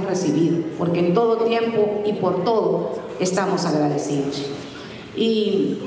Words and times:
recibido, 0.00 0.58
porque 0.78 1.00
en 1.00 1.14
todo 1.14 1.36
tiempo 1.44 2.02
y 2.04 2.14
por 2.14 2.44
todo 2.44 2.92
estamos 3.20 3.64
agradecidos. 3.64 4.46
Y, 5.16 5.78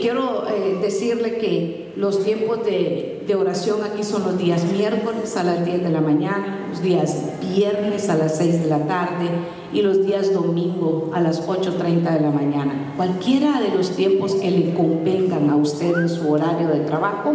quiero 0.00 0.48
eh, 0.48 0.78
decirle 0.80 1.38
que 1.38 1.92
los 1.96 2.24
tiempos 2.24 2.64
de, 2.64 3.22
de, 3.26 3.34
oración 3.34 3.78
aquí 3.82 4.02
son 4.02 4.24
los 4.24 4.38
días 4.38 4.64
miércoles 4.64 5.36
a 5.36 5.44
las 5.44 5.64
10 5.64 5.82
de 5.82 5.90
la 5.90 6.00
mañana, 6.00 6.66
los 6.70 6.82
días 6.82 7.16
viernes 7.40 8.08
a 8.08 8.16
las 8.16 8.38
6 8.38 8.62
de 8.62 8.68
la 8.68 8.86
tarde 8.86 9.28
y 9.72 9.82
los 9.82 10.04
días 10.04 10.32
domingo 10.32 11.10
a 11.14 11.20
las 11.20 11.46
8.30 11.46 12.12
de 12.12 12.20
la 12.20 12.30
mañana. 12.30 12.92
Cualquiera 12.96 13.60
de 13.60 13.70
los 13.76 13.90
tiempos 13.96 14.34
que 14.34 14.50
le 14.50 14.74
convengan 14.74 15.50
a 15.50 15.56
usted 15.56 15.96
en 15.96 16.08
su 16.08 16.30
horario 16.30 16.68
de 16.68 16.80
trabajo, 16.80 17.34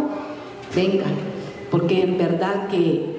venga, 0.74 1.06
porque 1.70 2.02
en 2.02 2.18
verdad 2.18 2.68
que 2.68 3.18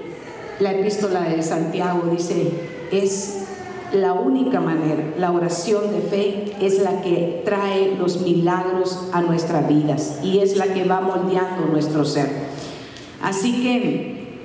la 0.60 0.74
epístola 0.74 1.22
de 1.24 1.42
Santiago 1.42 2.04
dice, 2.12 2.52
es 2.92 3.46
la 3.94 4.14
única 4.14 4.60
manera, 4.60 5.16
la 5.18 5.32
oración 5.32 5.92
de 5.92 6.02
fe 6.02 6.56
es 6.62 6.80
la 6.80 7.02
que 7.02 7.42
trae 7.44 7.96
los 7.96 8.22
milagros 8.22 9.08
a 9.14 9.22
nuestras 9.22 9.68
vidas 9.68 10.20
y 10.24 10.40
es 10.40 10.58
la 10.58 10.74
que 10.74 10.84
va 10.84 11.02
moldeando 11.02 11.66
nuestro 11.66 12.06
ser. 12.06 12.30
Así 13.22 13.64
que 13.64 14.38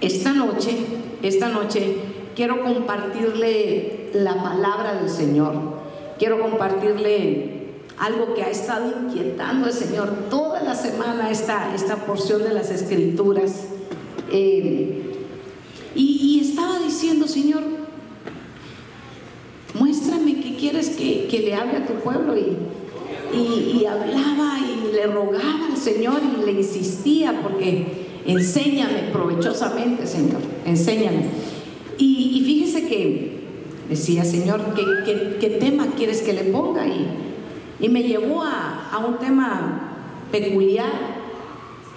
esta 0.00 0.32
noche, 0.32 0.76
esta 1.22 1.48
noche 1.48 1.96
quiero 2.34 2.62
compartirle 2.62 4.10
la 4.12 4.42
palabra 4.42 4.94
del 4.94 5.08
Señor. 5.08 5.54
Quiero 6.18 6.40
compartirle 6.40 7.56
algo 7.98 8.34
que 8.34 8.42
ha 8.42 8.50
estado 8.50 8.92
inquietando 9.00 9.66
al 9.66 9.72
Señor 9.72 10.28
toda 10.30 10.62
la 10.62 10.74
semana, 10.74 11.30
esta, 11.30 11.74
esta 11.74 11.96
porción 11.96 12.42
de 12.42 12.52
las 12.52 12.70
escrituras. 12.70 13.64
Eh, 14.30 15.02
y, 15.94 16.40
estaba 16.40 16.78
diciendo, 16.78 17.26
Señor, 17.26 17.62
muéstrame 19.78 20.40
qué 20.40 20.56
quieres 20.56 20.90
que, 20.90 21.28
le 21.44 21.54
hable 21.54 21.78
a 21.78 21.86
tu 21.86 21.94
pueblo. 21.94 22.34
Y, 22.36 22.56
y, 23.36 23.84
hablaba 23.86 24.58
y 24.58 24.94
le 24.94 25.06
rogaba 25.06 25.66
al 25.70 25.76
Señor 25.76 26.20
y 26.22 26.46
le 26.46 26.52
insistía 26.52 27.40
porque 27.42 28.06
enséñame 28.26 29.10
provechosamente, 29.12 30.06
Señor, 30.06 30.40
enséñame. 30.64 31.26
Y, 31.98 32.42
fíjese 32.44 32.86
que 32.86 33.40
decía, 33.88 34.24
Señor, 34.24 34.60
¿qué, 34.74 35.58
tema 35.60 35.88
quieres 35.96 36.22
que 36.22 36.32
le 36.32 36.44
ponga? 36.44 36.86
Y, 36.86 37.06
y 37.80 37.88
me 37.88 38.02
llevó 38.02 38.42
a, 38.42 38.90
a 38.90 38.98
un 38.98 39.18
tema 39.18 39.86
peculiar, 40.30 41.16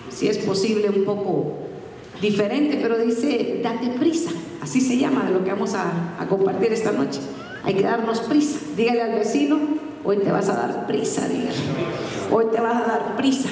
si 0.09 0.27
es 0.27 0.37
posible 0.39 0.89
un 0.89 1.05
poco 1.05 1.59
diferente, 2.21 2.79
pero 2.81 2.97
dice, 2.97 3.59
date 3.63 3.89
prisa. 3.99 4.31
Así 4.61 4.81
se 4.81 4.97
llama 4.97 5.25
de 5.25 5.31
lo 5.31 5.43
que 5.43 5.51
vamos 5.51 5.73
a, 5.73 6.25
compartir 6.29 6.73
esta 6.73 6.91
noche. 6.91 7.19
Hay 7.69 7.75
que 7.75 7.83
darnos 7.83 8.21
prisa. 8.21 8.57
Dígale 8.75 9.03
al 9.03 9.11
vecino, 9.11 9.59
hoy 10.03 10.17
te 10.17 10.31
vas 10.31 10.49
a 10.49 10.53
dar 10.53 10.87
prisa, 10.87 11.27
dígale. 11.27 11.51
Hoy 12.31 12.45
te 12.51 12.59
vas 12.59 12.81
a 12.81 12.87
dar 12.87 13.15
prisa. 13.15 13.49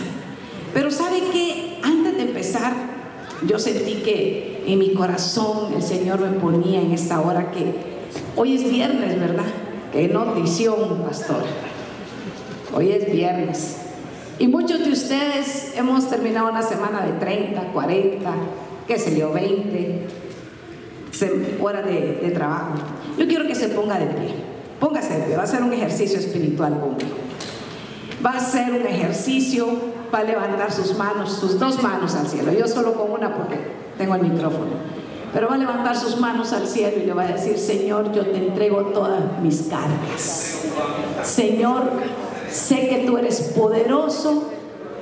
Pero 0.73 0.89
sabe 0.89 1.19
que 1.31 1.77
antes 1.83 2.17
de 2.17 2.23
empezar, 2.23 2.73
yo 3.45 3.59
sentí 3.59 4.01
que 4.01 4.63
en 4.65 4.79
mi 4.79 4.95
corazón 4.95 5.71
el 5.75 5.83
Señor 5.83 6.19
me 6.19 6.31
ponía 6.39 6.81
en 6.81 6.93
esta 6.93 7.21
hora 7.21 7.51
que 7.51 7.75
hoy 8.35 8.55
es 8.55 8.67
viernes, 8.67 9.19
¿verdad? 9.19 9.45
Qué 9.93 10.07
notición, 10.07 11.03
pastor. 11.05 11.43
Hoy 12.73 12.93
es 12.93 13.11
viernes. 13.11 13.77
Y 14.39 14.47
muchos 14.47 14.79
de 14.79 14.93
ustedes 14.93 15.73
hemos 15.75 16.09
terminado 16.09 16.49
una 16.49 16.63
semana 16.63 17.05
de 17.05 17.11
30, 17.19 17.71
40, 17.71 18.33
qué 18.87 18.97
sé 18.97 19.15
yo, 19.15 19.31
20 19.31 20.07
horas 21.61 21.85
de, 21.85 22.31
trabajo. 22.33 22.73
Yo 23.17 23.27
quiero 23.27 23.47
que 23.47 23.55
se 23.55 23.69
ponga 23.69 23.97
de 23.99 24.07
pie. 24.07 24.35
Póngase 24.79 25.17
de 25.17 25.23
pie, 25.25 25.37
va 25.37 25.43
a 25.43 25.47
ser 25.47 25.63
un 25.63 25.73
ejercicio 25.73 26.19
espiritual 26.19 26.79
conmigo. 26.79 27.17
Va 28.25 28.31
a 28.31 28.39
ser 28.39 28.71
un 28.71 28.85
ejercicio, 28.85 29.67
va 30.13 30.19
a 30.19 30.23
levantar 30.23 30.71
sus 30.71 30.97
manos, 30.97 31.33
sus 31.33 31.59
dos 31.59 31.81
manos 31.81 32.15
al 32.15 32.27
cielo. 32.27 32.51
Yo 32.51 32.67
solo 32.67 32.93
con 32.93 33.11
una 33.11 33.35
porque 33.35 33.57
tengo 33.97 34.15
el 34.15 34.21
micrófono. 34.21 34.97
Pero 35.33 35.49
va 35.49 35.55
a 35.55 35.57
levantar 35.57 35.95
sus 35.95 36.19
manos 36.19 36.53
al 36.53 36.67
cielo 36.67 36.97
y 37.01 37.05
le 37.05 37.13
va 37.13 37.23
a 37.23 37.27
decir, 37.27 37.57
Señor, 37.57 38.11
yo 38.13 38.25
te 38.25 38.37
entrego 38.37 38.81
todas 38.87 39.21
mis 39.41 39.63
cargas. 39.63 40.61
Señor, 41.23 41.91
Sé 42.49 42.87
que 42.87 43.03
tú 43.05 43.17
eres 43.17 43.41
poderoso 43.55 44.43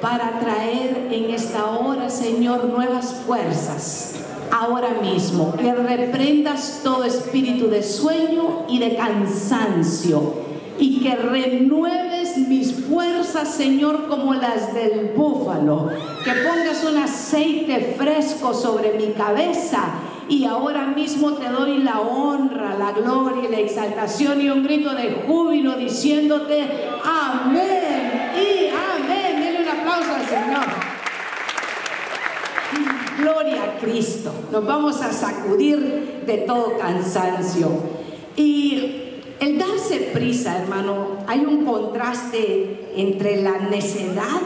para 0.02 0.40
traer 0.40 1.08
en 1.12 1.30
esta 1.30 1.66
hora, 1.66 2.10
Señor, 2.10 2.66
nuevas 2.66 3.14
fuerzas. 3.26 4.16
Ahora 4.52 4.90
mismo, 5.02 5.54
que 5.56 5.74
reprendas 5.74 6.82
todo 6.84 7.04
espíritu 7.04 7.68
de 7.68 7.84
sueño 7.84 8.66
y 8.70 8.80
de 8.80 8.96
cansancio 8.96 10.46
y 10.78 11.00
que 11.00 11.16
renueves 11.16 12.38
mis 12.38 12.74
fuerzas, 12.74 13.54
Señor, 13.54 14.08
como 14.08 14.34
las 14.34 14.74
del 14.74 15.14
búfalo. 15.16 15.90
Que 16.24 16.32
pongas 16.32 16.84
un 16.84 16.98
aceite 16.98 17.96
fresco 17.98 18.54
sobre 18.54 18.94
mi 18.94 19.14
cabeza 19.14 19.84
y 20.28 20.46
ahora 20.46 20.88
mismo 20.88 21.34
te 21.34 21.50
doy 21.50 21.78
la 21.80 22.00
honra, 22.02 22.76
la 22.78 22.92
gloria 22.92 23.50
la 23.50 23.60
exaltación 23.60 24.42
y 24.42 24.50
un 24.50 24.64
grito 24.64 24.94
de 24.96 25.24
júbilo 25.28 25.76
diciéndote 25.76 26.68
amén 27.04 28.32
y 28.36 28.70
amén. 28.70 29.42
Dile 29.42 29.62
un 29.62 29.80
aplauso 29.80 30.14
Señor. 30.28 30.95
Gloria 33.18 33.64
a 33.64 33.80
Cristo. 33.80 34.32
Nos 34.52 34.66
vamos 34.66 35.02
a 35.02 35.12
sacudir 35.12 36.24
de 36.26 36.38
todo 36.40 36.78
cansancio. 36.78 37.70
Y 38.36 39.22
el 39.40 39.58
darse 39.58 40.12
prisa, 40.14 40.58
hermano, 40.58 41.18
hay 41.28 41.46
un 41.46 41.66
contraste 41.66 42.92
entre 42.96 43.42
la 43.42 43.58
necedad 43.60 44.42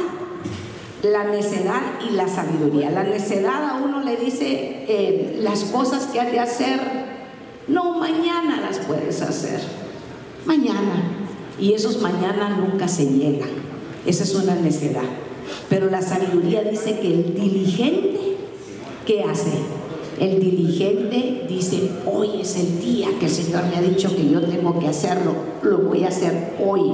la 1.04 1.24
necedad 1.26 1.82
y 2.08 2.14
la 2.14 2.28
sabiduría. 2.28 2.90
La 2.92 3.04
necedad 3.04 3.70
a 3.70 3.76
uno 3.76 4.02
le 4.04 4.18
dice 4.18 4.86
eh, 4.88 5.40
las 5.42 5.64
cosas 5.66 6.08
que 6.08 6.20
hay 6.20 6.32
de 6.32 6.40
hacer, 6.40 6.80
no, 7.68 7.98
mañana 8.00 8.60
las 8.62 8.80
puedes 8.80 9.22
hacer, 9.22 9.62
mañana. 10.46 11.04
Y 11.60 11.74
esos 11.74 12.02
mañana 12.02 12.50
nunca 12.50 12.88
se 12.88 13.06
llegan. 13.06 13.50
Esa 14.06 14.24
es 14.24 14.36
una 14.36 14.56
necedad. 14.56 15.04
Pero 15.70 15.90
la 15.90 16.02
sabiduría 16.02 16.64
dice 16.64 17.00
que 17.00 17.14
el 17.14 17.34
diligente, 17.34 18.38
¿qué 19.10 19.24
hace? 19.24 19.50
El 20.20 20.40
diligente 20.40 21.48
dice, 21.50 21.90
hoy 22.06 22.42
es 22.42 22.56
el 22.58 22.80
día 22.80 23.08
que 23.20 23.26
el 23.26 23.32
Señor 23.32 23.64
me 23.66 23.78
ha 23.78 23.82
dicho 23.82 24.16
que 24.16 24.30
yo 24.30 24.40
tengo 24.40 24.78
que 24.78 24.88
hacerlo, 24.88 25.34
lo 25.64 25.80
voy 25.80 26.04
a 26.04 26.10
hacer 26.10 26.54
hoy, 26.64 26.92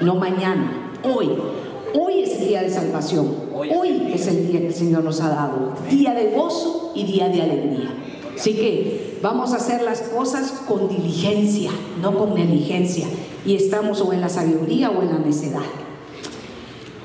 no 0.00 0.14
mañana, 0.14 0.92
hoy. 1.02 1.28
Hoy 1.92 2.22
es 2.22 2.40
el 2.40 2.48
día 2.48 2.62
de 2.62 2.70
salvación. 2.70 3.28
Hoy 3.54 4.10
es 4.14 4.26
el 4.26 4.48
día 4.48 4.60
que 4.60 4.68
el 4.68 4.74
Señor 4.74 5.04
nos 5.04 5.20
ha 5.20 5.28
dado. 5.28 5.74
Día 5.90 6.14
de 6.14 6.30
gozo 6.30 6.92
y 6.94 7.04
día 7.04 7.28
de 7.28 7.42
alegría. 7.42 7.94
Así 8.34 8.54
que 8.54 9.18
vamos 9.22 9.52
a 9.52 9.56
hacer 9.56 9.82
las 9.82 10.00
cosas 10.00 10.50
con 10.66 10.88
diligencia, 10.88 11.72
no 12.00 12.16
con 12.16 12.34
negligencia. 12.34 13.06
Y 13.44 13.54
estamos 13.54 14.00
o 14.00 14.14
en 14.14 14.22
la 14.22 14.30
sabiduría 14.30 14.88
o 14.88 15.02
en 15.02 15.10
la 15.10 15.18
necedad. 15.18 15.60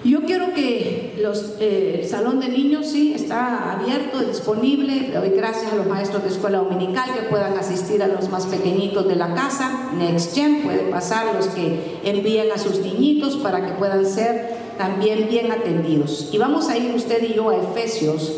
Yo 0.03 0.21
quiero 0.21 0.53
que 0.53 1.19
los, 1.21 1.55
eh, 1.59 1.99
el 2.01 2.07
salón 2.07 2.39
de 2.39 2.47
niños 2.47 2.87
sí 2.87 3.13
está 3.13 3.73
abierto, 3.73 4.19
disponible. 4.19 5.09
Le 5.09 5.11
doy 5.11 5.29
gracias 5.31 5.73
a 5.73 5.75
los 5.75 5.87
maestros 5.87 6.23
de 6.23 6.29
escuela 6.29 6.59
dominical 6.59 7.13
que 7.13 7.23
puedan 7.23 7.57
asistir 7.57 8.01
a 8.01 8.07
los 8.07 8.29
más 8.29 8.45
pequeñitos 8.45 9.05
de 9.09 9.17
la 9.17 9.33
casa. 9.33 9.91
Next 9.97 10.33
Gen 10.33 10.61
pueden 10.61 10.89
pasar 10.89 11.35
los 11.35 11.47
que 11.47 11.99
envían 12.05 12.49
a 12.51 12.57
sus 12.57 12.79
niñitos 12.79 13.35
para 13.37 13.65
que 13.65 13.73
puedan 13.73 14.05
ser 14.05 14.55
también 14.77 15.27
bien 15.27 15.51
atendidos. 15.51 16.29
Y 16.31 16.37
vamos 16.37 16.69
a 16.69 16.77
ir 16.77 16.95
usted 16.95 17.21
y 17.21 17.33
yo 17.33 17.49
a 17.49 17.57
Efesios 17.57 18.37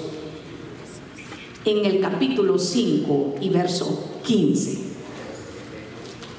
en 1.64 1.86
el 1.86 2.02
capítulo 2.02 2.58
5 2.58 3.36
y 3.40 3.50
verso 3.50 4.04
15. 4.24 4.80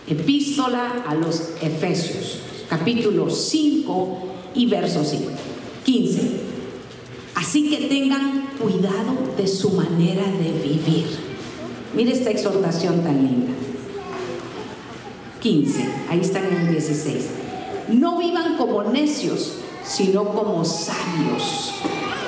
Epístola 0.09 1.05
a 1.07 1.15
los 1.15 1.53
Efesios, 1.63 2.41
capítulo 2.69 3.31
5 3.31 4.32
y 4.55 4.67
verso 4.67 5.05
5, 5.05 5.31
15. 5.85 6.41
Así 7.35 7.71
que 7.71 7.89
tengan 7.89 8.49
cuidado 8.61 9.35
de 9.37 9.47
su 9.47 9.71
manera 9.71 10.25
de 10.25 10.53
vivir. 10.63 11.07
Mire 11.95 12.13
esta 12.13 12.31
exhortación 12.31 13.03
tan 13.03 13.17
linda. 13.17 13.53
15, 15.41 15.89
ahí 16.09 16.21
está 16.21 16.39
en 16.39 16.55
el 16.55 16.69
16. 16.71 17.31
No 17.89 18.19
vivan 18.19 18.57
como 18.57 18.85
necios, 18.85 19.59
sino 19.85 20.29
como 20.29 20.65
sabios, 20.65 21.73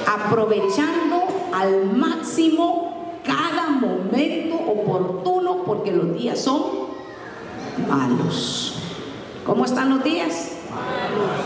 aprovechando 0.07 1.23
al 1.53 1.97
máximo 1.97 3.21
cada 3.25 3.71
momento 3.71 4.57
oportuno 4.57 5.63
porque 5.65 5.93
los 5.93 6.15
días 6.15 6.41
son 6.41 6.63
malos. 7.89 8.75
¿Cómo 9.47 9.65
están 9.65 9.91
los 9.91 10.03
días? 10.03 10.54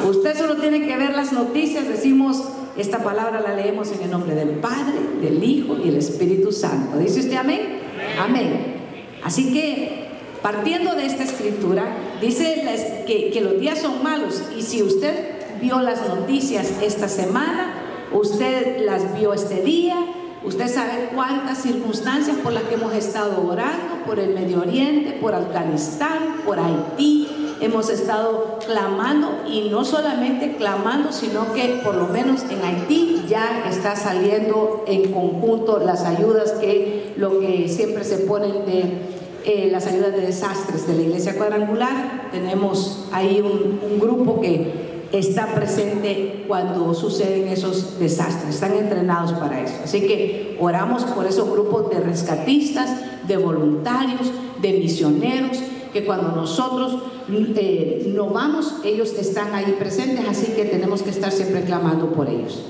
Usted 0.08 0.36
solo 0.36 0.56
tiene 0.56 0.86
que 0.86 0.96
ver 0.96 1.14
las 1.14 1.32
noticias, 1.32 1.88
decimos, 1.88 2.44
esta 2.76 3.02
palabra 3.02 3.40
la 3.40 3.54
leemos 3.54 3.90
en 3.92 4.02
el 4.02 4.10
nombre 4.10 4.34
del 4.34 4.50
Padre, 4.50 4.98
del 5.20 5.42
Hijo 5.42 5.76
y 5.76 5.86
del 5.86 5.96
Espíritu 5.96 6.52
Santo. 6.52 6.98
¿Dice 6.98 7.20
usted 7.20 7.36
amén? 7.36 7.80
Amén. 8.18 8.76
Así 9.24 9.52
que, 9.52 10.06
partiendo 10.42 10.94
de 10.94 11.06
esta 11.06 11.24
escritura, 11.24 11.84
dice 12.20 13.04
que, 13.06 13.30
que 13.30 13.40
los 13.40 13.58
días 13.58 13.80
son 13.80 14.02
malos 14.02 14.42
y 14.56 14.62
si 14.62 14.82
usted 14.82 15.38
vio 15.60 15.80
las 15.80 16.06
noticias 16.08 16.72
esta 16.82 17.08
semana, 17.08 17.74
usted 18.12 18.84
las 18.84 19.18
vio 19.18 19.34
este 19.34 19.62
día, 19.62 19.96
usted 20.44 20.68
sabe 20.68 21.10
cuántas 21.14 21.58
circunstancias 21.58 22.36
por 22.36 22.52
las 22.52 22.62
que 22.64 22.74
hemos 22.74 22.94
estado 22.94 23.44
orando, 23.46 24.04
por 24.06 24.20
el 24.20 24.34
Medio 24.34 24.60
Oriente, 24.60 25.18
por 25.20 25.34
Afganistán, 25.34 26.42
por 26.46 26.58
Haití, 26.60 27.28
hemos 27.60 27.90
estado 27.90 28.58
clamando 28.64 29.28
y 29.46 29.68
no 29.68 29.84
solamente 29.84 30.56
clamando, 30.56 31.12
sino 31.12 31.52
que 31.52 31.80
por 31.84 31.94
lo 31.94 32.08
menos 32.08 32.42
en 32.50 32.62
Haití 32.62 33.24
ya 33.28 33.64
está 33.68 33.96
saliendo 33.96 34.84
en 34.86 35.12
conjunto 35.12 35.78
las 35.78 36.04
ayudas 36.04 36.52
que 36.52 37.14
lo 37.16 37.40
que 37.40 37.68
siempre 37.68 38.04
se 38.04 38.18
ponen 38.18 38.64
de 38.64 39.18
eh, 39.44 39.68
las 39.70 39.86
ayudas 39.86 40.12
de 40.12 40.20
desastres 40.20 40.86
de 40.86 40.94
la 40.94 41.02
iglesia 41.02 41.36
cuadrangular. 41.36 42.28
Tenemos 42.30 43.06
ahí 43.12 43.40
un 43.40 43.98
grupo 43.98 44.40
que 44.40 44.88
está 45.12 45.54
presente 45.54 46.44
cuando 46.46 46.92
suceden 46.94 47.48
esos 47.48 47.98
desastres, 47.98 48.54
están 48.54 48.74
entrenados 48.74 49.32
para 49.32 49.60
eso. 49.60 49.74
Así 49.84 50.02
que 50.02 50.56
oramos 50.60 51.04
por 51.04 51.26
esos 51.26 51.50
grupos 51.50 51.90
de 51.90 52.00
rescatistas, 52.00 52.90
de 53.26 53.36
voluntarios, 53.36 54.30
de 54.60 54.72
misioneros, 54.74 55.58
que 55.92 56.04
cuando 56.04 56.34
nosotros 56.34 57.02
eh, 57.30 58.12
no 58.14 58.28
vamos, 58.30 58.74
ellos 58.84 59.12
están 59.14 59.54
ahí 59.54 59.76
presentes, 59.78 60.26
así 60.28 60.52
que 60.52 60.64
tenemos 60.64 61.02
que 61.02 61.10
estar 61.10 61.32
siempre 61.32 61.62
clamando 61.64 62.12
por 62.12 62.28
ellos. 62.28 62.62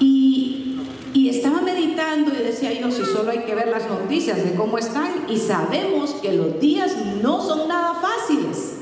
Y, 0.00 0.80
y 1.12 1.28
estaba 1.28 1.60
meditando 1.60 2.32
y 2.32 2.42
decía 2.42 2.72
yo, 2.72 2.90
si 2.90 3.04
solo 3.04 3.30
hay 3.30 3.40
que 3.40 3.54
ver 3.54 3.68
las 3.68 3.88
noticias 3.88 4.42
de 4.44 4.54
cómo 4.54 4.78
están, 4.78 5.26
y 5.28 5.36
sabemos 5.36 6.14
que 6.14 6.32
los 6.32 6.60
días 6.60 6.96
no 7.22 7.40
son 7.40 7.68
nada 7.68 7.94
fáciles 7.94 8.74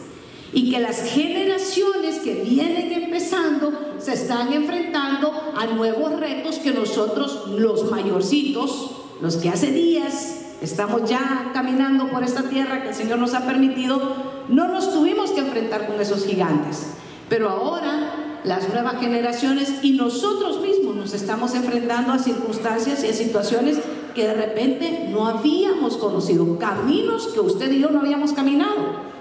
y 0.52 0.70
que 0.70 0.80
las 0.80 1.02
generaciones 1.02 2.18
que 2.18 2.34
vienen 2.34 2.92
empezando 2.92 3.72
se 3.98 4.12
están 4.12 4.52
enfrentando 4.52 5.32
a 5.56 5.66
nuevos 5.66 6.20
retos 6.20 6.56
que 6.58 6.72
nosotros, 6.72 7.48
los 7.48 7.90
mayorcitos, 7.90 8.90
los 9.22 9.36
que 9.36 9.48
hace 9.48 9.70
días 9.70 10.41
estamos 10.62 11.08
ya 11.08 11.50
caminando 11.52 12.08
por 12.08 12.22
esta 12.22 12.44
tierra 12.44 12.82
que 12.82 12.90
el 12.90 12.94
Señor 12.94 13.18
nos 13.18 13.34
ha 13.34 13.46
permitido, 13.46 14.00
no 14.48 14.68
nos 14.68 14.92
tuvimos 14.92 15.32
que 15.32 15.40
enfrentar 15.40 15.86
con 15.86 16.00
esos 16.00 16.24
gigantes. 16.24 16.86
Pero 17.28 17.48
ahora 17.48 18.40
las 18.44 18.68
nuevas 18.68 19.00
generaciones 19.00 19.74
y 19.82 19.92
nosotros 19.92 20.60
mismos 20.60 20.96
nos 20.96 21.14
estamos 21.14 21.54
enfrentando 21.54 22.12
a 22.12 22.18
circunstancias 22.18 23.04
y 23.04 23.08
a 23.08 23.12
situaciones 23.12 23.78
que 24.14 24.26
de 24.26 24.34
repente 24.34 25.08
no 25.10 25.26
habíamos 25.26 25.96
conocido, 25.96 26.58
caminos 26.58 27.28
que 27.28 27.40
usted 27.40 27.70
y 27.72 27.80
yo 27.80 27.90
no 27.90 28.00
habíamos 28.00 28.32
caminado. 28.32 29.12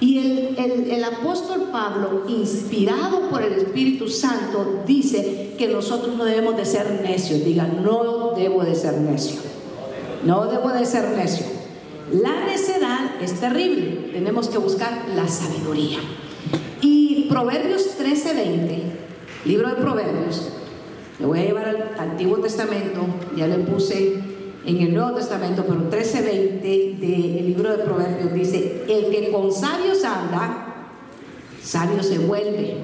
Y 0.00 0.18
el, 0.58 1.04
apóstol 1.04 1.68
Pablo, 1.72 2.24
inspirado 2.28 3.30
por 3.30 3.42
el 3.42 3.54
Espíritu 3.54 4.08
Santo, 4.08 4.82
dice 4.86 5.54
que 5.56 5.68
nosotros 5.68 6.16
no 6.16 6.24
debemos 6.24 6.56
de 6.56 6.66
ser 6.66 7.00
necios. 7.02 7.42
Diga, 7.44 7.66
no 7.66 8.32
debo 8.36 8.64
de 8.64 8.74
ser 8.74 9.00
necio. 9.00 9.53
No 10.24 10.46
debo 10.46 10.70
de 10.70 10.86
ser 10.86 11.10
necio. 11.16 11.46
La 12.12 12.44
necedad 12.46 13.20
es 13.20 13.40
terrible. 13.40 14.10
Tenemos 14.12 14.48
que 14.48 14.58
buscar 14.58 15.06
la 15.14 15.28
sabiduría. 15.28 15.98
Y 16.80 17.26
Proverbios 17.28 17.96
13:20, 17.98 18.82
libro 19.44 19.68
de 19.68 19.74
Proverbios, 19.74 20.48
le 21.18 21.26
voy 21.26 21.40
a 21.40 21.44
llevar 21.44 21.68
al 21.68 21.90
Antiguo 21.98 22.38
Testamento, 22.38 23.00
ya 23.36 23.46
le 23.46 23.58
puse 23.58 24.14
en 24.66 24.76
el 24.78 24.94
Nuevo 24.94 25.12
Testamento, 25.12 25.64
pero 25.66 25.90
13:20 25.90 26.96
del 26.98 27.46
libro 27.46 27.76
de 27.76 27.84
Proverbios 27.84 28.32
dice, 28.32 28.84
el 28.88 29.10
que 29.10 29.30
con 29.30 29.52
sabios 29.52 30.04
anda, 30.04 30.88
sabio 31.62 32.02
se 32.02 32.18
vuelve. 32.18 32.76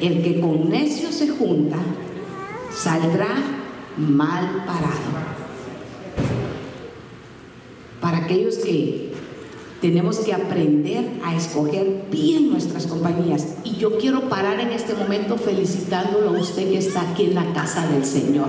El 0.00 0.22
que 0.22 0.40
con 0.40 0.68
necios 0.68 1.14
se 1.14 1.28
junta, 1.28 1.78
saldrá 2.70 3.28
mal 3.96 4.64
parado. 4.66 5.35
Aquellos 8.26 8.56
que 8.56 9.12
tenemos 9.80 10.18
que 10.18 10.34
aprender 10.34 11.08
a 11.22 11.36
escoger 11.36 12.06
bien 12.10 12.50
nuestras 12.50 12.88
compañías. 12.88 13.58
Y 13.62 13.76
yo 13.76 13.98
quiero 13.98 14.28
parar 14.28 14.58
en 14.58 14.70
este 14.70 14.94
momento 14.94 15.36
felicitándolo 15.36 16.30
a 16.30 16.40
usted 16.40 16.68
que 16.68 16.78
está 16.78 17.08
aquí 17.08 17.26
en 17.26 17.36
la 17.36 17.52
casa 17.52 17.86
del 17.86 18.04
Señor. 18.04 18.48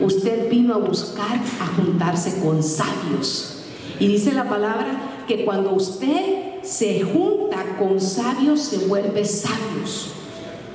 Usted 0.00 0.50
vino 0.50 0.74
a 0.74 0.76
buscar 0.76 1.40
a 1.62 1.66
juntarse 1.78 2.40
con 2.40 2.62
sabios. 2.62 3.62
Y 3.98 4.06
dice 4.06 4.32
la 4.32 4.50
palabra 4.50 5.24
que 5.26 5.46
cuando 5.46 5.72
usted 5.72 6.60
se 6.62 7.00
junta 7.04 7.78
con 7.78 7.98
sabios, 7.98 8.60
se 8.60 8.86
vuelve 8.86 9.24
sabios. 9.24 10.08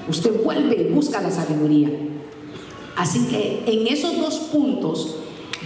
Usted 0.10 0.44
vuelve 0.44 0.82
y 0.82 0.92
busca 0.92 1.22
la 1.22 1.30
sabiduría. 1.30 1.92
Así 2.96 3.28
que 3.28 3.62
en 3.68 3.86
esos 3.86 4.20
dos 4.20 4.40
puntos 4.52 5.16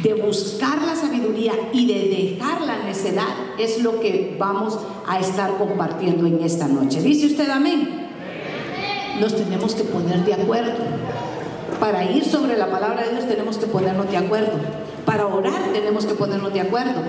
de 0.01 0.13
buscar 0.15 0.81
la 0.81 0.95
sabiduría 0.95 1.53
y 1.71 1.85
de 1.85 2.33
dejar 2.35 2.61
la 2.61 2.83
necedad 2.83 3.35
es 3.59 3.83
lo 3.83 3.99
que 3.99 4.35
vamos 4.39 4.79
a 5.07 5.19
estar 5.19 5.57
compartiendo 5.57 6.25
en 6.25 6.41
esta 6.41 6.67
noche. 6.67 7.01
¿Dice 7.01 7.27
usted 7.27 7.49
amén? 7.49 8.07
Nos 9.19 9.35
tenemos 9.35 9.75
que 9.75 9.83
poner 9.83 10.25
de 10.25 10.33
acuerdo. 10.33 10.73
Para 11.79 12.09
ir 12.11 12.25
sobre 12.25 12.57
la 12.57 12.71
palabra 12.71 13.03
de 13.03 13.11
Dios 13.11 13.27
tenemos 13.27 13.57
que 13.57 13.67
ponernos 13.67 14.09
de 14.09 14.17
acuerdo. 14.17 14.53
Para 15.05 15.27
orar 15.27 15.71
tenemos 15.73 16.05
que 16.05 16.15
ponernos 16.15 16.53
de 16.53 16.61
acuerdo. 16.61 17.01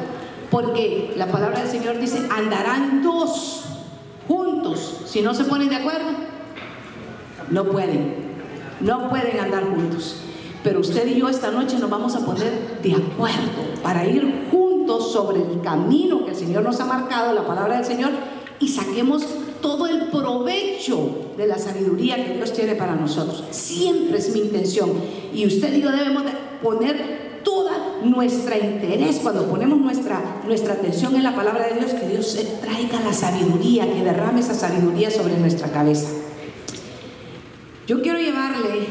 Porque 0.51 1.15
la 1.17 1.27
palabra 1.29 1.61
del 1.61 1.69
Señor 1.69 1.99
dice, 1.99 2.29
andarán 2.31 3.03
dos 3.03 3.65
juntos. 4.29 5.01
Si 5.07 5.23
no 5.23 5.33
se 5.33 5.45
ponen 5.45 5.71
de 5.71 5.77
acuerdo, 5.77 6.11
no 7.51 7.65
pueden. 7.65 8.35
No 8.81 9.09
pueden 9.09 9.41
andar 9.41 9.65
juntos. 9.65 10.24
Pero 10.65 10.81
usted 10.81 11.07
y 11.07 11.21
yo 11.21 11.29
esta 11.29 11.51
noche 11.51 11.79
nos 11.79 11.91
vamos 11.91 12.17
a 12.17 12.25
poner 12.25 12.81
de 12.83 12.95
acuerdo 12.95 13.83
para 13.83 14.09
ir 14.09 14.49
juntos 14.51 15.13
sobre 15.13 15.43
el 15.43 15.61
camino 15.61 16.25
que 16.25 16.31
el 16.31 16.37
Señor 16.37 16.63
nos 16.63 16.81
ha 16.81 16.87
marcado, 16.87 17.35
la 17.35 17.47
palabra 17.47 17.77
del 17.77 17.85
Señor, 17.85 18.11
y 18.59 18.69
saquemos 18.69 19.23
todo 19.61 19.87
el 19.87 20.07
provecho 20.07 21.35
de 21.37 21.47
la 21.47 21.59
sabiduría 21.59 22.17
que 22.17 22.33
Dios 22.33 22.55
tiene 22.55 22.77
para 22.77 22.95
nosotros. 22.95 23.45
Siempre 23.51 24.17
es 24.19 24.33
mi 24.33 24.41
intención. 24.41 24.91
Y 25.35 25.47
usted 25.47 25.75
y 25.75 25.83
yo 25.83 25.91
debemos 25.91 26.23
poner 26.63 27.43
toda 27.45 27.73
nuestra 28.03 28.57
interés, 28.57 29.21
cuando 29.23 29.47
ponemos 29.47 29.79
nuestra, 29.79 30.41
nuestra 30.47 30.75
atención 30.75 31.15
en 31.15 31.25
la 31.25 31.37
palabra 31.37 31.67
de 31.67 31.81
Dios, 31.81 31.93
que 31.93 32.09
Dios 32.09 32.39
traiga 32.63 33.01
la 33.01 33.13
sabiduría, 33.13 33.85
que 33.85 34.03
derrame 34.03 34.41
esa 34.41 34.55
sabiduría 34.55 35.11
sobre 35.11 35.37
nuestra 35.37 35.71
cabeza. 35.71 36.09
Yo 37.87 38.01
quiero 38.01 38.19
llevarle 38.19 38.87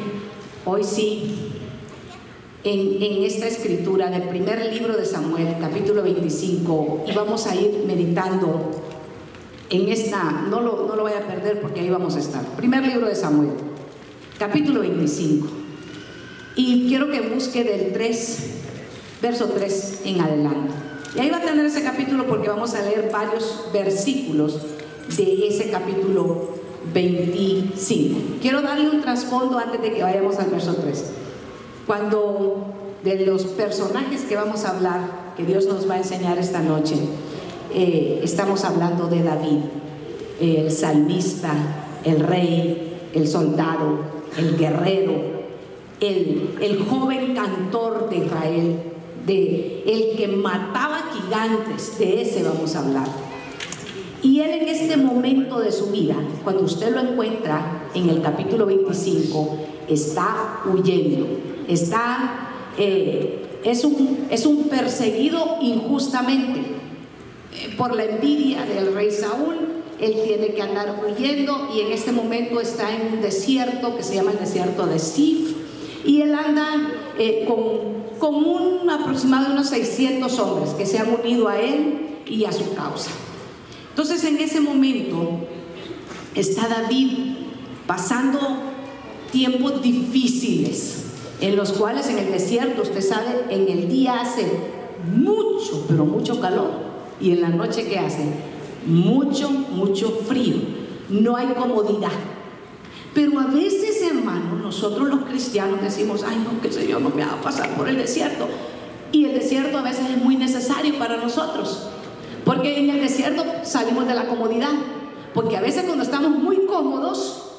hoy 0.66 0.84
sí 0.84 1.43
en, 2.64 3.02
en, 3.02 3.24
esta 3.24 3.48
escritura 3.48 4.10
del 4.10 4.24
primer 4.24 4.74
libro 4.74 4.96
de 4.96 5.06
Samuel, 5.06 5.56
capítulo 5.60 6.02
25, 6.04 7.06
y 7.08 7.12
vamos 7.14 7.46
a 7.48 7.56
ir 7.56 7.84
meditando 7.86 8.72
en 9.70 9.90
esta, 9.90 10.46
no 10.50 10.62
lo, 10.62 10.88
no 10.88 10.96
lo 10.96 11.04
voy 11.04 11.14
a 11.14 11.28
perder 11.28 11.60
porque 11.62 11.82
ahí 11.82 11.90
vamos 11.90 12.16
a 12.16 12.20
estar. 12.20 12.46
Primer 12.56 12.86
libro 12.86 13.08
de 13.08 13.16
Samuel, 13.16 13.50
capítulo 14.38 14.82
25. 14.82 15.48
Y 16.56 16.88
quiero 16.88 17.10
que 17.10 17.22
busque 17.22 17.64
del 17.64 17.92
3, 17.92 18.38
verso 19.22 19.46
3 19.46 20.02
en 20.06 20.22
adelante. 20.22 20.74
Y 21.16 21.20
ahí 21.20 21.30
va 21.30 21.38
a 21.38 21.42
tener 21.42 21.66
ese 21.66 21.84
capítulo 21.84 22.28
porque 22.28 22.50
vamos 22.50 22.74
a 22.76 22.82
leer 22.82 23.10
varios 23.12 23.66
versículos 23.74 24.60
de 25.18 25.48
ese 25.48 25.70
capítulo 25.70 26.50
25. 26.94 28.20
Quiero 28.42 28.62
darle 28.62 28.90
un 28.90 29.02
trasfondo 29.02 29.58
antes 29.58 29.82
de 29.82 29.92
que 29.94 30.04
vayamos 30.04 30.38
al 30.38 30.50
verso 30.50 30.76
3. 30.76 31.23
Cuando 31.86 32.66
de 33.04 33.26
los 33.26 33.44
personajes 33.44 34.22
que 34.22 34.36
vamos 34.36 34.64
a 34.64 34.76
hablar, 34.76 35.34
que 35.36 35.44
Dios 35.44 35.66
nos 35.66 35.90
va 35.90 35.96
a 35.96 35.98
enseñar 35.98 36.38
esta 36.38 36.62
noche, 36.62 36.96
eh, 37.74 38.22
estamos 38.24 38.64
hablando 38.64 39.08
de 39.08 39.24
David, 39.24 39.60
el 40.40 40.72
salmista, 40.72 41.54
el 42.04 42.22
rey, 42.22 43.10
el 43.14 43.28
soldado, 43.28 44.00
el 44.38 44.58
guerrero, 44.58 45.14
el, 46.00 46.58
el 46.62 46.86
joven 46.86 47.36
cantor 47.36 48.10
de 48.10 48.18
Israel, 48.18 48.80
de 49.26 49.84
el 49.86 50.18
que 50.18 50.28
mataba 50.28 51.12
gigantes, 51.14 51.98
de 51.98 52.22
ese 52.22 52.44
vamos 52.44 52.76
a 52.76 52.80
hablar. 52.80 53.08
Y 54.22 54.40
él 54.40 54.52
en 54.52 54.70
este 54.70 54.96
momento 54.96 55.60
de 55.60 55.72
su 55.72 55.88
vida, 55.88 56.16
cuando 56.46 56.64
usted 56.64 56.94
lo 56.94 57.02
encuentra 57.02 57.90
en 57.94 58.10
el 58.10 58.22
capítulo 58.22 58.66
25, 58.66 59.58
está 59.90 60.62
huyendo, 60.66 61.28
está, 61.68 62.50
eh, 62.78 63.60
es, 63.64 63.84
un, 63.84 64.28
es 64.30 64.46
un 64.46 64.70
perseguido 64.70 65.58
injustamente 65.62 66.62
por 67.78 67.96
la 67.96 68.06
envidia 68.06 68.66
del 68.66 68.94
rey 68.94 69.12
Saúl, 69.12 69.56
él 70.00 70.16
tiene 70.26 70.54
que 70.54 70.62
andar 70.62 71.02
huyendo 71.02 71.70
y 71.74 71.82
en 71.82 71.92
este 71.92 72.12
momento 72.12 72.60
está 72.60 72.94
en 72.94 73.14
un 73.14 73.22
desierto 73.22 73.96
que 73.96 74.04
se 74.04 74.16
llama 74.16 74.32
el 74.32 74.40
desierto 74.40 74.86
de 74.86 75.00
Sif. 75.00 75.56
Y 76.06 76.22
él 76.22 76.36
anda 76.36 76.92
eh, 77.18 77.46
con, 77.48 78.20
con 78.20 78.44
un 78.44 78.90
aproximado 78.90 79.48
de 79.48 79.54
unos 79.54 79.70
600 79.70 80.38
hombres 80.40 80.72
que 80.72 80.86
se 80.86 81.00
han 81.00 81.14
unido 81.14 81.48
a 81.48 81.60
él 81.60 82.18
y 82.26 82.44
a 82.46 82.52
su 82.52 82.74
causa. 82.74 83.12
Entonces 83.90 84.24
en 84.26 84.38
ese 84.38 84.60
momento 84.60 85.40
está 86.36 86.68
David 86.68 87.36
pasando 87.86 88.40
tiempos 89.32 89.82
difíciles 89.82 91.03
en 91.44 91.58
los 91.58 91.74
cuales 91.74 92.08
en 92.08 92.20
el 92.20 92.32
desierto, 92.32 92.84
usted 92.84 93.02
sabe, 93.02 93.44
en 93.50 93.68
el 93.68 93.90
día 93.90 94.22
hace 94.22 94.48
mucho, 95.14 95.84
pero 95.90 96.06
mucho 96.06 96.40
calor 96.40 96.72
y 97.20 97.32
en 97.32 97.42
la 97.42 97.50
noche 97.50 97.86
¿qué 97.86 98.00
hace? 98.00 98.24
Mucho, 98.86 99.50
mucho 99.50 100.10
frío. 100.26 100.56
No 101.10 101.36
hay 101.36 101.48
comodidad. 101.48 102.14
Pero 103.14 103.42
a 103.42 103.48
veces, 103.48 104.02
hermano, 104.10 104.56
nosotros 104.56 105.10
los 105.10 105.26
cristianos 105.26 105.82
decimos, 105.82 106.24
ay 106.26 106.42
no, 106.46 106.62
que 106.62 106.70
el 106.70 106.74
Señor 106.74 107.02
no 107.02 107.10
me 107.10 107.24
haga 107.24 107.42
pasar 107.42 107.76
por 107.76 107.90
el 107.90 107.98
desierto. 107.98 108.48
Y 109.12 109.26
el 109.26 109.34
desierto 109.34 109.80
a 109.80 109.82
veces 109.82 110.12
es 110.12 110.24
muy 110.24 110.38
necesario 110.38 110.98
para 110.98 111.18
nosotros. 111.18 111.90
Porque 112.46 112.80
en 112.80 112.90
el 112.90 113.02
desierto 113.02 113.44
salimos 113.64 114.08
de 114.08 114.14
la 114.14 114.30
comodidad. 114.30 114.72
Porque 115.34 115.58
a 115.58 115.62
veces 115.62 115.84
cuando 115.84 116.06
estamos 116.06 116.32
muy 116.32 116.66
cómodos, 116.68 117.50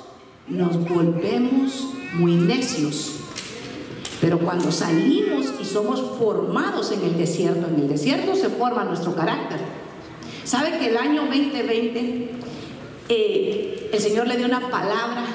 nos 0.48 0.88
volvemos 0.88 1.86
muy 2.14 2.36
necios. 2.36 3.23
Pero 4.24 4.38
cuando 4.38 4.72
salimos 4.72 5.52
y 5.60 5.66
somos 5.66 6.00
formados 6.18 6.90
en 6.92 7.02
el 7.02 7.18
desierto, 7.18 7.66
en 7.68 7.74
el 7.82 7.88
desierto 7.88 8.34
se 8.34 8.48
forma 8.48 8.82
nuestro 8.82 9.14
carácter. 9.14 9.58
¿Sabe 10.44 10.78
que 10.78 10.88
el 10.88 10.96
año 10.96 11.26
2020 11.26 12.30
eh, 13.10 13.90
el 13.92 14.00
Señor 14.00 14.26
le 14.26 14.38
dio 14.38 14.46
una 14.46 14.70
palabra 14.70 15.26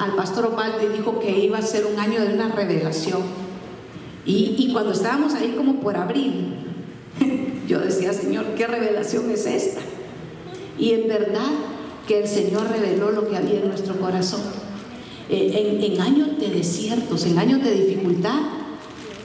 al 0.00 0.16
pastor 0.16 0.46
Osvaldo 0.46 0.78
y 0.82 0.96
dijo 0.96 1.20
que 1.20 1.38
iba 1.38 1.58
a 1.58 1.62
ser 1.62 1.84
un 1.84 2.00
año 2.00 2.22
de 2.22 2.32
una 2.32 2.48
revelación. 2.48 3.20
Y, 4.24 4.54
y 4.56 4.72
cuando 4.72 4.92
estábamos 4.92 5.34
ahí 5.34 5.52
como 5.54 5.80
por 5.80 5.98
abril, 5.98 6.54
yo 7.68 7.80
decía, 7.80 8.14
Señor, 8.14 8.46
¿qué 8.56 8.66
revelación 8.66 9.30
es 9.30 9.44
esta? 9.44 9.82
Y 10.78 10.92
en 10.92 11.06
verdad 11.06 11.50
que 12.06 12.22
el 12.22 12.26
Señor 12.26 12.70
reveló 12.70 13.10
lo 13.10 13.28
que 13.28 13.36
había 13.36 13.60
en 13.60 13.68
nuestro 13.68 13.98
corazón. 13.98 14.40
Eh, 15.30 15.90
en, 15.92 16.00
años 16.00 16.38
de 16.38 16.48
desiertos, 16.48 17.26
en 17.26 17.38
años 17.38 17.62
de 17.62 17.74
dificultad, 17.74 18.40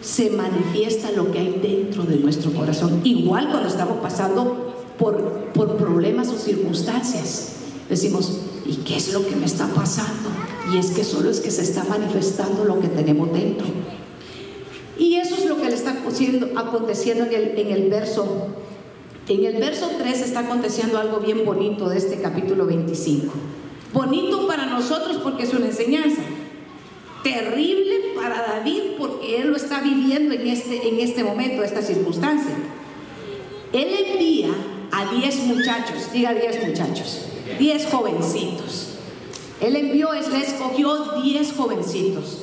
se 0.01 0.29
manifiesta 0.31 1.11
lo 1.11 1.31
que 1.31 1.39
hay 1.39 1.59
dentro 1.61 2.03
de 2.03 2.17
nuestro 2.17 2.51
corazón. 2.51 3.01
Igual 3.05 3.49
cuando 3.49 3.69
estamos 3.69 3.99
pasando 4.01 4.73
por, 4.97 5.51
por 5.53 5.77
problemas 5.77 6.27
o 6.29 6.37
circunstancias. 6.37 7.53
Decimos, 7.89 8.39
¿y 8.65 8.75
qué 8.77 8.97
es 8.97 9.13
lo 9.13 9.25
que 9.25 9.35
me 9.35 9.45
está 9.45 9.67
pasando? 9.67 10.29
Y 10.73 10.77
es 10.77 10.91
que 10.91 11.03
solo 11.03 11.29
es 11.29 11.39
que 11.39 11.51
se 11.51 11.61
está 11.61 11.85
manifestando 11.85 12.65
lo 12.65 12.81
que 12.81 12.89
tenemos 12.89 13.31
dentro. 13.31 13.67
Y 14.97 15.15
eso 15.15 15.35
es 15.35 15.45
lo 15.45 15.57
que 15.57 15.69
le 15.69 15.75
está 15.75 15.91
aconteciendo 16.55 17.25
en 17.25 17.33
el, 17.33 17.57
en 17.57 17.71
el 17.71 17.89
verso. 17.89 18.47
En 19.27 19.45
el 19.45 19.55
verso 19.55 19.89
3 19.97 20.21
está 20.21 20.41
aconteciendo 20.41 20.97
algo 20.97 21.19
bien 21.19 21.45
bonito 21.45 21.87
de 21.87 21.97
este 21.97 22.21
capítulo 22.21 22.65
25. 22.65 23.33
Bonito 23.93 24.47
para 24.47 24.65
nosotros 24.65 25.17
porque 25.17 25.43
es 25.43 25.53
una 25.53 25.67
enseñanza. 25.67 26.21
Terrible 27.23 28.13
para 28.15 28.41
David 28.41 28.81
porque 28.97 29.41
él 29.41 29.49
lo 29.49 29.55
está 29.55 29.81
viviendo 29.81 30.33
en 30.33 30.47
este, 30.47 30.89
en 30.89 30.99
este 30.99 31.23
momento, 31.23 31.63
esta 31.63 31.81
circunstancia. 31.81 32.55
Él 33.71 33.87
envía 34.07 34.49
a 34.91 35.13
10 35.13 35.45
muchachos, 35.45 36.11
diga 36.11 36.33
10 36.33 36.67
muchachos, 36.67 37.25
10 37.59 37.87
jovencitos. 37.87 38.89
Él 39.61 39.75
envió, 39.75 40.13
él 40.13 40.25
escogió 40.41 41.21
10 41.21 41.53
jovencitos. 41.53 42.39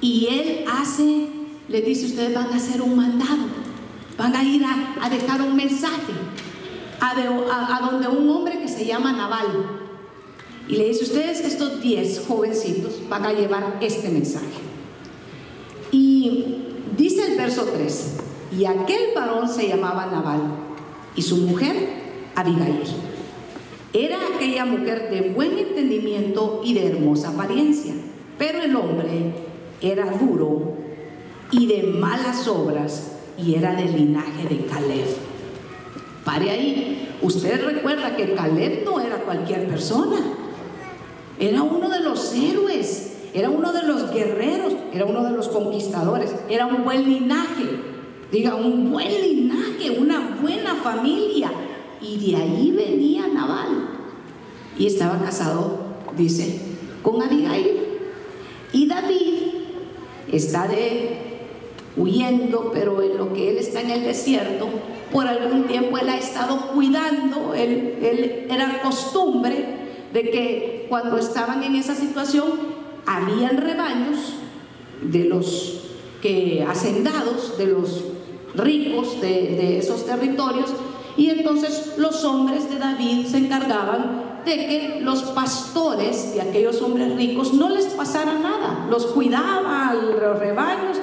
Y 0.00 0.26
él 0.30 0.64
hace, 0.68 1.28
le 1.68 1.82
dice, 1.82 2.06
ustedes 2.06 2.34
van 2.34 2.52
a 2.52 2.56
hacer 2.56 2.80
un 2.80 2.96
mandado, 2.96 3.46
van 4.18 4.34
a 4.34 4.42
ir 4.42 4.64
a, 4.64 5.08
dejar 5.08 5.42
un 5.42 5.54
mensaje 5.54 6.12
a, 7.00 7.76
a 7.76 7.90
donde 7.90 8.08
un 8.08 8.28
hombre 8.30 8.58
que 8.58 8.68
se 8.68 8.86
llama 8.86 9.12
Naval. 9.12 9.85
Y 10.68 10.76
le 10.76 10.88
dice, 10.88 11.04
ustedes 11.04 11.40
estos 11.40 11.80
10 11.80 12.24
jovencitos 12.26 13.00
van 13.08 13.24
a 13.24 13.32
llevar 13.32 13.78
este 13.80 14.08
mensaje. 14.08 14.46
Y 15.92 16.56
dice 16.96 17.32
el 17.32 17.36
verso 17.36 17.64
3, 17.64 18.16
y 18.58 18.64
aquel 18.64 19.14
varón 19.14 19.48
se 19.48 19.68
llamaba 19.68 20.06
Naval 20.06 20.40
y 21.14 21.22
su 21.22 21.36
mujer 21.38 21.76
Abigail. 22.34 22.82
Era 23.92 24.18
aquella 24.34 24.64
mujer 24.66 25.08
de 25.10 25.30
buen 25.30 25.56
entendimiento 25.56 26.60
y 26.64 26.74
de 26.74 26.86
hermosa 26.88 27.30
apariencia, 27.30 27.94
pero 28.36 28.62
el 28.62 28.74
hombre 28.76 29.32
era 29.80 30.10
duro 30.18 30.74
y 31.50 31.66
de 31.66 31.84
malas 31.84 32.46
obras 32.48 33.12
y 33.38 33.54
era 33.54 33.74
del 33.74 33.94
linaje 33.94 34.48
de 34.48 34.66
Caleb. 34.66 35.06
Pare 36.24 36.50
ahí, 36.50 37.08
usted 37.22 37.64
recuerda 37.64 38.16
que 38.16 38.34
Caleb 38.34 38.84
no 38.84 39.00
era 39.00 39.16
cualquier 39.18 39.68
persona. 39.68 40.16
Era 41.38 41.62
uno 41.62 41.88
de 41.88 42.00
los 42.00 42.32
héroes, 42.34 43.12
era 43.34 43.50
uno 43.50 43.72
de 43.72 43.82
los 43.82 44.10
guerreros, 44.10 44.72
era 44.92 45.04
uno 45.04 45.22
de 45.22 45.32
los 45.32 45.48
conquistadores, 45.48 46.34
era 46.48 46.66
un 46.66 46.84
buen 46.84 47.04
linaje, 47.04 47.64
diga, 48.32 48.54
un 48.54 48.90
buen 48.90 49.08
linaje, 49.08 49.90
una 49.90 50.38
buena 50.40 50.74
familia. 50.76 51.50
Y 52.00 52.30
de 52.30 52.36
ahí 52.36 52.72
venía 52.74 53.26
Naval. 53.26 53.90
Y 54.78 54.86
estaba 54.86 55.18
casado, 55.22 55.78
dice, 56.16 56.60
con 57.02 57.20
Abigail. 57.22 57.78
Y 58.72 58.86
David 58.86 59.34
está 60.32 60.66
de 60.68 61.18
huyendo, 61.96 62.70
pero 62.72 63.02
en 63.02 63.16
lo 63.16 63.32
que 63.32 63.50
él 63.50 63.58
está 63.58 63.80
en 63.80 63.90
el 63.90 64.04
desierto, 64.04 64.68
por 65.12 65.26
algún 65.26 65.64
tiempo 65.64 65.96
él 65.98 66.08
ha 66.08 66.18
estado 66.18 66.72
cuidando, 66.72 67.54
él, 67.54 67.98
él 68.02 68.46
era 68.50 68.80
costumbre 68.82 69.64
de 70.12 70.30
que 70.30 70.75
cuando 70.88 71.18
estaban 71.18 71.62
en 71.62 71.74
esa 71.74 71.94
situación 71.94 72.44
habían 73.06 73.56
rebaños 73.56 74.34
de 75.02 75.24
los 75.24 75.80
que 76.22 76.64
hacendados, 76.68 77.56
de 77.58 77.66
los 77.66 78.04
ricos 78.54 79.20
de, 79.20 79.78
esos 79.78 80.06
territorios, 80.06 80.70
y 81.16 81.30
entonces 81.30 81.94
los 81.96 82.24
hombres 82.24 82.68
de 82.70 82.78
David 82.78 83.26
se 83.26 83.38
encargaban 83.38 84.42
de 84.44 84.54
que 84.54 85.00
los 85.02 85.22
pastores 85.22 86.34
de 86.34 86.40
aquellos 86.40 86.80
hombres 86.82 87.16
ricos 87.16 87.52
no 87.52 87.68
les 87.68 87.86
pasara 87.86 88.34
nada, 88.38 88.86
los 88.90 89.06
cuidaba 89.06 89.94
los 89.94 90.38
rebaños, 90.38 90.98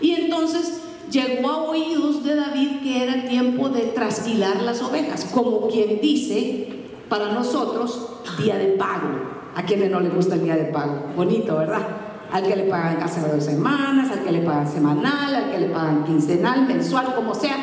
y 0.00 0.12
entonces 0.12 0.80
llegó 1.10 1.48
a 1.48 1.62
oídos 1.64 2.24
de 2.24 2.34
David 2.36 2.82
que 2.82 3.02
era 3.02 3.28
tiempo 3.28 3.68
de 3.68 3.82
trasquilar 3.82 4.62
las 4.62 4.82
ovejas, 4.82 5.26
como 5.32 5.68
quien 5.68 6.00
dice, 6.00 6.68
para 7.08 7.32
nosotros, 7.32 8.08
día 8.38 8.56
de 8.56 8.68
pago. 8.68 9.27
¿A 9.54 9.62
quienes 9.62 9.90
no 9.90 10.00
le 10.00 10.08
gusta 10.08 10.34
el 10.34 10.44
día 10.44 10.56
de 10.56 10.64
pago? 10.66 11.06
Bonito, 11.16 11.56
¿verdad? 11.56 11.86
Al 12.30 12.42
que 12.42 12.56
le 12.56 12.64
pagan 12.64 12.96
casi 12.96 13.20
dos 13.20 13.44
semanas, 13.44 14.10
al 14.10 14.22
que 14.22 14.32
le 14.32 14.40
pagan 14.40 14.70
semanal, 14.70 15.34
al 15.34 15.50
que 15.50 15.58
le 15.58 15.68
pagan 15.68 16.04
quincenal, 16.04 16.66
mensual, 16.66 17.14
como 17.14 17.34
sea. 17.34 17.56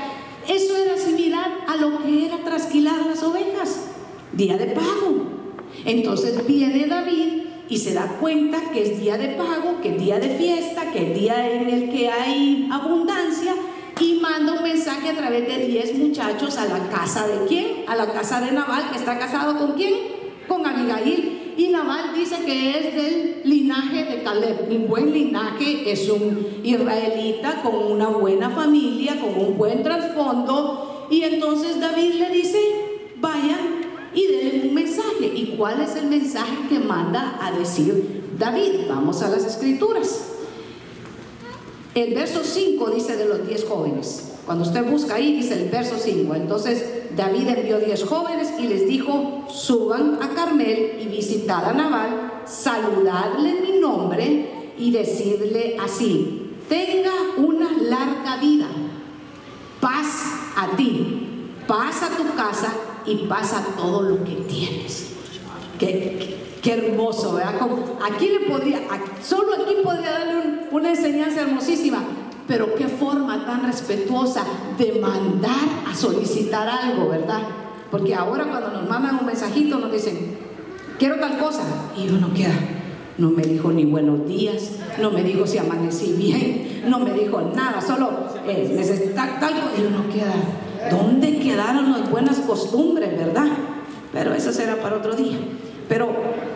Eso 0.47 0.75
era 0.75 0.97
similar 0.97 1.45
a 1.67 1.75
lo 1.77 1.99
que 2.03 2.25
era 2.25 2.37
trasquilar 2.43 3.05
las 3.05 3.21
ovejas. 3.23 3.87
Día 4.33 4.57
de 4.57 4.67
pago. 4.67 5.25
Entonces 5.85 6.45
viene 6.45 6.87
David 6.87 7.43
y 7.69 7.77
se 7.77 7.93
da 7.93 8.17
cuenta 8.19 8.59
que 8.71 8.83
es 8.83 8.99
día 8.99 9.17
de 9.17 9.29
pago, 9.29 9.81
que 9.81 9.95
es 9.95 10.01
día 10.01 10.19
de 10.19 10.29
fiesta, 10.29 10.91
que 10.91 11.11
es 11.11 11.19
día 11.19 11.49
en 11.49 11.69
el 11.69 11.89
que 11.89 12.09
hay 12.09 12.69
abundancia 12.71 13.53
y 13.99 14.19
manda 14.21 14.53
un 14.53 14.63
mensaje 14.63 15.09
a 15.09 15.15
través 15.15 15.47
de 15.47 15.67
10 15.67 15.97
muchachos 15.99 16.57
a 16.57 16.65
la 16.65 16.89
casa 16.89 17.27
de 17.27 17.45
quién? 17.47 17.67
A 17.87 17.95
la 17.95 18.11
casa 18.11 18.41
de 18.41 18.51
Naval, 18.51 18.89
que 18.91 18.97
está 18.97 19.17
casado 19.17 19.57
con 19.57 19.73
quién? 19.73 19.93
Con 20.47 20.65
Abigail. 20.65 21.44
Y 21.57 21.69
Naval 21.69 22.13
dice 22.13 22.35
que 22.45 22.71
es 22.71 22.95
del 22.95 23.41
linaje 23.45 24.03
de 24.03 24.23
Caleb. 24.23 24.67
Un 24.69 24.87
buen 24.87 25.13
linaje 25.13 25.89
es 25.89 26.09
un 26.09 26.61
israelita 26.63 27.61
con 27.61 27.75
una 27.75 28.09
buena 28.09 28.49
familia, 28.49 29.19
con 29.21 29.39
un 29.41 29.57
buen 29.57 29.81
trasfondo. 29.81 31.07
Y 31.09 31.23
entonces 31.23 31.79
David 31.79 32.15
le 32.15 32.29
dice, 32.29 32.59
vayan 33.17 33.85
y 34.13 34.27
denle 34.27 34.67
un 34.67 34.73
mensaje. 34.73 35.31
¿Y 35.33 35.55
cuál 35.57 35.81
es 35.81 35.95
el 35.95 36.07
mensaje 36.07 36.67
que 36.67 36.79
manda 36.79 37.39
a 37.41 37.51
decir 37.51 38.23
David? 38.37 38.87
Vamos 38.89 39.21
a 39.21 39.29
las 39.29 39.45
escrituras. 39.45 40.31
El 41.93 42.13
verso 42.13 42.41
5 42.43 42.89
dice 42.89 43.15
de 43.15 43.25
los 43.25 43.47
10 43.47 43.65
jóvenes. 43.65 44.34
Cuando 44.45 44.63
usted 44.63 44.89
busca 44.89 45.15
ahí, 45.15 45.37
dice 45.37 45.63
el 45.63 45.69
verso 45.69 45.95
5. 45.97 46.35
Entonces 46.35 46.85
David 47.15 47.47
envió 47.47 47.79
10 47.79 48.03
jóvenes 48.03 48.53
y 48.59 48.67
les 48.67 48.87
dijo, 48.87 49.45
suban 49.49 50.19
a 50.21 50.29
Carmel 50.35 50.99
y 51.01 51.05
visitad 51.07 51.65
a 51.65 51.73
Naval, 51.73 52.43
saludadle 52.45 53.61
mi 53.61 53.79
nombre 53.79 54.73
y 54.77 54.91
decirle 54.91 55.77
así, 55.83 56.51
tenga 56.69 57.11
una 57.37 57.71
larga 57.71 58.37
vida, 58.37 58.67
paz 59.79 60.23
a 60.55 60.75
ti, 60.75 61.51
paz 61.67 62.03
a 62.03 62.09
tu 62.09 62.35
casa 62.35 62.73
y 63.05 63.27
paz 63.27 63.53
a 63.53 63.63
todo 63.75 64.01
lo 64.03 64.23
que 64.23 64.35
tienes. 64.47 65.13
Qué, 65.79 66.37
qué, 66.61 66.73
hermoso, 66.73 67.33
¿verdad? 67.33 67.59
aquí 68.03 68.29
le 68.29 68.41
podría, 68.41 68.81
solo 69.23 69.53
aquí 69.53 69.75
podría 69.83 70.11
darle 70.11 70.67
una 70.71 70.89
enseñanza 70.89 71.41
hermosísima. 71.41 72.03
Pero 72.47 72.75
qué 72.75 72.87
forma 72.87 73.45
tan 73.45 73.65
respetuosa 73.65 74.43
de 74.77 74.99
mandar 74.99 75.65
a 75.89 75.95
solicitar 75.95 76.67
algo, 76.67 77.09
¿verdad? 77.09 77.41
Porque 77.89 78.13
ahora 78.13 78.45
cuando 78.45 78.69
nos 78.71 78.89
mandan 78.89 79.19
un 79.19 79.25
mensajito 79.25 79.79
nos 79.79 79.91
dicen, 79.91 80.37
quiero 80.99 81.19
tal 81.19 81.37
cosa, 81.37 81.63
y 81.97 82.09
uno 82.09 82.33
queda, 82.33 82.55
no 83.17 83.29
me 83.29 83.43
dijo 83.43 83.71
ni 83.71 83.85
buenos 83.85 84.27
días, 84.27 84.71
no 85.01 85.11
me 85.11 85.23
dijo 85.23 85.47
si 85.47 85.57
amanecí 85.57 86.13
bien, 86.13 86.83
no 86.87 86.99
me 86.99 87.13
dijo 87.13 87.41
nada, 87.55 87.81
solo 87.81 88.11
eh, 88.47 88.71
necesita 88.75 89.39
tal 89.39 89.53
cosa, 89.53 89.81
y 89.81 89.85
uno 89.85 90.03
queda, 90.11 90.33
¿dónde 90.91 91.39
quedaron 91.39 91.91
las 91.91 92.09
buenas 92.09 92.39
costumbres, 92.39 93.17
verdad? 93.17 93.47
Pero 94.11 94.33
eso 94.33 94.51
será 94.51 94.81
para 94.81 94.97
otro 94.97 95.15
día. 95.15 95.37
Pero 95.89 96.09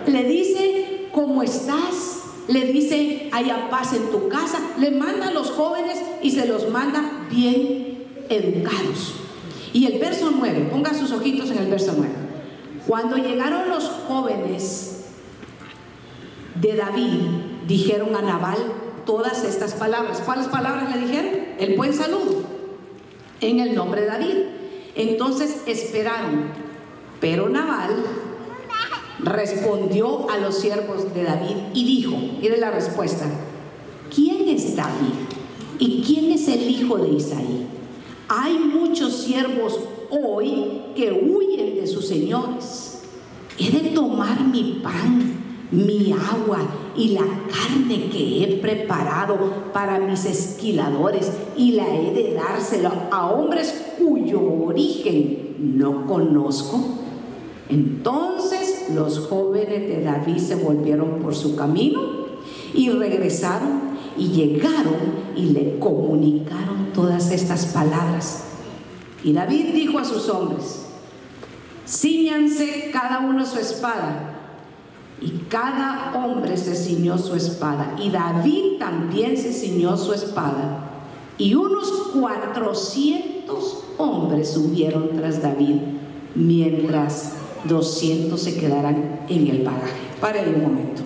le 0.08 0.24
dice, 0.24 1.08
¿cómo 1.12 1.44
estás? 1.44 2.19
Le 2.50 2.66
dice, 2.66 3.30
haya 3.32 3.70
paz 3.70 3.94
en 3.94 4.10
tu 4.10 4.28
casa, 4.28 4.60
le 4.80 4.90
manda 4.90 5.28
a 5.28 5.32
los 5.32 5.52
jóvenes 5.52 6.02
y 6.24 6.32
se 6.32 6.48
los 6.48 6.70
manda 6.70 7.28
bien 7.30 8.08
educados. 8.28 9.14
Y 9.72 9.86
el 9.86 10.00
verso 10.00 10.32
9, 10.36 10.70
ponga 10.72 10.96
sus 10.96 11.12
ojitos 11.12 11.52
en 11.52 11.60
el 11.60 11.68
verso 11.68 11.94
9. 11.96 12.12
Cuando 12.88 13.18
llegaron 13.18 13.70
los 13.70 13.84
jóvenes 14.08 15.06
de 16.56 16.76
David, 16.76 17.22
dijeron 17.68 18.16
a 18.16 18.24
Nabal 18.24 18.58
todas 19.06 19.44
estas 19.44 19.76
palabras. 19.76 20.22
¿Cuáles 20.26 20.48
palabras 20.48 20.96
le 20.96 21.06
dijeron? 21.06 21.32
El 21.60 21.78
buen 21.78 21.94
saludo, 21.94 22.44
en 23.42 23.60
el 23.60 23.76
nombre 23.76 24.02
de 24.02 24.08
David. 24.08 24.36
Entonces 24.96 25.62
esperaron, 25.68 26.46
pero 27.22 27.48
Nabal 27.48 27.92
respondió 29.24 30.30
a 30.30 30.38
los 30.38 30.56
siervos 30.56 31.14
de 31.14 31.24
David 31.24 31.56
y 31.74 31.86
dijo, 31.86 32.18
mire 32.42 32.58
la 32.58 32.72
respuesta, 32.72 33.26
¿quién 34.14 34.48
es 34.48 34.76
David? 34.76 35.14
¿Y 35.78 36.04
quién 36.04 36.32
es 36.32 36.48
el 36.48 36.70
hijo 36.70 36.98
de 36.98 37.10
Isaí? 37.10 37.68
Hay 38.28 38.60
muchos 38.60 39.14
siervos 39.24 39.80
hoy 40.10 40.82
que 40.96 41.12
huyen 41.12 41.76
de 41.76 41.88
sus 41.88 42.08
señores. 42.08 43.02
He 43.58 43.72
de 43.72 43.90
tomar 43.90 44.46
mi 44.46 44.80
pan, 44.84 45.68
mi 45.72 46.14
agua 46.14 46.60
y 46.96 47.10
la 47.10 47.22
carne 47.22 48.10
que 48.10 48.44
he 48.44 48.58
preparado 48.58 49.38
para 49.74 50.00
mis 50.00 50.26
esquiladores 50.26 51.32
y 51.58 51.74
la 51.74 51.88
he 51.88 52.12
de 52.14 52.34
dárselo 52.34 52.92
a 53.12 53.32
hombres 53.32 53.94
cuyo 53.98 54.42
origen 54.42 55.56
no 55.60 56.06
conozco. 56.06 56.80
Entonces 57.70 58.69
los 58.94 59.20
jóvenes 59.28 59.88
de 59.88 60.04
David 60.04 60.38
se 60.38 60.56
volvieron 60.56 61.20
por 61.22 61.36
su 61.36 61.56
camino 61.56 62.02
y 62.74 62.90
regresaron 62.90 63.90
y 64.18 64.30
llegaron 64.30 65.30
y 65.36 65.50
le 65.50 65.80
comunicaron 65.80 66.92
todas 66.94 67.32
estas 67.32 67.68
palabras. 67.68 68.44
Y 69.24 69.34
David 69.34 69.74
dijo 69.74 70.00
a 70.00 70.06
sus 70.06 70.30
hombres, 70.30 70.86
ciñanse 71.88 72.90
cada 72.92 73.20
uno 73.20 73.46
su 73.46 73.60
espada. 73.60 74.36
Y 75.22 75.32
cada 75.50 76.14
hombre 76.16 76.56
se 76.56 76.76
ciñó 76.76 77.18
su 77.18 77.36
espada. 77.36 77.96
Y 78.02 78.10
David 78.10 78.78
también 78.80 79.36
se 79.36 79.52
ciñó 79.52 79.98
su 79.98 80.14
espada. 80.14 80.86
Y 81.38 81.56
unos 81.56 81.92
cuatrocientos 82.14 83.84
hombres 83.98 84.52
subieron 84.52 85.10
tras 85.18 85.42
David 85.42 85.76
mientras 86.36 87.34
200 87.66 88.42
se 88.42 88.60
quedarán 88.60 89.22
en 89.28 89.48
el 89.48 89.64
bagaje. 89.64 90.00
Pare 90.20 90.48
un 90.50 90.62
momento. 90.62 91.02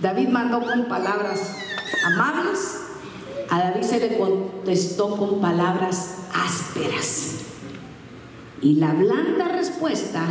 David 0.00 0.28
mandó 0.28 0.60
con 0.60 0.84
palabras 0.86 1.56
amables, 2.04 2.80
a 3.48 3.58
David 3.58 3.82
se 3.82 4.00
le 4.00 4.18
contestó 4.18 5.16
con 5.16 5.40
palabras 5.40 6.16
ásperas. 6.34 7.36
Y 8.60 8.74
la 8.74 8.92
blanda 8.92 9.48
respuesta 9.48 10.24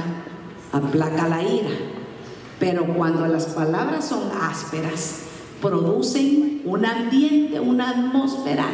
aplaca 0.71 1.27
la 1.27 1.41
ira. 1.41 1.69
Pero 2.59 2.85
cuando 2.95 3.27
las 3.27 3.47
palabras 3.47 4.05
son 4.05 4.23
ásperas, 4.41 5.23
producen 5.61 6.61
un 6.65 6.85
ambiente, 6.85 7.59
una 7.59 7.89
atmósfera 7.89 8.65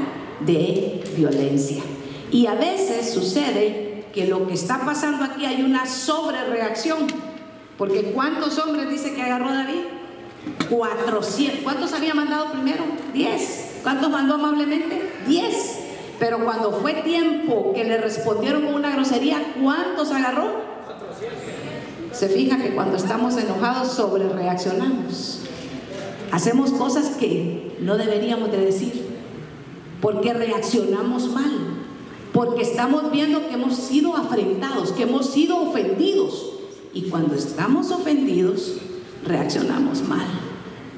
de 0.46 1.04
violencia. 1.16 1.84
Y 2.32 2.46
a 2.46 2.56
veces 2.56 3.14
sucede 3.14 3.89
que 4.14 4.28
lo 4.28 4.48
que 4.48 4.54
está 4.54 4.86
pasando 4.86 5.24
aquí 5.26 5.46
hay 5.46 5.64
una 5.64 5.86
sobrereacción. 5.86 7.08
Porque 7.78 8.12
¿cuántos 8.12 8.58
hombres 8.60 8.90
dice 8.90 9.14
que 9.14 9.22
agarró 9.22 9.54
David? 9.54 9.82
400. 10.70 11.62
¿Cuántos 11.64 11.94
había 11.94 12.14
mandado 12.14 12.52
primero? 12.52 12.84
10. 13.14 13.80
¿Cuántos 13.84 14.10
mandó 14.10 14.36
amablemente? 14.36 15.12
10. 15.28 15.80
Pero 16.20 16.44
cuando 16.44 16.72
fue 16.74 16.94
tiempo 16.96 17.72
que 17.74 17.86
le 17.86 17.98
respondieron 17.98 18.66
con 18.66 18.74
una 18.74 18.92
grosería, 18.92 19.54
¿cuántos 19.62 20.12
agarró? 20.12 20.70
Se 22.12 22.28
fija 22.28 22.58
que 22.58 22.74
cuando 22.76 22.98
estamos 22.98 23.38
enojados 23.38 23.94
sobrereaccionamos. 23.94 25.42
Hacemos 26.32 26.72
cosas 26.72 27.12
que 27.18 27.78
no 27.80 27.98
deberíamos 27.98 28.52
de 28.52 28.58
decir 28.58 29.10
porque 30.02 30.34
reaccionamos 30.34 31.28
mal 31.30 31.69
porque 32.40 32.62
estamos 32.62 33.12
viendo 33.12 33.50
que 33.50 33.56
hemos 33.56 33.76
sido 33.76 34.16
afrentados, 34.16 34.94
que 34.94 35.04
hemos 35.04 35.26
sido 35.26 35.58
ofendidos. 35.58 36.52
Y 36.94 37.10
cuando 37.10 37.36
estamos 37.36 37.92
ofendidos, 37.92 38.78
reaccionamos 39.26 40.08
mal. 40.08 40.26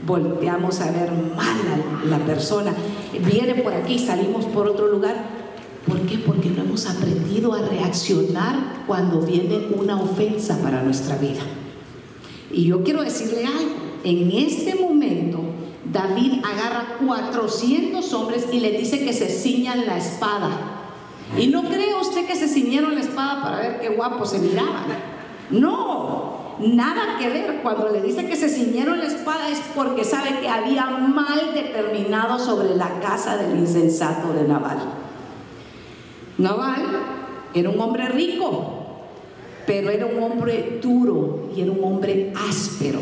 Volteamos 0.05 0.79
a 0.81 0.91
ver 0.91 1.11
mal 1.11 1.57
a 1.71 2.05
la 2.05 2.23
persona. 2.27 2.75
Viene 3.25 3.55
por 3.55 3.73
aquí, 3.73 3.97
salimos 3.97 4.45
por 4.45 4.67
otro 4.67 4.85
lugar. 4.89 5.15
¿Por 5.87 6.01
qué? 6.01 6.19
Porque 6.19 6.51
no 6.51 6.61
hemos 6.61 6.85
aprendido 6.85 7.55
a 7.55 7.63
reaccionar 7.63 8.83
cuando 8.85 9.21
viene 9.21 9.69
una 9.75 9.99
ofensa 9.99 10.61
para 10.61 10.83
nuestra 10.83 11.17
vida. 11.17 11.41
Y 12.51 12.65
yo 12.65 12.83
quiero 12.83 13.01
decirle 13.01 13.47
algo. 13.47 13.73
En 14.03 14.29
este 14.29 14.75
momento, 14.75 15.39
David 15.91 16.33
agarra 16.43 16.97
400 17.03 18.13
hombres 18.13 18.45
y 18.53 18.59
le 18.59 18.77
dice 18.77 19.03
que 19.03 19.13
se 19.13 19.27
ciñan 19.27 19.87
la 19.87 19.97
espada 19.97 20.70
y 21.37 21.47
no 21.47 21.63
cree 21.63 21.93
usted 21.95 22.25
que 22.25 22.35
se 22.35 22.47
ciñeron 22.47 22.95
la 22.95 23.01
espada 23.01 23.41
para 23.41 23.59
ver 23.59 23.79
qué 23.79 23.89
guapo 23.89 24.25
se 24.25 24.39
miraban. 24.39 24.85
No, 25.49 26.55
nada 26.59 27.17
que 27.19 27.29
ver. 27.29 27.59
Cuando 27.63 27.89
le 27.89 28.01
dice 28.01 28.27
que 28.27 28.35
se 28.35 28.49
ciñeron 28.49 28.99
la 28.99 29.05
espada 29.05 29.49
es 29.49 29.61
porque 29.75 30.03
sabe 30.03 30.39
que 30.41 30.49
había 30.49 30.85
mal 30.87 31.53
determinado 31.53 32.37
sobre 32.37 32.75
la 32.75 32.99
casa 32.99 33.37
del 33.37 33.57
insensato 33.59 34.33
de 34.33 34.47
Naval. 34.47 34.79
Naval 36.37 36.81
era 37.53 37.69
un 37.69 37.79
hombre 37.79 38.07
rico, 38.09 38.79
pero 39.65 39.89
era 39.89 40.05
un 40.05 40.21
hombre 40.21 40.79
duro 40.81 41.49
y 41.55 41.61
era 41.61 41.71
un 41.71 41.83
hombre 41.83 42.33
áspero. 42.49 42.99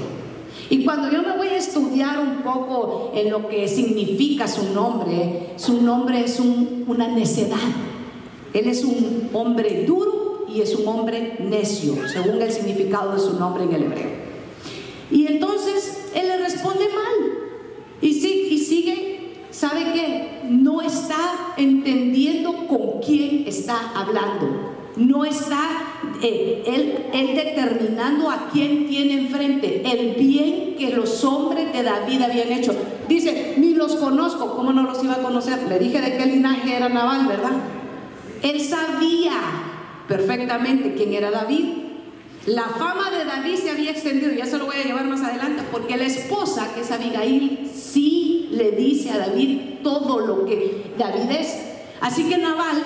Y 0.69 0.83
cuando 0.83 1.09
yo 1.09 1.23
me 1.23 1.35
voy 1.35 1.47
a 1.47 1.57
estudiar 1.57 2.19
un 2.19 2.43
poco 2.43 3.11
en 3.15 3.31
lo 3.31 3.47
que 3.47 3.67
significa 3.67 4.47
su 4.47 4.71
nombre, 4.73 5.53
su 5.55 5.81
nombre 5.81 6.23
es 6.23 6.39
una 6.39 7.07
necedad. 7.07 7.57
Él 8.53 8.67
es 8.67 8.83
un 8.83 9.29
hombre 9.33 9.85
duro 9.85 10.45
y 10.53 10.61
es 10.61 10.75
un 10.75 10.87
hombre 10.87 11.37
necio, 11.39 11.95
según 12.07 12.41
el 12.41 12.51
significado 12.51 13.13
de 13.13 13.19
su 13.19 13.39
nombre 13.39 13.63
en 13.63 13.73
el 13.73 13.83
hebreo. 13.83 14.09
Y 15.11 15.27
entonces 15.27 16.11
él 16.15 16.27
le 16.27 16.37
responde 16.37 16.85
mal. 16.85 17.31
Y, 18.01 18.07
y 18.07 18.57
sigue, 18.57 19.45
¿sabe 19.51 19.91
qué? 19.93 20.41
No 20.49 20.81
está 20.81 21.53
entendiendo 21.57 22.67
con 22.67 23.01
quién 23.05 23.43
está 23.47 23.91
hablando. 23.95 24.69
No 24.95 25.23
está 25.23 25.59
eh, 26.21 26.63
él, 26.65 27.05
él 27.13 27.35
determinando 27.35 28.29
a 28.29 28.49
quién 28.51 28.87
tiene 28.87 29.13
enfrente 29.19 29.81
el 29.85 30.15
bien 30.15 30.75
que 30.77 30.91
los 30.91 31.23
hombres 31.23 31.71
de 31.71 31.83
David 31.83 32.21
habían 32.21 32.51
hecho. 32.51 32.73
Dice, 33.07 33.55
ni 33.57 33.73
los 33.75 33.95
conozco, 33.95 34.55
¿cómo 34.55 34.73
no 34.73 34.83
los 34.83 35.03
iba 35.03 35.13
a 35.13 35.21
conocer? 35.21 35.67
Le 35.69 35.79
dije 35.79 36.01
de 36.01 36.17
qué 36.17 36.25
linaje 36.25 36.75
era 36.75 36.89
Naval, 36.89 37.27
¿verdad? 37.27 37.78
Él 38.41 38.61
sabía 38.61 39.39
perfectamente 40.07 40.95
quién 40.95 41.13
era 41.13 41.31
David. 41.31 41.65
La 42.45 42.63
fama 42.63 43.11
de 43.11 43.25
David 43.25 43.55
se 43.55 43.69
había 43.69 43.91
extendido, 43.91 44.31
ya 44.31 44.45
se 44.45 44.57
lo 44.57 44.65
voy 44.65 44.77
a 44.77 44.83
llevar 44.83 45.05
más 45.05 45.21
adelante, 45.21 45.63
porque 45.71 45.97
la 45.97 46.05
esposa, 46.05 46.73
que 46.73 46.81
es 46.81 46.91
Abigail, 46.91 47.69
sí 47.73 48.49
le 48.51 48.71
dice 48.71 49.11
a 49.11 49.17
David 49.17 49.79
todo 49.83 50.19
lo 50.25 50.45
que 50.45 50.93
David 50.97 51.31
es. 51.31 51.59
Así 52.01 52.23
que 52.29 52.37
Naval 52.37 52.81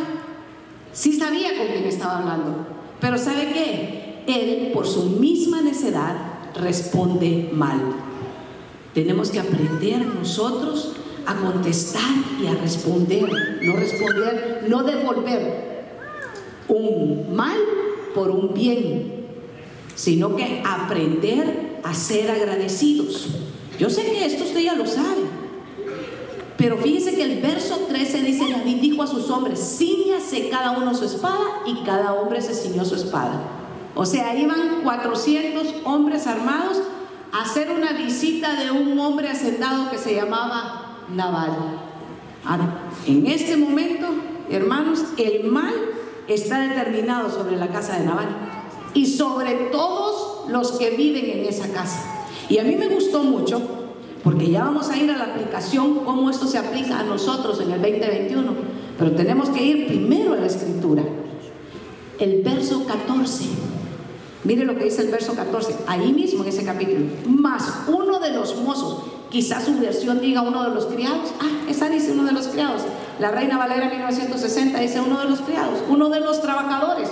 sí 0.92 1.14
sabía 1.14 1.58
con 1.58 1.68
quién 1.68 1.86
estaba 1.86 2.20
hablando, 2.20 2.68
pero 3.00 3.18
¿sabe 3.18 3.52
qué? 3.54 4.24
Él, 4.28 4.72
por 4.74 4.88
su 4.88 5.04
misma 5.04 5.62
necedad, 5.62 6.16
responde 6.56 7.50
mal. 7.54 7.80
Tenemos 8.94 9.30
que 9.30 9.40
aprender 9.40 10.06
nosotros 10.06 10.94
a 11.26 11.36
contestar 11.36 12.12
y 12.42 12.48
a 12.48 12.54
responder, 12.56 13.60
no 13.62 13.76
responder, 13.76 14.66
no 14.68 14.84
devolver 14.84 15.74
un 16.68 17.36
mal 17.36 17.58
por 18.14 18.30
un 18.30 18.54
bien, 18.54 19.26
sino 19.96 20.36
que 20.36 20.62
aprender 20.66 21.80
a 21.84 21.94
ser 21.94 22.32
agradecidos. 22.32 23.28
Yo 23.80 23.90
sé 23.90 24.04
que 24.04 24.26
esto 24.26 24.44
usted 24.44 24.62
ya 24.62 24.76
lo 24.76 24.86
sabe, 24.86 25.24
Pero 26.56 26.78
fíjense 26.78 27.16
que 27.16 27.24
el 27.24 27.42
verso 27.42 27.76
13 27.90 28.22
dice, 28.22 28.46
David 28.50 28.78
dijo 28.80 29.04
a 29.04 29.08
sus 29.08 29.30
hombres, 29.30 29.60
ciñase 29.60 30.50
cada 30.50 30.78
uno 30.78 30.94
su 30.94 31.04
espada 31.04 31.64
y 31.66 31.84
cada 31.84 32.14
hombre 32.14 32.42
se 32.42 32.54
ciñó 32.54 32.86
su 32.86 32.96
espada. 32.96 33.42
O 33.96 34.06
sea, 34.06 34.36
iban 34.38 34.82
400 34.84 35.82
hombres 35.84 36.26
armados 36.28 36.82
a 37.32 37.42
hacer 37.42 37.72
una 37.72 37.94
visita 37.94 38.56
de 38.56 38.72
un 38.72 38.98
hombre 39.00 39.30
hacendado 39.30 39.90
que 39.90 39.98
se 39.98 40.16
llamaba 40.16 40.83
Naval. 41.10 41.52
en 43.08 43.28
este 43.28 43.58
momento, 43.58 44.08
hermanos, 44.50 45.04
el 45.18 45.46
mal 45.46 45.74
está 46.28 46.62
determinado 46.62 47.30
sobre 47.30 47.58
la 47.58 47.68
casa 47.68 48.00
de 48.00 48.06
Naval 48.06 48.30
y 48.94 49.06
sobre 49.08 49.54
todos 49.72 50.50
los 50.50 50.74
que 50.74 50.92
viven 50.92 51.26
en 51.26 51.46
esa 51.46 51.70
casa. 51.70 52.26
Y 52.50 52.60
a 52.60 52.64
mí 52.64 52.76
me 52.76 52.88
gustó 52.88 53.24
mucho, 53.24 53.62
porque 54.24 54.50
ya 54.50 54.64
vamos 54.64 54.90
a 54.90 54.98
ir 54.98 55.10
a 55.12 55.18
la 55.18 55.26
aplicación, 55.26 56.06
cómo 56.06 56.30
esto 56.30 56.48
se 56.48 56.58
aplica 56.58 57.00
a 57.00 57.04
nosotros 57.04 57.60
en 57.62 57.72
el 57.72 57.82
2021, 57.82 58.54
pero 58.98 59.12
tenemos 59.12 59.50
que 59.50 59.64
ir 59.64 59.88
primero 59.88 60.34
a 60.34 60.38
la 60.38 60.48
escritura. 60.48 61.04
El 62.20 62.42
verso 62.44 62.86
14. 62.86 63.46
Mire 64.44 64.66
lo 64.66 64.76
que 64.76 64.84
dice 64.86 65.02
el 65.02 65.10
verso 65.10 65.34
14, 65.36 65.76
ahí 65.88 66.12
mismo 66.12 66.44
en 66.44 66.50
ese 66.50 66.66
capítulo. 66.66 67.06
Más 67.28 67.84
uno 67.88 68.20
de 68.20 68.32
los 68.32 68.58
mozos, 68.58 69.04
quizás 69.34 69.66
su 69.66 69.78
versión 69.80 70.22
diga 70.22 70.42
uno 70.42 70.64
de 70.64 70.74
los 70.74 70.86
criados. 70.86 71.34
Ah, 71.42 71.70
esa 71.70 71.90
dice 71.90 72.14
uno 72.14 72.24
de 72.24 72.32
los 72.32 72.48
criados. 72.48 72.84
La 73.20 73.32
Reina 73.32 73.58
Valera 73.58 73.90
1960 73.90 74.80
dice 74.80 75.02
uno 75.02 75.20
de 75.20 75.26
los 75.26 75.42
criados, 75.42 75.80
uno 75.90 76.10
de 76.10 76.22
los 76.22 76.42
trabajadores, 76.42 77.10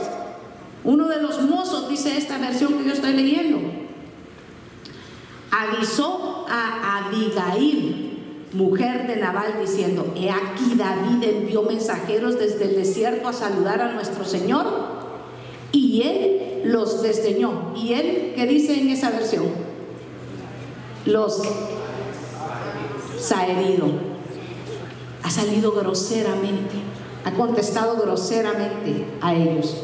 uno 0.86 1.10
de 1.10 1.22
los 1.22 1.42
mozos, 1.42 1.90
dice 1.90 2.18
esta 2.18 2.38
versión 2.38 2.78
que 2.78 2.86
yo 2.86 2.94
estoy 2.94 3.14
leyendo 3.14 3.60
avisó 5.52 6.46
a 6.50 7.08
Abigail, 7.08 8.18
mujer 8.54 9.06
de 9.08 9.18
Nabal, 9.18 9.56
diciendo, 9.60 10.14
he 10.16 10.30
aquí 10.30 10.76
David 10.76 11.24
envió 11.24 11.64
mensajeros 11.64 12.40
desde 12.40 12.66
el 12.66 12.76
desierto 12.76 13.28
a 13.28 13.34
saludar 13.34 13.82
a 13.82 13.92
nuestro 13.92 14.24
Señor 14.24 14.66
y 15.72 16.04
él 16.04 16.62
los 16.66 17.02
desdeñó. 17.02 17.74
¿Y 17.76 17.94
él 17.94 18.34
qué 18.36 18.48
dice 18.48 18.80
en 18.80 18.90
esa 18.90 19.12
versión? 19.12 19.46
Los 21.06 21.42
ha 23.32 23.46
herido, 23.46 23.88
ha 25.22 25.30
salido 25.30 25.72
groseramente, 25.74 26.76
ha 27.24 27.32
contestado 27.32 27.98
groseramente 28.02 29.06
a 29.22 29.36
ellos. 29.36 29.76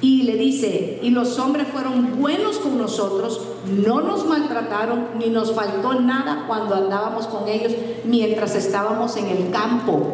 Y 0.00 0.24
le 0.24 0.36
dice, 0.36 0.98
y 1.02 1.10
los 1.10 1.38
hombres 1.38 1.66
fueron 1.68 2.20
buenos 2.20 2.58
con 2.58 2.76
nosotros, 2.76 3.40
no 3.84 4.02
nos 4.02 4.26
maltrataron, 4.26 5.06
ni 5.18 5.30
nos 5.30 5.54
faltó 5.54 5.98
nada 5.98 6.44
cuando 6.46 6.74
andábamos 6.74 7.26
con 7.26 7.48
ellos 7.48 7.72
mientras 8.04 8.54
estábamos 8.54 9.16
en 9.16 9.28
el 9.28 9.50
campo. 9.50 10.12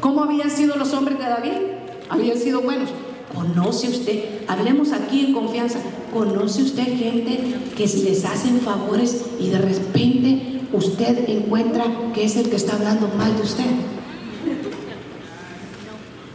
¿Cómo 0.00 0.24
habían 0.24 0.50
sido 0.50 0.76
los 0.76 0.92
hombres 0.92 1.18
de 1.18 1.24
David? 1.24 1.52
Habían 2.10 2.36
sido 2.36 2.60
buenos. 2.60 2.90
¿Conoce 3.34 3.88
usted? 3.88 4.42
Hablemos 4.46 4.92
aquí 4.92 5.24
en 5.24 5.32
confianza. 5.32 5.78
¿Conoce 6.12 6.62
usted 6.62 6.84
gente 6.98 7.56
que 7.74 7.86
les 7.86 8.24
hacen 8.26 8.60
favores 8.60 9.24
y 9.40 9.48
de 9.48 9.58
repente 9.58 10.51
usted 10.72 11.28
encuentra 11.28 11.84
que 12.14 12.24
es 12.24 12.36
el 12.36 12.48
que 12.50 12.56
está 12.56 12.74
hablando 12.76 13.08
mal 13.16 13.36
de 13.36 13.42
usted? 13.42 13.66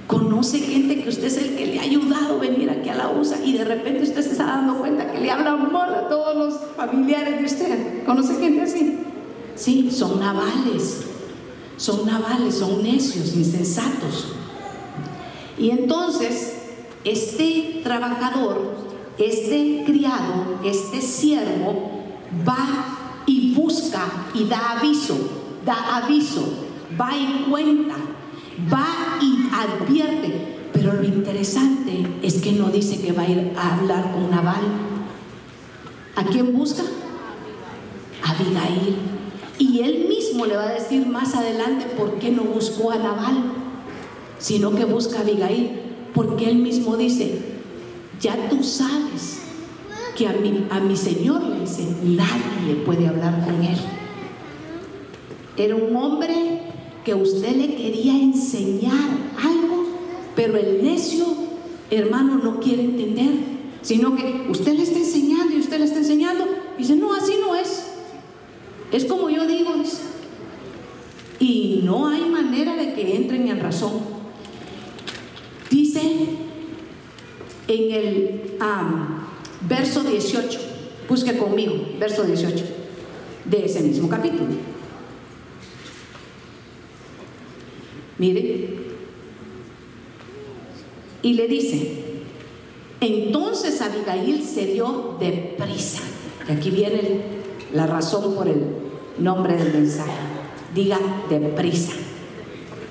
conoce 0.07 0.59
gente 0.59 1.03
que 1.03 1.09
usted 1.09 1.25
es 1.25 1.37
el 1.37 1.55
que 1.55 1.65
le 1.65 1.79
ha 1.79 1.83
ayudado 1.83 2.35
a 2.35 2.39
venir 2.39 2.69
aquí 2.69 2.89
a 2.89 2.95
la 2.95 3.09
USA 3.09 3.43
y 3.43 3.53
de 3.57 3.65
repente 3.65 4.03
usted 4.03 4.21
se 4.21 4.31
está 4.31 4.45
dando 4.45 4.77
cuenta 4.77 5.11
que 5.11 5.19
le 5.19 5.29
habla 5.29 5.51
amor 5.51 5.89
a 5.89 6.07
todos 6.07 6.35
los 6.35 6.75
familiares 6.75 7.39
de 7.39 7.45
usted. 7.45 8.05
¿Conoce 8.05 8.35
gente 8.35 8.61
así? 8.61 8.99
Sí, 9.55 9.91
son 9.91 10.19
navales, 10.19 11.01
son 11.75 12.05
navales, 12.05 12.55
son 12.55 12.81
necios, 12.83 13.35
insensatos. 13.35 14.33
Y 15.57 15.71
entonces, 15.71 16.55
este 17.03 17.81
trabajador, 17.83 18.75
este 19.17 19.83
criado, 19.85 20.59
este 20.63 21.01
siervo, 21.01 21.91
va 22.47 22.96
busca 23.77 24.07
y 24.33 24.45
da 24.45 24.71
aviso, 24.71 25.17
da 25.65 25.97
aviso, 25.97 26.47
va 26.99 27.15
y 27.15 27.45
cuenta 27.49 27.95
va 28.73 29.19
y 29.21 29.47
advierte. 29.53 30.57
Pero 30.73 30.93
lo 30.93 31.03
interesante 31.03 32.05
es 32.21 32.35
que 32.41 32.51
no 32.51 32.69
dice 32.69 32.99
que 33.01 33.11
va 33.11 33.23
a 33.23 33.29
ir 33.29 33.53
a 33.55 33.77
hablar 33.77 34.11
con 34.11 34.29
Nabal. 34.29 34.61
¿A 36.15 36.23
quién 36.25 36.55
busca? 36.55 36.83
A 38.23 38.31
Abigail. 38.31 38.95
Y 39.59 39.81
él 39.81 40.07
mismo 40.07 40.45
le 40.45 40.55
va 40.55 40.69
a 40.69 40.73
decir 40.73 41.05
más 41.07 41.35
adelante 41.35 41.85
por 41.97 42.19
qué 42.19 42.31
no 42.31 42.43
buscó 42.43 42.91
a 42.91 42.97
Nabal, 42.97 43.43
sino 44.39 44.71
que 44.75 44.85
busca 44.85 45.19
a 45.19 45.21
Abigail. 45.21 45.81
Porque 46.13 46.49
él 46.49 46.57
mismo 46.57 46.97
dice, 46.97 47.41
ya 48.19 48.49
tú 48.49 48.63
sabes 48.63 49.46
que 50.17 50.27
a 50.27 50.33
mi, 50.33 50.65
a 50.71 50.79
mi 50.79 50.97
Señor 50.97 51.43
le 51.43 51.59
dice, 51.59 51.85
nadie 52.03 52.75
puede 52.83 53.07
hablar 53.07 53.45
con 53.45 53.63
él. 53.63 53.77
Era 55.55 55.75
un 55.75 55.95
hombre 55.95 56.63
que 57.05 57.13
usted 57.13 57.55
le 57.55 57.75
quería 57.75 58.13
enseñar 58.13 59.09
algo, 59.37 59.85
pero 60.35 60.57
el 60.57 60.83
necio, 60.83 61.23
hermano, 61.91 62.39
no 62.43 62.59
quiere 62.59 62.83
entender, 62.83 63.29
sino 63.83 64.15
que 64.15 64.47
usted 64.49 64.73
le 64.73 64.83
está 64.83 64.97
enseñando 64.97 65.55
y 65.55 65.59
usted 65.59 65.77
le 65.77 65.85
está 65.85 65.99
enseñando 65.99 66.45
y 66.77 66.81
dice, 66.81 66.95
no, 66.95 67.13
así 67.13 67.33
no 67.39 67.55
es. 67.55 67.85
Es 68.91 69.05
como 69.05 69.29
yo 69.29 69.45
digo, 69.45 69.75
y 71.39 71.81
no 71.83 72.07
hay 72.07 72.27
manera 72.27 72.75
de 72.75 72.95
que 72.95 73.15
entren 73.15 73.47
en 73.47 73.59
razón. 73.59 73.93
Dice 75.69 76.01
en 77.67 77.91
el 77.91 78.55
verso 79.61 80.03
18, 80.03 80.59
busque 81.07 81.37
conmigo, 81.37 81.75
verso 81.99 82.23
18 82.23 82.65
de 83.45 83.65
ese 83.65 83.81
mismo 83.81 84.09
capítulo. 84.09 84.47
Mire. 88.17 88.87
Y 91.21 91.33
le 91.33 91.47
dice, 91.47 92.03
entonces 93.01 93.81
Abigail 93.81 94.43
se 94.43 94.65
dio 94.67 95.17
deprisa. 95.19 96.01
Y 96.47 96.51
aquí 96.51 96.71
viene 96.71 97.21
la 97.73 97.85
razón 97.85 98.35
por 98.35 98.47
el 98.47 98.63
nombre 99.19 99.57
del 99.57 99.73
mensaje. 99.73 100.11
Diga 100.73 100.99
deprisa. 101.29 101.93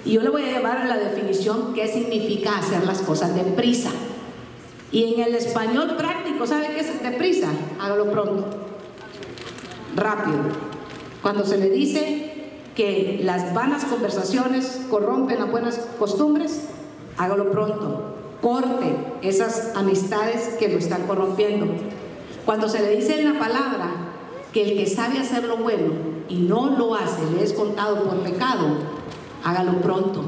Y 0.05 0.13
yo 0.13 0.23
le 0.23 0.31
voy 0.31 0.43
a 0.43 0.53
llevar 0.53 0.79
a 0.79 0.87
la 0.87 0.97
definición 0.99 1.73
qué 1.75 1.89
significa 1.89 2.59
hacer 2.59 2.85
las 2.85 2.99
cosas 2.99 3.35
deprisa. 3.35 3.91
Y 4.97 5.13
en 5.13 5.21
el 5.21 5.35
español 5.35 5.95
práctico, 5.99 6.47
¿sabe 6.47 6.69
qué 6.69 6.81
es 6.81 7.03
deprisa? 7.03 7.49
Hágalo 7.79 8.11
pronto. 8.11 8.47
Rápido. 9.95 10.39
Cuando 11.21 11.45
se 11.45 11.59
le 11.59 11.69
dice 11.69 12.33
que 12.75 13.21
las 13.23 13.53
vanas 13.53 13.85
conversaciones 13.85 14.87
corrompen 14.89 15.39
las 15.39 15.51
buenas 15.51 15.77
costumbres, 15.99 16.69
hágalo 17.19 17.51
pronto. 17.51 18.15
Corte 18.41 18.97
esas 19.21 19.77
amistades 19.77 20.57
que 20.59 20.71
lo 20.71 20.79
están 20.79 21.07
corrompiendo. 21.07 21.67
Cuando 22.47 22.67
se 22.67 22.81
le 22.81 22.97
dice 22.97 23.21
en 23.21 23.35
la 23.35 23.39
palabra 23.39 23.91
que 24.55 24.63
el 24.63 24.79
que 24.79 24.87
sabe 24.87 25.19
hacer 25.19 25.45
lo 25.45 25.59
bueno 25.59 25.93
y 26.31 26.37
no 26.37 26.71
lo 26.71 26.95
hace 26.95 27.21
le 27.37 27.45
es 27.45 27.53
contado 27.53 28.03
por 28.05 28.21
pecado, 28.21 28.79
hágalo 29.45 29.79
pronto. 29.83 30.25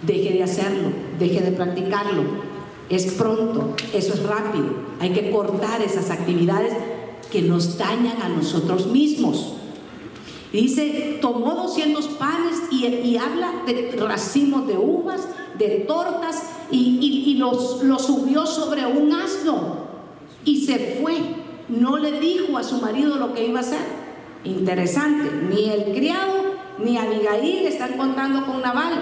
Deje 0.00 0.32
de 0.32 0.42
hacerlo, 0.42 0.88
deje 1.18 1.42
de 1.42 1.52
practicarlo. 1.52 2.49
Es 2.90 3.12
pronto, 3.12 3.76
eso 3.94 4.14
es 4.14 4.22
rápido. 4.24 4.66
Hay 4.98 5.12
que 5.12 5.30
cortar 5.30 5.80
esas 5.80 6.10
actividades 6.10 6.74
que 7.30 7.42
nos 7.42 7.78
dañan 7.78 8.20
a 8.20 8.28
nosotros 8.28 8.88
mismos. 8.88 9.54
Dice, 10.52 11.18
tomó 11.20 11.54
200 11.54 12.04
panes 12.08 12.62
y, 12.72 13.16
habla 13.16 13.62
de 13.64 13.94
racimos 13.96 14.66
de 14.66 14.76
uvas, 14.76 15.28
de 15.56 15.84
tortas, 15.86 16.42
y, 16.72 17.36
los, 17.38 17.78
subió 18.04 18.44
sobre 18.46 18.84
un 18.84 19.12
asno 19.12 19.86
y 20.44 20.64
se 20.64 20.98
fue. 21.00 21.18
No 21.68 21.96
le 21.98 22.18
dijo 22.18 22.58
a 22.58 22.64
su 22.64 22.80
marido 22.80 23.16
lo 23.16 23.32
que 23.32 23.46
iba 23.46 23.60
a 23.60 23.62
hacer. 23.62 24.00
Interesante, 24.42 25.30
ni 25.48 25.70
el 25.70 25.94
criado 25.94 26.50
ni 26.78 26.96
Abigail 26.96 27.66
están 27.66 27.92
contando 27.92 28.44
con 28.46 28.62
Naval, 28.62 28.94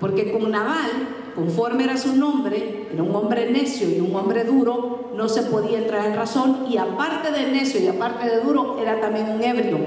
porque 0.00 0.32
con 0.32 0.50
Naval, 0.50 0.90
conforme 1.36 1.84
era 1.84 1.96
su 1.96 2.16
nombre, 2.16 2.79
era 2.92 3.02
un 3.02 3.14
hombre 3.14 3.50
necio 3.50 3.88
y 3.88 4.00
un 4.00 4.14
hombre 4.14 4.44
duro, 4.44 5.10
no 5.14 5.28
se 5.28 5.42
podía 5.42 5.78
entrar 5.78 6.06
en 6.06 6.16
razón, 6.16 6.66
y 6.68 6.76
aparte 6.76 7.30
de 7.30 7.50
necio 7.52 7.80
y 7.80 7.86
aparte 7.86 8.28
de 8.28 8.40
duro, 8.40 8.78
era 8.80 9.00
también 9.00 9.30
un 9.30 9.42
ebrio 9.42 9.78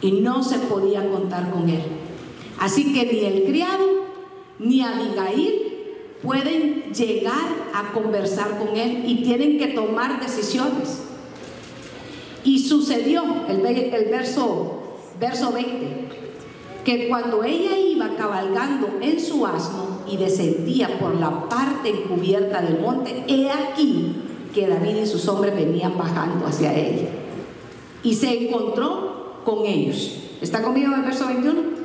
y 0.00 0.12
no 0.20 0.42
se 0.42 0.58
podía 0.58 1.08
contar 1.08 1.50
con 1.50 1.68
él. 1.68 1.82
Así 2.58 2.92
que 2.92 3.06
ni 3.12 3.24
el 3.24 3.44
criado 3.44 3.84
ni 4.58 4.82
Abigail 4.82 5.68
pueden 6.22 6.92
llegar 6.92 7.48
a 7.74 7.92
conversar 7.92 8.58
con 8.58 8.76
él 8.76 9.04
y 9.06 9.22
tienen 9.22 9.58
que 9.58 9.68
tomar 9.68 10.20
decisiones. 10.20 11.02
Y 12.44 12.60
sucedió, 12.60 13.22
el, 13.48 13.64
el 13.64 14.04
verso, 14.06 14.82
verso 15.20 15.52
20, 15.52 16.08
que 16.84 17.08
cuando 17.08 17.44
ella 17.44 17.76
iba 17.78 18.16
cabalgando 18.16 18.98
en 19.00 19.20
su 19.20 19.46
asno 19.46 19.87
y 20.10 20.16
descendía 20.16 20.98
por 20.98 21.14
la 21.14 21.48
parte 21.48 21.90
encubierta 21.90 22.60
del 22.62 22.80
monte, 22.80 23.24
he 23.26 23.50
aquí 23.50 24.14
que 24.54 24.66
David 24.66 25.02
y 25.02 25.06
sus 25.06 25.28
hombres 25.28 25.54
venían 25.54 25.96
bajando 25.96 26.46
hacia 26.46 26.74
ella. 26.74 27.08
Y 28.02 28.14
se 28.14 28.46
encontró 28.46 29.42
con 29.44 29.66
ellos. 29.66 30.18
¿Está 30.40 30.62
conmigo 30.62 30.92
en 30.92 31.00
el 31.00 31.04
verso 31.04 31.26
21? 31.26 31.78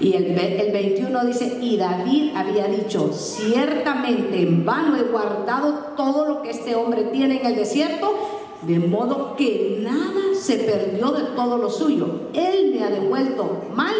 Y 0.00 0.14
el, 0.14 0.38
el 0.38 0.72
21 0.72 1.24
dice, 1.26 1.58
y 1.60 1.76
David 1.76 2.32
había 2.34 2.66
dicho, 2.68 3.12
ciertamente 3.12 4.40
en 4.40 4.64
vano 4.64 4.96
he 4.96 5.02
guardado 5.02 5.92
todo 5.96 6.26
lo 6.26 6.42
que 6.42 6.50
este 6.50 6.74
hombre 6.74 7.04
tiene 7.04 7.40
en 7.40 7.46
el 7.46 7.56
desierto, 7.56 8.14
de 8.62 8.78
modo 8.78 9.36
que 9.36 9.78
nada 9.82 10.34
se 10.40 10.56
perdió 10.56 11.12
de 11.12 11.24
todo 11.36 11.58
lo 11.58 11.70
suyo. 11.70 12.28
Él 12.32 12.72
me 12.74 12.82
ha 12.82 12.90
devuelto 12.90 13.64
mal 13.74 13.94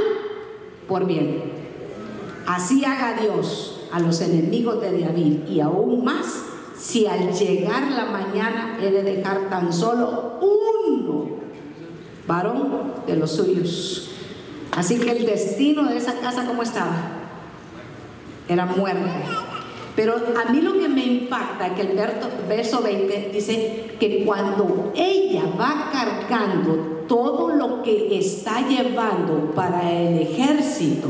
por 0.88 1.07
bien. 1.07 1.60
Así 2.50 2.84
haga 2.84 3.12
Dios 3.12 3.76
a 3.92 4.00
los 4.00 4.20
enemigos 4.20 4.80
de 4.80 5.00
David 5.00 5.48
y 5.48 5.60
aún 5.60 6.02
más 6.02 6.46
si 6.76 7.06
al 7.06 7.32
llegar 7.32 7.88
la 7.92 8.06
mañana 8.06 8.76
he 8.82 8.90
de 8.90 9.04
dejar 9.04 9.48
tan 9.48 9.72
solo 9.72 10.40
uno 10.40 11.26
varón 12.26 12.94
de 13.06 13.14
los 13.14 13.30
suyos. 13.30 14.10
Así 14.72 14.98
que 14.98 15.12
el 15.12 15.26
destino 15.26 15.84
de 15.84 15.96
esa 15.96 16.14
casa, 16.14 16.44
¿cómo 16.44 16.64
estaba? 16.64 16.96
Era 18.48 18.66
muerte. 18.66 19.08
Pero 19.94 20.16
a 20.16 20.50
mí 20.50 20.60
lo 20.60 20.72
que 20.72 20.88
me 20.88 21.06
impacta 21.06 21.68
es 21.68 21.72
que 21.74 21.82
el 21.82 21.96
verso 22.48 22.82
20 22.82 23.30
dice 23.32 23.94
que 24.00 24.24
cuando 24.24 24.90
ella 24.96 25.44
va 25.56 25.88
cargando 25.92 27.04
todo 27.06 27.50
lo 27.50 27.84
que 27.84 28.18
está 28.18 28.66
llevando 28.66 29.52
para 29.54 29.88
el 29.92 30.18
ejército 30.18 31.06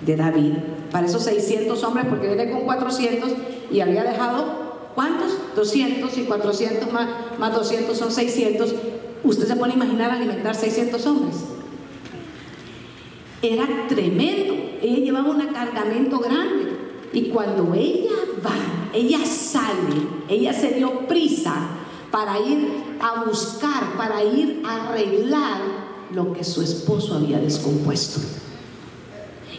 de 0.00 0.16
David, 0.16 0.54
para 0.90 1.06
esos 1.06 1.22
600 1.24 1.82
hombres, 1.84 2.06
porque 2.08 2.26
viene 2.26 2.50
con 2.50 2.62
400 2.62 3.30
y 3.70 3.80
había 3.80 4.02
dejado, 4.04 4.90
¿cuántos? 4.94 5.36
200 5.54 6.16
y 6.18 6.22
400 6.22 6.92
más, 6.92 7.08
más 7.38 7.54
200 7.54 7.96
son 7.96 8.10
600. 8.10 8.74
Usted 9.22 9.46
se 9.46 9.56
puede 9.56 9.74
imaginar 9.74 10.10
alimentar 10.10 10.54
600 10.54 11.06
hombres 11.06 11.36
era 13.42 13.66
tremendo. 13.88 14.54
Ella 14.82 14.98
llevaba 14.98 15.30
un 15.30 15.46
cargamento 15.46 16.18
grande. 16.18 16.78
Y 17.12 17.28
cuando 17.30 17.74
ella 17.74 18.12
va, 18.44 18.54
ella 18.92 19.24
sale, 19.24 19.96
ella 20.28 20.52
se 20.52 20.72
dio 20.72 21.08
prisa 21.08 21.54
para 22.10 22.38
ir 22.38 22.68
a 23.00 23.24
buscar, 23.24 23.96
para 23.96 24.22
ir 24.22 24.62
a 24.64 24.88
arreglar 24.88 25.60
lo 26.14 26.32
que 26.32 26.44
su 26.44 26.62
esposo 26.62 27.16
había 27.16 27.38
descompuesto. 27.38 28.20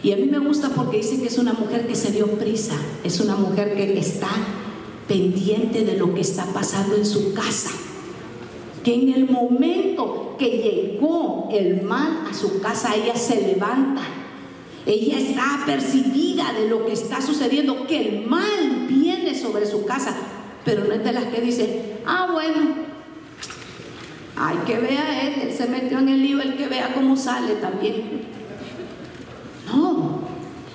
Y 0.02 0.12
a 0.12 0.16
mí 0.16 0.24
me 0.24 0.38
gusta 0.38 0.70
porque 0.70 0.98
dice 0.98 1.20
que 1.20 1.28
es 1.28 1.38
una 1.38 1.52
mujer 1.52 1.86
que 1.86 1.94
se 1.94 2.10
dio 2.10 2.26
prisa, 2.38 2.74
es 3.04 3.20
una 3.20 3.36
mujer 3.36 3.74
que 3.74 3.98
está 3.98 4.30
pendiente 5.06 5.84
de 5.84 5.96
lo 5.96 6.14
que 6.14 6.20
está 6.20 6.44
pasando 6.46 6.96
en 6.96 7.06
su 7.06 7.32
casa 7.34 7.70
que 8.82 8.94
en 8.94 9.12
el 9.12 9.30
momento 9.30 10.36
que 10.38 10.48
llegó 10.48 11.48
el 11.52 11.82
mal 11.82 12.24
a 12.28 12.34
su 12.34 12.60
casa, 12.60 12.94
ella 12.94 13.14
se 13.16 13.40
levanta. 13.40 14.02
Ella 14.84 15.18
está 15.18 15.62
percibida 15.64 16.52
de 16.52 16.68
lo 16.68 16.84
que 16.84 16.92
está 16.92 17.22
sucediendo, 17.22 17.86
que 17.86 18.00
el 18.00 18.26
mal 18.26 18.86
viene 18.88 19.38
sobre 19.38 19.66
su 19.66 19.84
casa, 19.84 20.12
pero 20.64 20.84
no 20.84 20.92
es 20.92 21.04
de 21.04 21.12
las 21.12 21.26
que 21.26 21.40
dice, 21.40 21.98
ah, 22.04 22.28
bueno, 22.32 22.74
hay 24.36 24.56
que 24.66 24.80
vea 24.80 25.28
él, 25.28 25.42
él 25.42 25.52
se 25.56 25.68
metió 25.68 26.00
en 26.00 26.08
el 26.08 26.20
lío, 26.20 26.40
el 26.40 26.56
que 26.56 26.66
vea 26.66 26.92
cómo 26.94 27.16
sale 27.16 27.54
también. 27.56 28.22
No, 29.66 30.20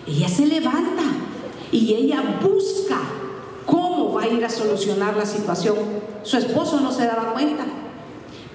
ella 0.06 0.30
se 0.30 0.46
levanta 0.46 1.04
y 1.72 1.94
ella 1.94 2.40
busca 2.42 3.00
cómo 3.66 4.14
va 4.14 4.24
a 4.24 4.28
ir 4.28 4.44
a 4.46 4.50
solucionar 4.50 5.18
la 5.18 5.26
situación. 5.26 5.76
Su 6.24 6.38
esposo 6.38 6.80
no 6.80 6.92
se 6.92 7.06
daba 7.06 7.34
cuenta. 7.34 7.66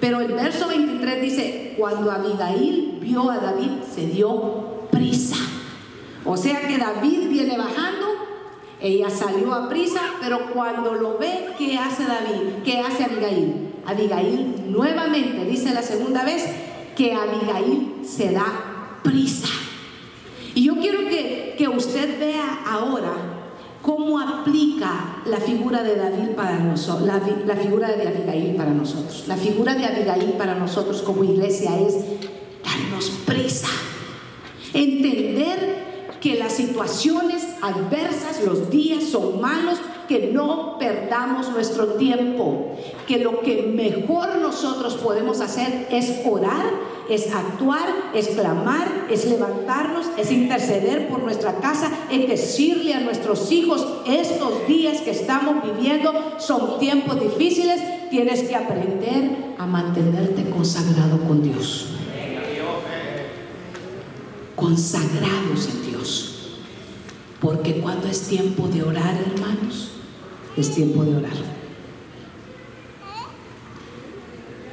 Pero 0.00 0.20
el 0.20 0.32
verso 0.32 0.66
23 0.66 1.22
dice, 1.22 1.74
cuando 1.78 2.10
Abigail 2.10 2.98
vio 3.00 3.30
a 3.30 3.38
David, 3.38 3.82
se 3.94 4.06
dio 4.06 4.88
prisa. 4.90 5.36
O 6.24 6.36
sea 6.36 6.60
que 6.66 6.76
David 6.76 7.28
viene 7.28 7.56
bajando, 7.56 8.06
ella 8.80 9.10
salió 9.10 9.54
a 9.54 9.68
prisa, 9.68 10.00
pero 10.20 10.52
cuando 10.52 10.94
lo 10.94 11.18
ve, 11.18 11.50
¿qué 11.56 11.78
hace 11.78 12.04
David? 12.04 12.64
¿Qué 12.64 12.80
hace 12.80 13.04
Abigail? 13.04 13.74
Abigail 13.86 14.72
nuevamente 14.72 15.44
dice 15.44 15.72
la 15.72 15.82
segunda 15.82 16.24
vez 16.24 16.46
que 16.96 17.12
Abigail 17.14 18.00
se 18.04 18.32
da 18.32 18.98
prisa. 19.02 19.48
Y 20.54 20.64
yo 20.64 20.76
quiero 20.76 21.08
que, 21.08 21.54
que 21.56 21.68
usted 21.68 22.18
vea 22.18 22.62
ahora 22.66 23.32
¿Cómo 23.82 24.20
aplica 24.20 25.22
la 25.26 25.38
figura 25.38 25.82
de 25.82 25.96
David 25.96 26.36
para 26.36 26.60
nosotros, 26.60 27.04
la, 27.44 27.56
figura 27.56 27.88
de 27.88 28.06
Abigail 28.06 28.54
para 28.54 28.70
nosotros? 28.70 29.24
La 29.26 29.36
figura 29.36 29.74
de 29.74 29.84
Abigail 29.84 30.34
para 30.34 30.54
nosotros 30.54 31.02
como 31.02 31.24
iglesia 31.24 31.80
es 31.80 31.96
darnos 32.64 33.10
prisa, 33.26 33.66
entender 34.72 35.91
que 36.22 36.37
las 36.37 36.52
situaciones 36.52 37.48
adversas, 37.61 38.42
los 38.44 38.70
días 38.70 39.02
son 39.02 39.40
malos, 39.40 39.78
que 40.08 40.30
no 40.32 40.78
perdamos 40.78 41.50
nuestro 41.50 41.94
tiempo, 41.94 42.76
que 43.08 43.18
lo 43.18 43.40
que 43.40 43.62
mejor 43.62 44.37
nosotros 44.37 44.94
podemos 44.96 45.40
hacer 45.40 45.88
es 45.90 46.20
orar, 46.24 46.66
es 47.08 47.35
actuar, 47.35 47.88
es 48.14 48.28
clamar, 48.28 49.06
es 49.11 49.26
levantarnos, 49.26 50.06
es 50.16 50.30
interceder 50.30 51.08
por 51.08 51.22
nuestra 51.22 51.56
casa, 51.56 51.90
es 52.11 52.28
decirle 52.28 52.94
a 52.94 53.00
nuestros 53.00 53.50
hijos, 53.50 53.85
estos 54.06 54.66
días 54.68 55.00
que 55.00 55.11
estamos 55.11 55.56
viviendo 55.64 56.12
son 56.38 56.78
tiempos 56.78 57.20
difíciles, 57.20 57.80
tienes 58.11 58.44
que 58.44 58.54
aprender 58.54 59.54
a 59.58 59.66
mantenerte 59.66 60.48
consagrado 60.50 61.18
con 61.26 61.42
Dios. 61.42 62.01
Consagrados 64.62 65.68
en 65.75 65.90
Dios. 65.90 66.37
Porque 67.40 67.81
cuando 67.81 68.07
es 68.07 68.29
tiempo 68.29 68.68
de 68.68 68.85
orar, 68.85 69.16
hermanos, 69.16 69.88
es 70.57 70.72
tiempo 70.72 71.03
de 71.03 71.16
orar. 71.16 71.33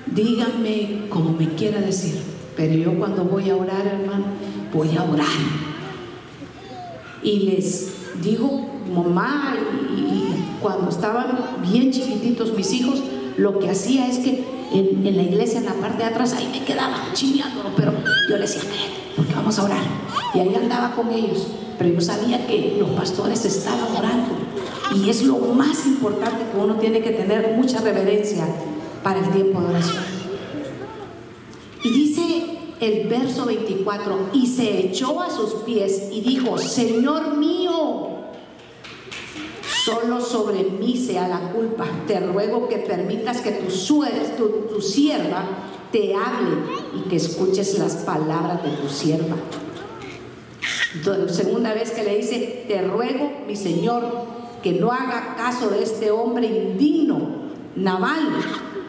Díganme 0.05 1.07
como 1.09 1.31
me 1.31 1.55
quiera 1.55 1.81
decir, 1.81 2.21
pero 2.55 2.75
yo 2.75 2.99
cuando 2.99 3.23
voy 3.23 3.49
a 3.49 3.55
orar, 3.55 3.87
hermano, 3.87 4.25
voy 4.71 4.95
a 4.95 5.03
orar. 5.03 5.25
Y 7.23 7.39
les 7.39 7.91
digo, 8.21 8.69
mamá, 8.93 9.55
y, 9.97 10.61
cuando 10.61 10.89
estaban 10.89 11.35
bien 11.63 11.91
chiquititos 11.91 12.53
mis 12.53 12.71
hijos, 12.73 13.01
lo 13.37 13.57
que 13.57 13.71
hacía 13.71 14.07
es 14.07 14.19
que 14.19 14.43
en, 14.71 15.15
la 15.15 15.23
iglesia, 15.23 15.59
en 15.59 15.65
la 15.65 15.73
parte 15.73 16.03
de 16.03 16.09
atrás, 16.09 16.33
ahí 16.33 16.49
me 16.51 16.63
quedaba 16.63 16.97
chingando, 17.13 17.71
pero 17.75 17.93
yo 18.29 18.37
les 18.37 18.53
decía, 18.53 18.69
porque 19.15 19.33
vamos 19.33 19.57
a 19.59 19.63
orar. 19.63 19.83
Y 20.33 20.39
ahí 20.39 20.55
andaba 20.55 20.95
con 20.95 21.11
ellos, 21.11 21.47
pero 21.77 21.93
yo 21.93 22.01
sabía 22.01 22.45
que 22.45 22.77
los 22.79 22.89
pastores 22.91 23.45
estaban 23.45 23.95
orando 23.95 24.35
y 24.95 25.09
es 25.09 25.23
lo 25.23 25.37
más 25.37 25.85
importante 25.85 26.45
que 26.51 26.57
uno 26.57 26.75
tiene 26.75 27.01
que 27.01 27.11
tener 27.11 27.55
mucha 27.55 27.79
reverencia 27.79 28.47
para 29.03 29.19
el 29.19 29.29
tiempo 29.31 29.61
de 29.61 29.67
oración. 29.67 30.03
Y 31.83 31.91
dice 31.91 32.59
el 32.79 33.07
verso 33.07 33.45
24, 33.45 34.29
y 34.33 34.47
se 34.47 34.87
echó 34.87 35.21
a 35.21 35.29
sus 35.29 35.63
pies 35.63 36.09
y 36.11 36.21
dijo, 36.21 36.57
Señor 36.57 37.37
mío, 37.37 38.08
solo 39.89 40.21
sobre 40.21 40.63
mí 40.63 40.97
sea 40.97 41.27
la 41.27 41.51
culpa. 41.51 41.85
Te 42.07 42.19
ruego 42.19 42.67
que 42.67 42.77
permitas 42.77 43.41
que 43.41 43.51
tu, 43.51 43.67
tu, 44.37 44.49
tu 44.73 44.81
sierva 44.81 45.43
te 45.91 46.13
hable 46.13 46.57
y 46.95 47.09
que 47.09 47.15
escuches 47.15 47.79
las 47.79 47.95
palabras 47.97 48.63
de 48.63 48.69
tu 48.69 48.89
sierva. 48.89 49.35
Segunda 51.27 51.73
vez 51.73 51.91
que 51.91 52.03
le 52.03 52.17
dice, 52.17 52.65
te 52.67 52.81
ruego, 52.81 53.31
mi 53.47 53.55
Señor, 53.55 54.03
que 54.63 54.73
no 54.73 54.91
haga 54.91 55.35
caso 55.37 55.69
de 55.69 55.83
este 55.83 56.11
hombre 56.11 56.47
indigno, 56.47 57.49
Naval, 57.75 58.27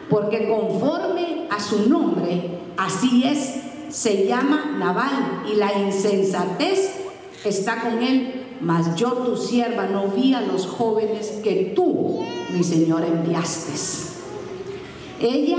porque 0.09 0.49
conforme 0.49 1.47
a 1.49 1.59
su 1.59 1.87
nombre, 1.87 2.57
así 2.77 3.23
es, 3.23 3.61
se 3.89 4.25
llama 4.25 4.75
Naval 4.77 5.43
y 5.51 5.55
la 5.55 5.73
insensatez 5.73 6.91
está 7.45 7.81
con 7.81 8.01
él. 8.01 8.40
Mas 8.61 8.95
yo, 8.95 9.11
tu 9.13 9.35
sierva, 9.37 9.87
no 9.87 10.07
vi 10.07 10.33
a 10.33 10.41
los 10.41 10.67
jóvenes 10.67 11.39
que 11.43 11.73
tú, 11.75 12.19
mi 12.53 12.63
Señor, 12.63 13.03
enviaste. 13.03 13.71
Ella 15.19 15.57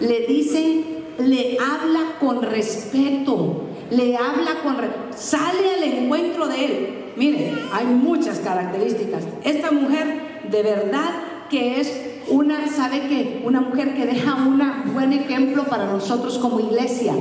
le 0.00 0.26
dice, 0.26 0.84
le 1.18 1.56
habla 1.58 2.16
con 2.20 2.42
respeto, 2.42 3.62
le 3.90 4.16
habla 4.16 4.60
con... 4.62 4.76
sale 5.16 5.74
al 5.76 5.82
encuentro 5.84 6.46
de 6.48 6.64
él. 6.64 6.88
Mire, 7.16 7.54
hay 7.72 7.86
muchas 7.86 8.40
características. 8.40 9.24
Esta 9.42 9.70
mujer 9.70 10.42
de 10.50 10.62
verdad 10.62 11.10
que 11.48 11.80
es 11.80 12.13
una, 12.28 12.68
¿sabe 12.68 13.02
qué? 13.08 13.42
Una 13.44 13.60
mujer 13.60 13.94
que 13.94 14.06
deja 14.06 14.34
un 14.34 14.60
buen 14.92 15.12
ejemplo 15.12 15.64
para 15.64 15.86
nosotros 15.86 16.38
como 16.38 16.60
iglesia. 16.60 17.14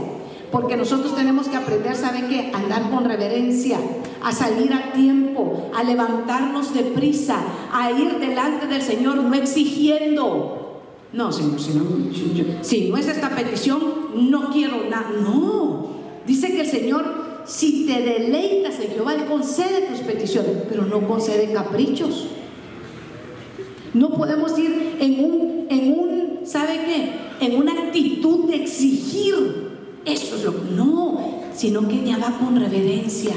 Porque 0.52 0.78
nosotros 0.78 1.16
tenemos 1.16 1.48
que 1.48 1.58
aprender, 1.58 1.96
¿sabe 1.96 2.28
qué? 2.30 2.52
A 2.54 2.60
andar 2.60 2.92
con 2.92 3.06
reverencia, 3.06 3.80
a 4.24 4.32
salir 4.32 4.72
a 4.72 4.94
tiempo, 4.94 5.72
a 5.76 5.84
levantarnos 5.84 6.74
de 6.76 6.84
prisa, 6.84 7.38
a 7.72 7.92
ir 7.92 8.20
delante 8.20 8.68
del 8.68 8.84
Señor, 8.84 9.18
no 9.18 9.34
exigiendo. 9.34 10.82
No, 11.12 11.32
Señor, 11.32 11.60
si 11.60 11.74
no, 11.74 11.84
si 12.62 12.90
no 12.90 12.98
es 12.98 13.08
esta 13.08 13.30
petición, 13.30 13.82
no 14.30 14.52
quiero 14.52 14.84
nada. 14.90 15.10
No. 15.22 15.88
Dice 16.28 16.52
que 16.52 16.62
el 16.62 16.68
Señor, 16.68 17.04
si 17.46 17.88
te 17.88 18.02
deleitas 18.02 18.80
en 18.80 18.92
Jehová, 18.92 19.16
Él 19.16 19.26
concede 19.26 19.88
tus 19.90 20.00
peticiones, 20.00 20.52
pero 20.70 20.86
no 20.86 21.08
concede 21.08 21.52
caprichos. 21.52 22.28
No 23.94 24.10
podemos 24.12 24.58
ir 24.58 24.98
en 25.00 25.24
un, 25.24 25.68
en 25.70 25.92
un, 25.92 26.40
¿sabe 26.46 26.82
qué? 26.86 27.46
En 27.46 27.56
una 27.58 27.74
actitud 27.74 28.50
de 28.50 28.56
exigir. 28.56 29.72
Eso 30.06 30.36
es 30.36 30.44
lo 30.44 30.54
que 30.54 30.72
no, 30.72 31.20
sino 31.56 31.88
que 31.88 32.02
ella 32.02 32.18
va 32.18 32.38
con 32.40 32.60
reverencia. 32.60 33.34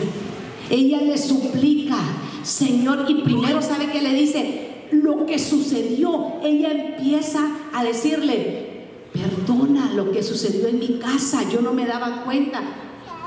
Ella 0.70 1.00
le 1.00 1.16
suplica, 1.18 1.98
Señor, 2.42 3.04
y 3.08 3.22
primero 3.22 3.62
sabe 3.62 3.90
que 3.90 4.02
le 4.02 4.14
dice 4.14 4.86
lo 4.90 5.26
que 5.26 5.38
sucedió. 5.38 6.34
Ella 6.42 6.72
empieza 6.72 7.50
a 7.72 7.84
decirle, 7.84 8.86
perdona 9.12 9.92
lo 9.94 10.10
que 10.10 10.22
sucedió 10.22 10.68
en 10.68 10.78
mi 10.78 10.98
casa, 10.98 11.48
yo 11.50 11.60
no 11.60 11.72
me 11.72 11.86
daba 11.86 12.24
cuenta. 12.24 12.60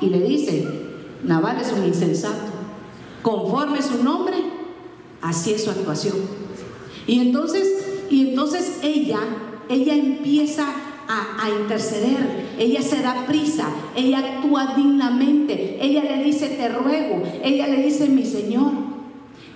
Y 0.02 0.08
le 0.08 0.22
dice, 0.22 0.68
Naval 1.24 1.58
es 1.62 1.72
un 1.72 1.86
insensato. 1.86 2.52
Conforme 3.22 3.82
su 3.82 4.04
nombre, 4.04 4.38
así 5.22 5.54
es 5.54 5.64
su 5.64 5.70
actuación. 5.70 6.16
Y 7.10 7.22
entonces, 7.22 8.06
y 8.12 8.30
entonces 8.30 8.82
ella, 8.84 9.18
ella 9.68 9.96
empieza 9.96 10.68
a, 11.08 11.50
interceder, 11.60 12.50
ella 12.60 12.84
se 12.84 13.02
da 13.02 13.26
prisa, 13.26 13.68
ella 13.96 14.20
actúa 14.20 14.76
dignamente, 14.78 15.80
ella 15.82 16.04
le 16.04 16.24
dice, 16.24 16.50
te 16.50 16.70
ruego, 16.70 17.24
ella 17.44 17.66
le 17.68 17.82
dice, 17.82 18.08
mi 18.10 18.24
Señor. 18.24 18.74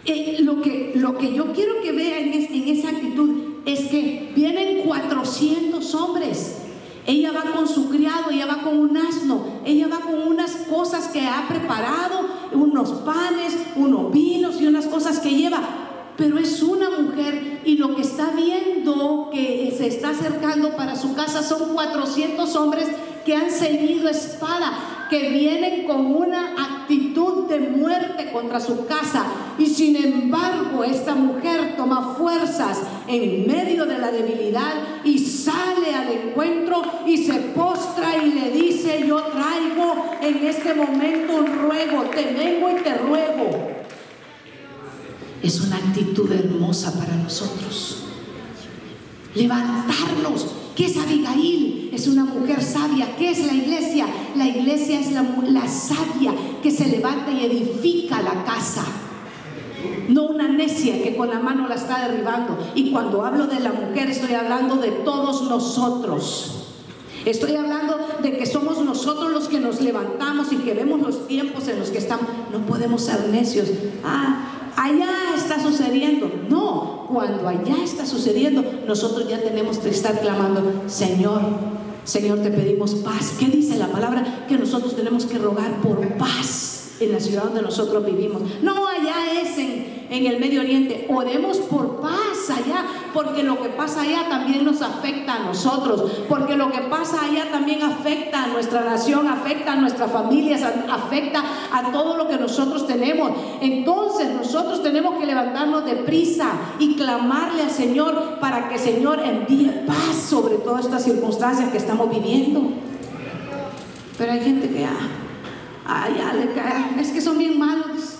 Eh, 0.05 0.37
lo, 0.39 0.63
que, 0.63 0.93
lo 0.95 1.15
que 1.19 1.35
yo 1.35 1.53
quiero 1.53 1.79
que 1.83 1.91
vean 1.91 2.33
en, 2.33 2.53
en 2.55 2.67
esa 2.69 2.89
actitud 2.89 3.29
es 3.65 3.81
que 3.81 4.31
vienen 4.35 4.81
400 4.81 5.93
hombres. 5.93 6.57
Ella 7.05 7.33
va 7.33 7.51
con 7.51 7.67
su 7.67 7.87
criado, 7.89 8.31
ella 8.31 8.47
va 8.47 8.63
con 8.63 8.79
un 8.79 8.97
asno, 8.97 9.45
ella 9.63 9.87
va 9.89 9.99
con 9.99 10.23
unas 10.27 10.55
cosas 10.71 11.09
que 11.09 11.21
ha 11.21 11.47
preparado, 11.47 12.27
unos 12.53 12.89
panes, 13.03 13.55
unos 13.75 14.11
vinos 14.11 14.59
y 14.59 14.65
unas 14.65 14.87
cosas 14.87 15.19
que 15.19 15.35
lleva 15.35 15.82
pero 16.17 16.37
es 16.37 16.61
una 16.61 16.89
mujer 16.89 17.61
y 17.65 17.77
lo 17.77 17.95
que 17.95 18.01
está 18.01 18.31
viendo 18.35 19.29
que 19.31 19.73
se 19.75 19.87
está 19.87 20.09
acercando 20.09 20.75
para 20.75 20.95
su 20.95 21.15
casa 21.15 21.41
son 21.41 21.73
400 21.73 22.55
hombres 22.55 22.87
que 23.25 23.35
han 23.35 23.49
seguido 23.49 24.09
espada, 24.09 25.07
que 25.09 25.29
vienen 25.29 25.85
con 25.85 26.05
una 26.07 26.53
actitud 26.57 27.47
de 27.47 27.59
muerte 27.59 28.31
contra 28.31 28.59
su 28.59 28.85
casa. 28.85 29.25
Y 29.57 29.67
sin 29.67 29.95
embargo, 29.95 30.83
esta 30.83 31.15
mujer 31.15 31.75
toma 31.77 32.15
fuerzas 32.17 32.81
en 33.07 33.47
medio 33.47 33.85
de 33.85 33.97
la 33.97 34.11
debilidad 34.11 34.73
y 35.05 35.19
sale 35.19 35.93
al 35.95 36.11
encuentro 36.11 36.81
y 37.05 37.17
se 37.17 37.33
postra 37.33 38.17
y 38.23 38.31
le 38.31 38.51
dice, 38.51 39.05
yo 39.07 39.21
traigo 39.23 40.15
en 40.21 40.45
este 40.45 40.73
momento 40.73 41.37
un 41.37 41.45
ruego, 41.45 42.03
te 42.13 42.33
vengo 42.33 42.69
y 42.71 42.83
te 42.83 42.93
ruego 42.95 43.82
es 45.43 45.59
una 45.59 45.75
actitud 45.75 46.31
hermosa 46.31 46.97
para 46.97 47.15
nosotros. 47.17 47.97
Levantarnos. 49.35 50.47
¿Qué 50.73 50.85
es 50.85 50.97
Abigail? 50.97 51.91
Es 51.93 52.07
una 52.07 52.23
mujer 52.23 52.63
sabia. 52.63 53.15
¿Qué 53.17 53.29
es 53.29 53.45
la 53.45 53.53
iglesia? 53.53 54.07
La 54.35 54.47
iglesia 54.47 54.99
es 55.01 55.11
la, 55.11 55.67
sabia 55.67 56.33
que 56.63 56.71
se 56.71 56.87
levanta 56.87 57.31
y 57.31 57.45
edifica 57.45 58.21
la 58.21 58.45
casa. 58.45 58.85
No 60.07 60.23
una 60.23 60.47
necia 60.47 61.03
que 61.03 61.15
con 61.15 61.29
la 61.29 61.39
mano 61.39 61.67
la 61.67 61.75
está 61.75 62.07
derribando. 62.07 62.57
Y 62.73 62.91
cuando 62.91 63.25
hablo 63.25 63.45
de 63.47 63.59
la 63.59 63.73
mujer 63.73 64.09
estoy 64.09 64.33
hablando 64.33 64.77
de 64.77 64.91
todos 64.91 65.43
nosotros. 65.49 66.59
Estoy 67.25 67.55
hablando 67.55 67.97
de 68.21 68.37
que 68.37 68.45
somos 68.45 68.83
nosotros 68.83 69.31
los 69.31 69.47
que 69.47 69.59
nos 69.59 69.81
levantamos 69.81 70.51
y 70.51 70.57
que 70.57 70.73
vemos 70.73 71.01
los 71.01 71.27
tiempos 71.27 71.67
en 71.67 71.79
los 71.79 71.89
que 71.89 71.97
estamos. 71.97 72.25
No 72.51 72.65
podemos 72.65 73.01
ser 73.01 73.29
necios. 73.29 73.67
Ah, 74.03 74.52
allá 74.75 75.35
está 75.35 75.61
sucediendo. 75.61 76.31
No, 76.49 77.07
cuando 77.11 77.47
allá 77.47 77.83
está 77.83 78.05
sucediendo, 78.05 78.63
nosotros 78.87 79.27
ya 79.27 79.41
tenemos 79.41 79.77
que 79.77 79.89
estar 79.89 80.19
clamando, 80.19 80.83
Señor, 80.87 81.41
Señor, 82.03 82.39
te 82.39 82.51
pedimos 82.51 82.95
paz. 82.95 83.35
¿Qué 83.39 83.45
dice 83.45 83.77
la 83.77 83.87
palabra? 83.87 84.45
Que 84.47 84.57
nosotros 84.57 84.95
tenemos 84.95 85.25
que 85.25 85.37
rogar 85.37 85.81
por 85.81 86.17
paz 86.17 86.95
en 86.99 87.11
la 87.13 87.19
ciudad 87.19 87.45
donde 87.45 87.61
nosotros 87.61 88.05
vivimos. 88.05 88.41
No, 88.61 88.87
allá 88.87 89.41
es 89.41 89.57
en 89.57 89.92
en 90.13 90.27
el 90.27 90.39
Medio 90.39 90.61
Oriente. 90.61 91.07
Oremos 91.09 91.57
por 91.57 91.99
paz 91.99 92.49
allá, 92.49 92.85
porque 93.13 93.41
lo 93.41 93.61
que 93.61 93.69
pasa 93.69 94.01
allá 94.01 94.29
también 94.29 94.63
nos 94.63 94.81
afecta 94.81 95.35
a 95.35 95.39
nosotros, 95.39 96.11
porque 96.29 96.55
lo 96.55 96.71
que 96.71 96.81
pasa 96.81 97.25
allá 97.25 97.49
también 97.51 97.81
afecta 97.81 98.43
a 98.43 98.47
nuestra 98.47 98.81
nación, 98.81 99.27
afecta 99.27 99.73
a 99.73 99.75
nuestras 99.75 100.11
familias, 100.11 100.61
afecta 100.63 101.43
a 101.71 101.91
todo 101.91 102.15
lo 102.15 102.27
que 102.27 102.37
nosotros 102.37 102.85
tenemos. 102.85 103.31
Entonces 103.59 104.29
nosotros 104.35 104.83
tenemos 104.83 105.19
que 105.19 105.25
levantarnos 105.25 105.83
de 105.85 105.95
prisa 105.95 106.51
y 106.77 106.95
clamarle 106.95 107.63
al 107.63 107.71
Señor 107.71 108.37
para 108.39 108.69
que 108.69 108.75
el 108.75 108.81
Señor 108.81 109.19
envíe 109.19 109.71
paz 109.87 110.15
sobre 110.29 110.55
todas 110.55 110.85
estas 110.85 111.03
circunstancias 111.03 111.71
que 111.71 111.77
estamos 111.77 112.09
viviendo. 112.09 112.61
Pero 114.15 114.31
hay 114.31 114.41
gente 114.41 114.69
que, 114.69 114.85
ah, 114.85 115.09
ah 115.87 116.07
ya 116.15 116.33
le 116.33 116.53
cae, 116.53 117.01
es 117.01 117.11
que 117.11 117.19
son 117.19 117.39
bien 117.39 117.57
malos. 117.57 118.12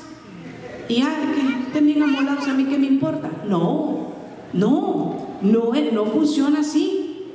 Y 0.90 0.96
ya, 0.96 1.34
que 1.34 1.66
estén 1.68 1.86
bien 1.86 2.04
amolados, 2.04 2.48
a 2.48 2.54
mí 2.54 2.66
qué 2.66 2.78
me 2.78 2.88
importa. 2.88 3.30
No, 3.48 4.14
no, 4.54 5.38
no, 5.42 5.72
no 5.92 6.06
funciona 6.06 6.60
así. 6.60 7.28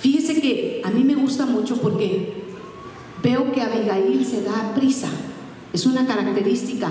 Fíjese 0.00 0.40
que 0.40 0.82
a 0.84 0.90
mí 0.90 1.04
me 1.04 1.14
gusta 1.14 1.46
mucho 1.46 1.76
porque 1.76 2.44
veo 3.22 3.52
que 3.52 3.62
Abigail 3.62 4.24
se 4.24 4.42
da 4.42 4.72
prisa. 4.74 5.08
Es 5.72 5.86
una 5.86 6.06
característica, 6.06 6.90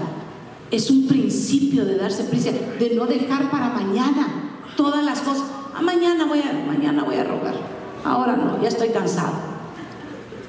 es 0.71 0.89
un 0.91 1.07
principio 1.07 1.85
de 1.85 1.97
darse 1.97 2.25
prisa, 2.25 2.51
de 2.51 2.95
no 2.95 3.05
dejar 3.05 3.49
para 3.49 3.69
mañana 3.69 4.61
todas 4.75 5.03
las 5.03 5.21
cosas. 5.21 5.45
Ah, 5.73 5.81
mañana 5.81 6.25
voy 6.25 6.39
a, 6.39 6.53
mañana 6.65 7.03
voy 7.03 7.15
a 7.15 7.23
rogar. 7.23 7.55
Ahora 8.03 8.35
no, 8.35 8.61
ya 8.61 8.67
estoy 8.67 8.89
cansado. 8.89 9.56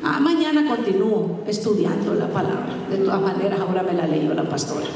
Ah, 0.02 0.20
mañana 0.20 0.68
continúo 0.68 1.40
estudiando 1.46 2.14
la 2.14 2.28
palabra. 2.28 2.68
De 2.90 2.98
todas 2.98 3.20
maneras, 3.20 3.60
ahora 3.60 3.82
me 3.82 3.94
la 3.94 4.06
leyó 4.06 4.32
la 4.34 4.48
pastora. 4.48 4.86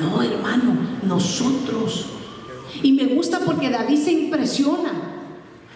No, 0.00 0.22
hermano, 0.22 0.74
nosotros. 1.06 2.06
Y 2.82 2.92
me 2.92 3.06
gusta 3.06 3.40
porque 3.44 3.70
David 3.70 3.98
se 3.98 4.12
impresiona. 4.12 4.92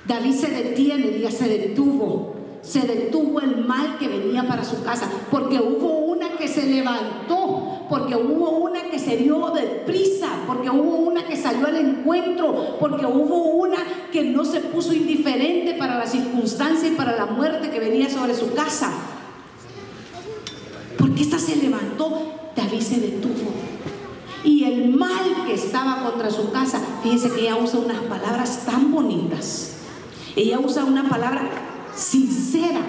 David 0.06 0.32
se 0.32 0.50
detiene, 0.50 1.18
ya 1.20 1.30
se 1.30 1.48
detuvo. 1.48 2.35
Se 2.66 2.80
detuvo 2.80 3.40
el 3.40 3.64
mal 3.64 3.96
que 3.98 4.08
venía 4.08 4.46
para 4.48 4.64
su 4.64 4.82
casa. 4.82 5.08
Porque 5.30 5.58
hubo 5.58 5.98
una 5.98 6.36
que 6.36 6.48
se 6.48 6.66
levantó. 6.66 7.86
Porque 7.88 8.16
hubo 8.16 8.50
una 8.50 8.90
que 8.90 8.98
se 8.98 9.16
dio 9.16 9.50
de 9.50 9.62
prisa. 9.86 10.28
Porque 10.46 10.68
hubo 10.70 10.96
una 10.96 11.24
que 11.26 11.36
salió 11.36 11.68
al 11.68 11.76
encuentro. 11.76 12.76
Porque 12.80 13.06
hubo 13.06 13.36
una 13.36 13.78
que 14.10 14.24
no 14.24 14.44
se 14.44 14.60
puso 14.60 14.92
indiferente 14.92 15.74
para 15.74 15.96
la 15.96 16.06
circunstancia 16.06 16.88
y 16.88 16.96
para 16.96 17.14
la 17.14 17.26
muerte 17.26 17.70
que 17.70 17.78
venía 17.78 18.10
sobre 18.10 18.34
su 18.34 18.52
casa. 18.52 18.90
Porque 20.98 21.22
esta 21.22 21.38
se 21.38 21.56
levantó, 21.56 22.50
David 22.56 22.80
se 22.80 23.00
detuvo. 23.00 23.52
Y 24.42 24.64
el 24.64 24.90
mal 24.96 25.44
que 25.46 25.54
estaba 25.54 26.02
contra 26.02 26.30
su 26.30 26.50
casa, 26.50 26.80
fíjense 27.02 27.30
que 27.30 27.42
ella 27.42 27.56
usa 27.56 27.80
unas 27.80 28.00
palabras 28.02 28.64
tan 28.64 28.92
bonitas. 28.92 29.76
Ella 30.34 30.58
usa 30.58 30.84
una 30.84 31.08
palabra 31.08 31.65
sincera, 31.96 32.80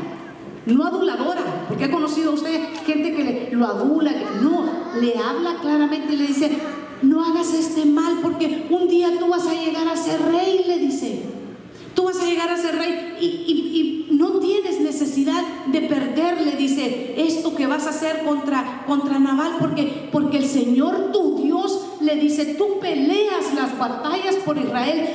no 0.65 0.86
aduladora, 0.86 1.65
porque 1.67 1.86
ha 1.86 1.91
conocido 1.91 2.34
usted 2.34 2.59
gente 2.86 3.13
que 3.15 3.23
le, 3.23 3.51
lo 3.51 3.65
adula, 3.65 4.11
no, 4.41 4.65
le 4.99 5.17
habla 5.17 5.55
claramente 5.61 6.13
y 6.13 6.17
le 6.17 6.27
dice, 6.27 6.51
no 7.01 7.23
hagas 7.23 7.53
este 7.53 7.86
mal 7.86 8.19
porque 8.21 8.67
un 8.69 8.88
día 8.88 9.17
tú 9.19 9.27
vas 9.27 9.47
a 9.47 9.53
llegar 9.53 9.88
a 9.88 9.95
ser 9.95 10.21
rey, 10.21 10.65
le 10.67 10.77
dice. 10.79 11.21
Tú 11.93 12.03
vas 12.03 12.19
a 12.19 12.25
llegar 12.25 12.49
a 12.49 12.57
ser 12.57 12.75
rey 12.75 13.17
y, 13.19 13.93
no 14.11 14.39
tienes 14.39 14.79
necesidad 14.79 15.43
de 15.67 15.81
perder, 15.81 16.41
le 16.41 16.55
dice, 16.55 17.13
esto 17.17 17.53
que 17.55 17.67
vas 17.67 17.86
a 17.86 17.89
hacer 17.89 18.23
contra, 18.23 18.84
contra 18.88 19.19
Naval, 19.19 19.57
porque, 19.59 20.09
porque 20.11 20.38
el 20.38 20.45
Señor 20.45 21.11
tu 21.11 21.43
Dios 21.43 21.88
le 22.01 22.15
dice, 22.15 22.55
tú 22.55 22.79
peleas 22.79 23.53
las 23.53 23.77
batallas 23.77 24.36
por 24.38 24.57
Israel. 24.57 25.07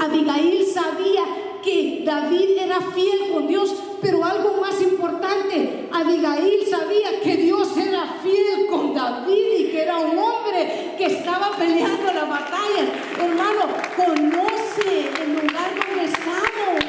Abigail 0.00 0.64
sabía 0.72 1.22
que 1.62 2.02
David 2.04 2.58
era 2.58 2.80
fiel 2.80 3.32
con 3.32 3.46
Dios, 3.46 3.74
pero 4.00 4.24
algo 4.24 4.60
más 4.60 4.80
importante, 4.80 5.88
Abigail 5.92 6.66
sabía 6.68 7.20
que 7.22 7.36
Dios 7.36 7.76
era 7.76 8.06
fiel 8.22 8.66
con 8.68 8.94
David 8.94 9.58
y 9.58 9.64
que 9.70 9.82
era 9.82 9.98
un 9.98 10.18
hombre 10.18 10.94
que 10.96 11.06
estaba 11.06 11.56
peleando 11.56 12.12
la 12.12 12.24
batalla. 12.24 12.84
Hermano, 13.18 13.60
conoce 13.96 15.10
el 15.22 15.34
lugar 15.34 15.70
donde 15.74 16.04
estamos. 16.04 16.84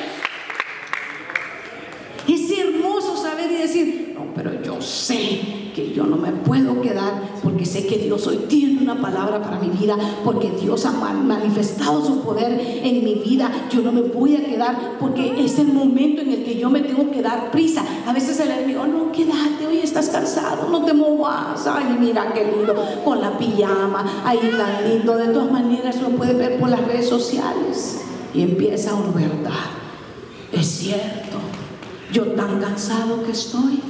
Es 2.28 2.58
hermoso 2.58 3.18
saber 3.18 3.52
y 3.52 3.56
decir, 3.56 4.14
no, 4.16 4.34
pero 4.34 4.62
yo 4.62 4.82
sé 4.82 5.42
que 5.76 5.92
yo 5.94 6.06
no 6.06 6.18
me 6.18 6.32
puedo 6.32 6.82
quedar 6.82 7.14
Dios 7.80 8.28
hoy 8.28 8.38
tiene 8.50 8.82
una 8.82 9.00
palabra 9.00 9.42
para 9.42 9.58
mi 9.60 9.70
vida, 9.70 9.96
porque 10.26 10.52
Dios 10.52 10.86
ha 10.86 10.92
manifestado 10.92 12.06
su 12.06 12.22
poder 12.22 12.82
en 12.84 13.04
mi 13.04 13.16
vida. 13.16 13.50
Yo 13.72 13.82
no 13.82 13.92
me 13.92 14.02
voy 14.02 14.36
a 14.36 14.46
quedar 14.46 14.98
porque 15.00 15.44
es 15.44 15.58
el 15.60 15.68
momento 15.68 16.22
en 16.22 16.32
el 16.32 16.44
que 16.44 16.60
yo 16.60 16.70
me 16.70 16.82
tengo 16.82 17.10
que 17.10 17.22
dar 17.22 17.52
prisa. 17.52 17.84
A 18.06 18.12
veces 18.12 18.40
el 18.42 18.52
enemigo, 18.52 18.86
no, 18.86 19.12
quédate, 19.12 19.68
hoy 19.68 19.78
estás 19.78 20.10
cansado, 20.10 20.68
no 20.70 20.84
te 20.84 20.94
muevas. 20.94 21.66
Ay, 21.66 21.96
mira 22.00 22.34
qué 22.34 22.52
lindo, 22.58 22.76
con 23.06 23.22
la 23.22 23.38
pijama, 23.38 24.24
ahí 24.26 24.40
tan 24.58 24.90
lindo. 24.90 25.16
De 25.16 25.28
todas 25.28 25.52
maneras 25.52 26.02
lo 26.02 26.10
puede 26.10 26.34
ver 26.34 26.60
por 26.60 26.70
las 26.70 26.86
redes 26.86 27.08
sociales. 27.08 28.02
Y 28.34 28.42
empieza 28.42 28.94
una 28.94 29.12
verdad. 29.12 29.52
Es 30.52 30.68
cierto, 30.68 31.38
yo 32.12 32.26
tan 32.34 32.60
cansado 32.60 33.24
que 33.24 33.32
estoy. 33.32 33.82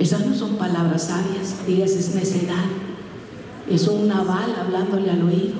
Esas 0.00 0.24
no 0.24 0.34
son 0.34 0.56
palabras 0.56 1.08
sabias, 1.08 1.66
digas 1.66 1.90
es 1.90 2.14
necedad. 2.14 2.64
Es 3.68 3.86
un 3.86 4.08
naval 4.08 4.56
hablándole 4.58 5.10
al 5.10 5.22
oído. 5.22 5.56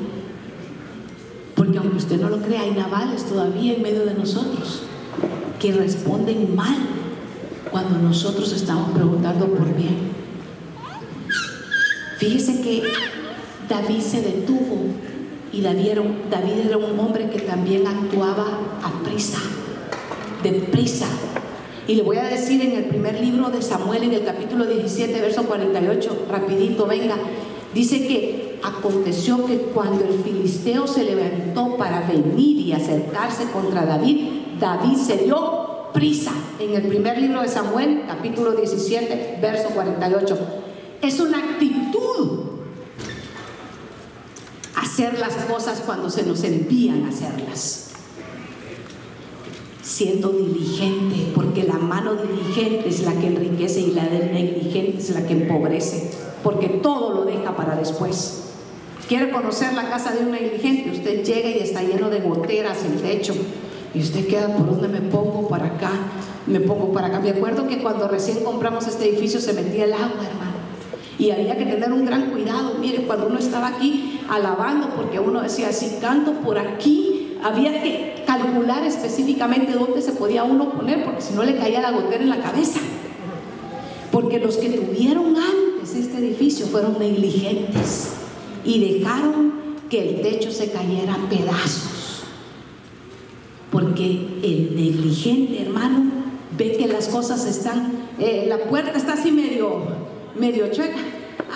Porque 1.55 1.77
aunque 1.77 1.99
usted 1.99 2.19
no 2.19 2.31
lo 2.31 2.41
crea, 2.41 2.63
hay 2.63 2.71
navales 2.71 3.27
todavía 3.27 3.75
en 3.75 3.83
medio 3.83 4.07
de 4.07 4.15
nosotros 4.15 4.81
que 5.59 5.73
responden 5.73 6.57
mal 6.57 6.75
cuando 7.71 7.99
nosotros 7.99 8.51
estamos 8.55 8.93
preguntando 8.93 9.47
por 9.47 9.77
bien. 9.77 10.11
Fíjese 12.17 12.63
que 12.63 12.83
David 13.69 14.01
se 14.01 14.23
detuvo 14.23 14.87
y 15.53 15.61
David 15.61 15.87
era, 15.87 16.03
David 16.31 16.67
era 16.67 16.79
un 16.79 16.99
hombre 16.99 17.29
que 17.29 17.41
también 17.41 17.87
actuaba 17.87 18.47
a 18.83 19.05
prisa, 19.05 19.39
deprisa. 20.43 21.09
Y 21.91 21.97
le 21.97 22.05
voy 22.05 22.19
a 22.19 22.23
decir 22.23 22.63
en 22.63 22.75
el 22.75 22.85
primer 22.85 23.21
libro 23.21 23.51
de 23.51 23.61
Samuel, 23.61 24.05
en 24.05 24.13
el 24.13 24.25
capítulo 24.25 24.65
17, 24.65 25.21
verso 25.21 25.43
48, 25.43 26.27
rapidito, 26.31 26.87
venga, 26.87 27.17
dice 27.75 28.07
que 28.07 28.61
aconteció 28.63 29.45
que 29.45 29.57
cuando 29.57 30.05
el 30.05 30.23
filisteo 30.23 30.87
se 30.87 31.03
levantó 31.03 31.77
para 31.77 32.03
venir 32.03 32.59
y 32.59 32.73
acercarse 32.73 33.47
contra 33.47 33.85
David, 33.87 34.25
David 34.61 34.99
se 34.99 35.17
dio 35.17 35.91
prisa. 35.93 36.31
En 36.61 36.77
el 36.77 36.83
primer 36.83 37.21
libro 37.21 37.43
de 37.43 37.49
Samuel, 37.49 38.05
capítulo 38.07 38.53
17, 38.53 39.39
verso 39.43 39.71
48. 39.71 40.39
Es 41.03 41.19
una 41.19 41.39
actitud 41.39 42.51
hacer 44.77 45.19
las 45.19 45.35
cosas 45.47 45.83
cuando 45.85 46.09
se 46.09 46.23
nos 46.23 46.45
envían 46.45 47.07
a 47.07 47.09
hacerlas 47.09 47.90
siendo 50.01 50.31
diligente, 50.31 51.31
porque 51.35 51.65
la 51.65 51.75
mano 51.75 52.15
diligente 52.15 52.89
es 52.89 53.05
la 53.05 53.13
que 53.13 53.27
enriquece 53.27 53.81
y 53.81 53.91
la 53.91 54.07
del 54.07 54.33
negligente 54.33 54.97
es 54.97 55.11
la 55.11 55.27
que 55.27 55.35
empobrece, 55.35 56.11
porque 56.43 56.69
todo 56.69 57.13
lo 57.13 57.27
deja 57.27 57.55
para 57.55 57.77
después. 57.77 58.45
¿Quiere 59.09 59.31
conocer 59.31 59.75
la 59.75 59.91
casa 59.91 60.13
de 60.13 60.25
un 60.25 60.31
negligente? 60.31 60.91
Usted 60.91 61.23
llega 61.23 61.51
y 61.51 61.59
está 61.59 61.83
lleno 61.83 62.09
de 62.09 62.21
goteras 62.21 62.83
el 62.87 63.03
techo. 63.03 63.35
Y 63.93 64.01
usted 64.01 64.27
queda, 64.27 64.57
¿por 64.57 64.71
dónde 64.71 64.89
me 64.89 65.03
pongo? 65.03 65.47
Para 65.49 65.67
acá, 65.67 65.91
me 66.47 66.61
pongo 66.61 66.93
para 66.95 67.09
acá. 67.09 67.21
Me 67.21 67.31
acuerdo 67.31 67.69
que 67.69 67.83
cuando 67.83 68.09
recién 68.09 68.43
compramos 68.43 68.87
este 68.87 69.07
edificio 69.07 69.39
se 69.39 69.53
metía 69.53 69.85
el 69.85 69.93
agua, 69.93 70.07
hermano. 70.07 70.61
Y 71.19 71.31
había 71.31 71.59
que 71.59 71.67
tener 71.67 71.93
un 71.93 72.07
gran 72.07 72.31
cuidado. 72.31 72.77
Mire, 72.81 73.03
cuando 73.03 73.27
uno 73.27 73.39
estaba 73.39 73.67
aquí 73.67 74.19
alabando, 74.31 74.89
porque 74.97 75.21
uno 75.21 75.43
decía, 75.43 75.71
si 75.75 76.01
canto 76.01 76.33
por 76.41 76.59
aquí, 76.59 77.37
había 77.43 77.83
que 77.83 78.20
calcular 78.31 78.85
específicamente 78.85 79.73
dónde 79.73 80.01
se 80.03 80.13
podía 80.13 80.45
uno 80.45 80.71
poner, 80.71 81.05
porque 81.05 81.21
si 81.21 81.35
no 81.35 81.43
le 81.43 81.57
caía 81.57 81.81
la 81.81 81.91
gotera 81.91 82.23
en 82.23 82.31
la 82.31 82.41
cabeza. 82.41 82.79
Porque 84.13 84.39
los 84.39 84.57
que 84.57 84.71
tuvieron 84.71 85.37
antes 85.37 85.95
este 85.95 86.19
edificio 86.19 86.67
fueron 86.67 86.99
negligentes 86.99 88.13
y 88.65 88.99
dejaron 88.99 89.53
que 89.89 90.09
el 90.09 90.23
techo 90.23 90.53
se 90.53 90.71
cayera 90.71 91.15
a 91.15 91.29
pedazos. 91.29 92.23
Porque 93.73 94.27
el 94.43 94.77
negligente, 94.77 95.63
hermano, 95.63 96.11
ve 96.57 96.77
que 96.77 96.87
las 96.87 97.09
cosas 97.09 97.47
están, 97.47 97.93
eh, 98.19 98.47
la 98.49 98.59
puerta 98.69 98.97
está 98.97 99.15
así 99.15 99.33
medio, 99.33 99.83
medio 100.39 100.71
chueca. 100.71 100.99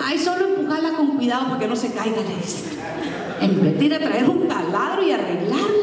Ay, 0.03 0.17
solo 0.17 0.47
empujarla 0.47 0.91
con 0.91 1.15
cuidado 1.15 1.45
para 1.45 1.59
que 1.59 1.67
no 1.67 1.75
se 1.75 1.91
caiga, 1.91 2.17
le 2.17 2.35
dice. 2.35 2.63
En 3.39 3.77
de 3.77 3.99
traer 3.99 4.29
un 4.29 4.47
taladro 4.47 5.07
y 5.07 5.11
arreglarla. 5.11 5.74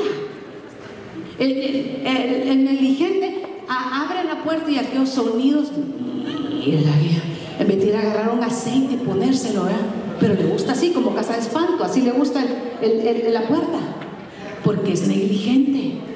El, 1.43 2.64
negligente 2.64 3.43
abre 3.68 4.24
la 4.24 4.45
puerta 4.45 4.70
y 4.70 4.78
aquellos 4.78 5.09
sonidos, 5.09 5.72
y 6.64 6.74
en 7.59 7.68
vez 7.68 7.84
de 7.84 7.97
agarrar 7.97 8.32
un 8.32 8.45
aceite 8.45 8.95
y 8.95 8.97
ponérselo, 8.99 9.64
pero 10.20 10.34
le 10.34 10.45
gusta 10.45 10.72
así, 10.72 10.90
como 10.90 11.14
casa 11.14 11.34
de 11.34 11.40
espanto, 11.40 11.82
así 11.82 12.03
le 12.03 12.12
gusta 12.12 12.45
la 12.45 13.49
puerta, 13.49 13.78
porque 14.64 14.93
es 14.93 15.09
negligente. 15.09 16.12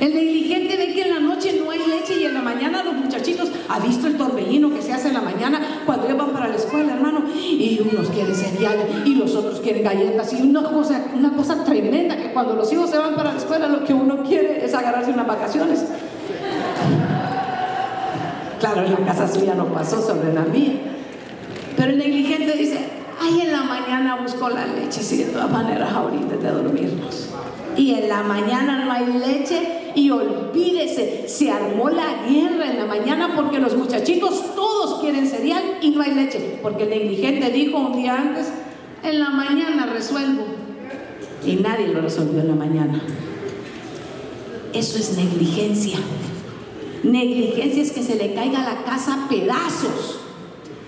El 0.00 0.14
negligente 0.14 0.76
ve 0.76 0.92
que 0.92 1.02
en 1.02 1.10
la 1.10 1.20
noche 1.20 1.60
no 1.62 1.70
hay 1.70 1.78
leche 1.78 2.20
y 2.20 2.24
en 2.24 2.34
la 2.34 2.42
mañana 2.42 2.82
los 2.82 2.94
muchachitos, 2.94 3.50
ha 3.68 3.78
visto 3.78 4.06
el 4.06 4.16
torbellino 4.16 4.70
que 4.74 4.82
se 4.82 4.92
hace 4.92 5.08
en 5.08 5.14
la 5.14 5.20
mañana 5.20 5.82
cuando 5.86 6.06
ellos 6.06 6.18
van 6.18 6.30
para 6.30 6.48
la 6.48 6.56
escuela, 6.56 6.94
hermano, 6.94 7.24
y 7.34 7.80
unos 7.80 8.08
quieren 8.08 8.34
cereal 8.34 8.76
y 9.04 9.14
los 9.14 9.34
otros 9.34 9.60
quieren 9.60 9.84
galletas 9.84 10.32
y 10.32 10.42
una 10.42 10.62
cosa, 10.62 11.04
una 11.14 11.32
cosa 11.34 11.64
tremenda 11.64 12.16
que 12.16 12.32
cuando 12.32 12.54
los 12.54 12.72
hijos 12.72 12.90
se 12.90 12.98
van 12.98 13.14
para 13.14 13.32
la 13.32 13.38
escuela 13.38 13.68
lo 13.68 13.84
que 13.84 13.94
uno 13.94 14.22
quiere 14.22 14.64
es 14.64 14.74
agarrarse 14.74 15.10
unas 15.12 15.26
vacaciones. 15.26 15.84
Claro, 18.58 18.84
en 18.84 18.92
la 18.92 18.98
casa 18.98 19.26
suya 19.26 19.54
no 19.54 19.66
pasó 19.66 20.00
sobre 20.00 20.32
la 20.32 20.42
mía. 20.42 20.74
Pero 21.76 21.90
el 21.90 21.98
negligente 21.98 22.52
dice, 22.52 22.78
ay, 23.20 23.40
en 23.40 23.52
la 23.52 23.62
mañana 23.62 24.20
busco 24.22 24.48
la 24.48 24.66
leche, 24.66 25.02
si 25.02 25.16
de 25.16 25.24
todas 25.32 25.50
maneras 25.50 25.92
ahorita 25.92 26.36
de 26.36 26.50
dormirnos. 26.50 27.30
Y 27.76 27.94
en 27.94 28.08
la 28.08 28.22
mañana 28.22 28.84
no 28.84 28.92
hay 28.92 29.06
leche 29.06 29.92
y 29.94 30.10
olvídese, 30.10 31.28
se 31.28 31.50
armó 31.50 31.90
la 31.90 32.24
guerra 32.28 32.70
en 32.70 32.78
la 32.78 32.86
mañana 32.86 33.34
porque 33.36 33.58
los 33.58 33.76
muchachitos 33.76 34.54
todos 34.54 35.00
quieren 35.00 35.26
cereal 35.26 35.62
y 35.80 35.90
no 35.90 36.02
hay 36.02 36.14
leche. 36.14 36.58
Porque 36.62 36.84
el 36.84 36.90
negligente 36.90 37.50
dijo 37.50 37.78
un 37.78 37.92
día 37.92 38.18
antes, 38.18 38.52
en 39.02 39.18
la 39.18 39.30
mañana 39.30 39.86
resuelvo. 39.86 40.44
Y 41.44 41.56
nadie 41.56 41.88
lo 41.88 42.00
resolvió 42.00 42.40
en 42.40 42.48
la 42.48 42.54
mañana. 42.54 43.02
Eso 44.72 44.98
es 44.98 45.16
negligencia. 45.16 45.98
Negligencia 47.02 47.82
es 47.82 47.92
que 47.92 48.02
se 48.02 48.14
le 48.14 48.32
caiga 48.34 48.62
la 48.62 48.84
casa 48.84 49.24
a 49.24 49.28
pedazos. 49.28 50.20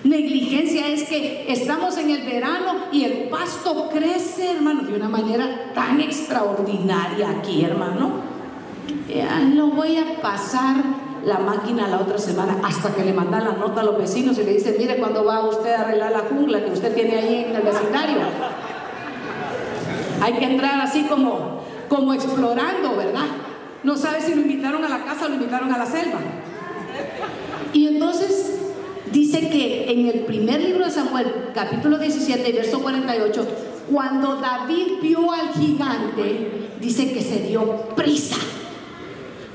Negligencia 0.05 0.87
es 0.87 1.03
que 1.03 1.45
estamos 1.49 1.97
en 1.97 2.11
el 2.11 2.21
verano 2.21 2.85
y 2.91 3.03
el 3.03 3.29
pasto 3.29 3.89
crece, 3.89 4.51
hermano, 4.51 4.83
de 4.83 4.93
una 4.93 5.09
manera 5.09 5.71
tan 5.73 5.99
extraordinaria 5.99 7.29
aquí, 7.31 7.65
hermano 7.65 8.35
lo 9.53 9.67
voy 9.67 9.97
a 9.97 10.21
pasar 10.21 10.75
la 11.23 11.39
máquina 11.39 11.87
la 11.87 11.99
otra 11.99 12.17
semana 12.17 12.57
hasta 12.63 12.93
que 12.93 13.03
le 13.03 13.13
mandan 13.13 13.45
la 13.45 13.53
nota 13.53 13.81
a 13.81 13.83
los 13.83 13.97
vecinos 13.97 14.37
y 14.37 14.43
le 14.43 14.53
dicen, 14.53 14.75
mire, 14.77 14.97
cuando 14.97 15.23
va 15.23 15.47
usted 15.47 15.73
a 15.73 15.81
arreglar 15.81 16.11
la 16.11 16.19
jungla 16.19 16.63
que 16.63 16.71
usted 16.71 16.93
tiene 16.93 17.17
ahí 17.17 17.45
en 17.49 17.55
el 17.55 17.61
vecindario? 17.61 18.17
Hay 20.21 20.33
que 20.33 20.45
entrar 20.45 20.79
así 20.81 21.03
como, 21.03 21.61
como 21.89 22.13
explorando, 22.13 22.95
¿verdad? 22.95 23.25
No 23.83 23.95
sabe 23.97 24.21
si 24.21 24.35
lo 24.35 24.41
invitaron 24.41 24.83
a 24.83 24.89
la 24.89 25.03
casa 25.03 25.25
o 25.25 25.29
lo 25.29 25.35
invitaron 25.35 25.71
a 25.73 25.77
la 25.77 25.85
selva. 25.85 26.19
Y 27.73 27.87
entonces 27.87 28.64
dice 29.11 29.49
que 29.49 29.91
en 29.91 30.07
el 30.07 30.19
primer 30.21 30.61
libro 30.61 30.85
de 30.85 30.91
Samuel, 30.91 31.27
capítulo 31.53 31.97
17, 31.97 32.51
verso 32.51 32.81
48, 32.81 33.47
cuando 33.91 34.35
David 34.35 34.99
vio 35.01 35.31
al 35.31 35.49
gigante, 35.53 36.69
dice 36.79 37.13
que 37.13 37.21
se 37.21 37.47
dio 37.47 37.89
prisa 37.95 38.37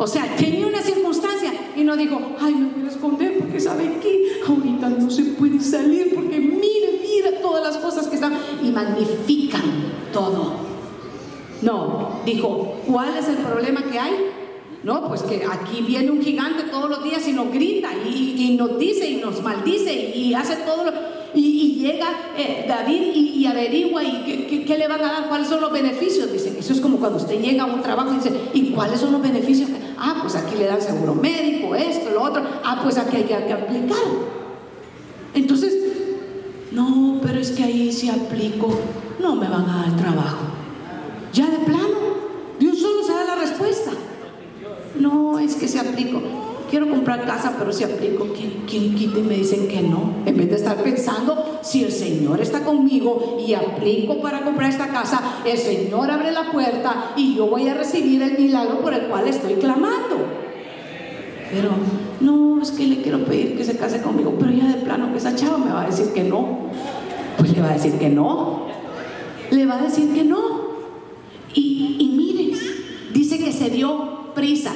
o 0.00 0.06
sea, 0.06 0.34
tenía 0.34 0.66
una 0.66 0.80
circunstancia 0.80 1.52
y 1.76 1.84
no 1.84 1.94
dijo, 1.94 2.18
ay, 2.40 2.54
me 2.54 2.68
voy 2.70 2.86
a 2.86 2.90
esconder 2.90 3.38
porque 3.38 3.60
sabe 3.60 3.98
que 4.00 4.40
ahorita 4.48 4.88
no 4.88 5.10
se 5.10 5.24
puede 5.24 5.60
salir 5.60 6.14
porque 6.14 6.40
mire, 6.40 7.00
mira 7.02 7.38
todas 7.42 7.62
las 7.62 7.76
cosas 7.76 8.06
que 8.06 8.14
están 8.14 8.32
y 8.62 8.70
magnifican 8.70 9.60
todo. 10.10 10.54
No, 11.60 12.22
dijo, 12.24 12.76
¿cuál 12.86 13.14
es 13.14 13.28
el 13.28 13.36
problema 13.36 13.82
que 13.82 13.98
hay? 13.98 14.14
No, 14.82 15.06
pues 15.08 15.22
que 15.22 15.44
aquí 15.44 15.82
viene 15.82 16.10
un 16.10 16.22
gigante 16.22 16.64
todos 16.64 16.88
los 16.88 17.04
días 17.04 17.26
y 17.28 17.32
nos 17.32 17.52
grita 17.52 17.90
y, 17.94 18.56
nos 18.58 18.78
dice 18.78 19.08
y 19.08 19.16
nos 19.16 19.42
maldice 19.42 19.92
y, 19.92 20.32
hace 20.32 20.56
todo 20.56 20.84
lo, 20.84 20.92
y, 21.34 21.78
llega 21.80 22.08
eh, 22.36 22.64
David 22.66 23.14
y, 23.14 23.46
averigua 23.46 24.02
y 24.02 24.64
¿qué, 24.66 24.78
le 24.78 24.88
van 24.88 25.00
a 25.00 25.12
dar, 25.12 25.28
cuáles 25.28 25.48
son 25.48 25.60
los 25.60 25.70
beneficios. 25.70 26.32
Dice, 26.32 26.56
eso 26.58 26.72
es 26.72 26.80
como 26.80 26.98
cuando 26.98 27.18
usted 27.18 27.40
llega 27.40 27.64
a 27.64 27.66
un 27.66 27.82
trabajo 27.82 28.12
y 28.12 28.16
dice, 28.16 28.32
¿y 28.54 28.70
cuáles 28.70 29.00
son 29.00 29.12
los 29.12 29.22
beneficios? 29.22 29.68
Ah, 29.98 30.18
pues 30.22 30.34
aquí 30.34 30.56
le 30.56 30.66
dan 30.66 30.80
seguro 30.80 31.14
médico, 31.14 31.74
esto, 31.74 32.10
lo 32.10 32.22
otro. 32.22 32.42
Ah, 32.64 32.80
pues 32.82 32.96
aquí 32.96 33.16
hay 33.16 33.24
que, 33.24 33.34
aplicar. 33.34 33.98
Entonces, 35.34 35.74
no, 36.72 37.20
pero 37.22 37.38
es 37.38 37.50
que 37.50 37.64
ahí 37.64 37.92
si 37.92 38.08
aplico, 38.08 38.78
no 39.20 39.34
me 39.36 39.48
van 39.48 39.68
a 39.68 39.82
dar 39.82 39.96
trabajo. 39.96 40.38
Ya 41.34 41.46
de 41.46 41.58
plano, 41.58 41.98
un 42.60 42.76
solo 42.76 43.02
se 43.02 43.12
da 43.12 43.24
la 43.24 43.34
respuesta. 43.36 43.92
No, 44.98 45.38
es 45.38 45.54
que 45.54 45.68
se 45.68 45.78
aplico. 45.78 46.20
quiero 46.68 46.88
comprar 46.88 47.26
casa, 47.26 47.56
pero 47.58 47.72
si 47.72 47.84
aplico, 47.84 48.28
¿quién, 48.32 48.94
quita 48.94 49.18
y 49.18 49.22
me 49.22 49.36
dicen 49.36 49.66
que 49.68 49.82
no? 49.82 50.14
En 50.24 50.36
vez 50.36 50.50
de 50.50 50.56
estar 50.56 50.76
pensando, 50.76 51.58
si 51.62 51.84
el 51.84 51.92
Señor 51.92 52.40
está 52.40 52.64
conmigo 52.64 53.38
y 53.44 53.54
aplico 53.54 54.20
para 54.20 54.42
comprar 54.42 54.70
esta 54.70 54.88
casa, 54.88 55.40
el 55.44 55.58
Señor 55.58 56.10
abre 56.10 56.30
la 56.32 56.50
puerta 56.52 57.12
y 57.16 57.34
yo 57.34 57.46
voy 57.46 57.68
a 57.68 57.74
recibir 57.74 58.22
el 58.22 58.38
milagro 58.38 58.80
por 58.80 58.94
el 58.94 59.08
cual 59.08 59.26
estoy 59.26 59.54
clamando. 59.54 60.16
Pero 61.50 61.70
no, 62.20 62.62
es 62.62 62.70
que 62.70 62.86
le 62.86 63.02
quiero 63.02 63.24
pedir 63.24 63.56
que 63.56 63.64
se 63.64 63.76
case 63.76 64.00
conmigo, 64.00 64.36
pero 64.38 64.52
ya 64.52 64.66
de 64.66 64.74
plano 64.74 65.10
que 65.10 65.18
esa 65.18 65.34
chava 65.34 65.58
me 65.58 65.72
va 65.72 65.82
a 65.82 65.86
decir 65.86 66.12
que 66.12 66.22
no. 66.22 66.70
Pues 67.36 67.52
le 67.52 67.60
va 67.60 67.70
a 67.70 67.74
decir 67.74 67.94
que 67.94 68.08
no. 68.08 68.66
Le 69.50 69.66
va 69.66 69.78
a 69.78 69.82
decir 69.82 70.12
que 70.12 70.22
no. 70.22 70.70
Y, 71.54 71.96
y 71.98 72.08
mire, 72.16 72.39
que 73.44 73.52
se 73.52 73.70
dio 73.70 74.32
prisa. 74.34 74.72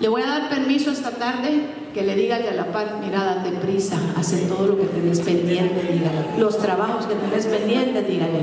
Le 0.00 0.08
voy 0.08 0.22
a 0.22 0.26
dar 0.26 0.48
permiso 0.48 0.90
esta 0.90 1.10
tarde 1.10 1.80
que 1.92 2.02
le 2.02 2.14
diga 2.14 2.36
al 2.36 2.44
de 2.44 2.52
la 2.52 2.72
par, 2.72 3.00
mira, 3.04 3.24
date 3.24 3.50
prisa, 3.52 3.98
hace 4.16 4.38
todo 4.46 4.66
lo 4.66 4.78
que 4.78 4.86
tenés 4.86 5.20
pendiente, 5.20 5.82
dígale. 5.92 6.38
Los 6.38 6.58
trabajos 6.58 7.06
que 7.06 7.14
tenés 7.14 7.46
pendientes, 7.46 8.06
dígale. 8.06 8.40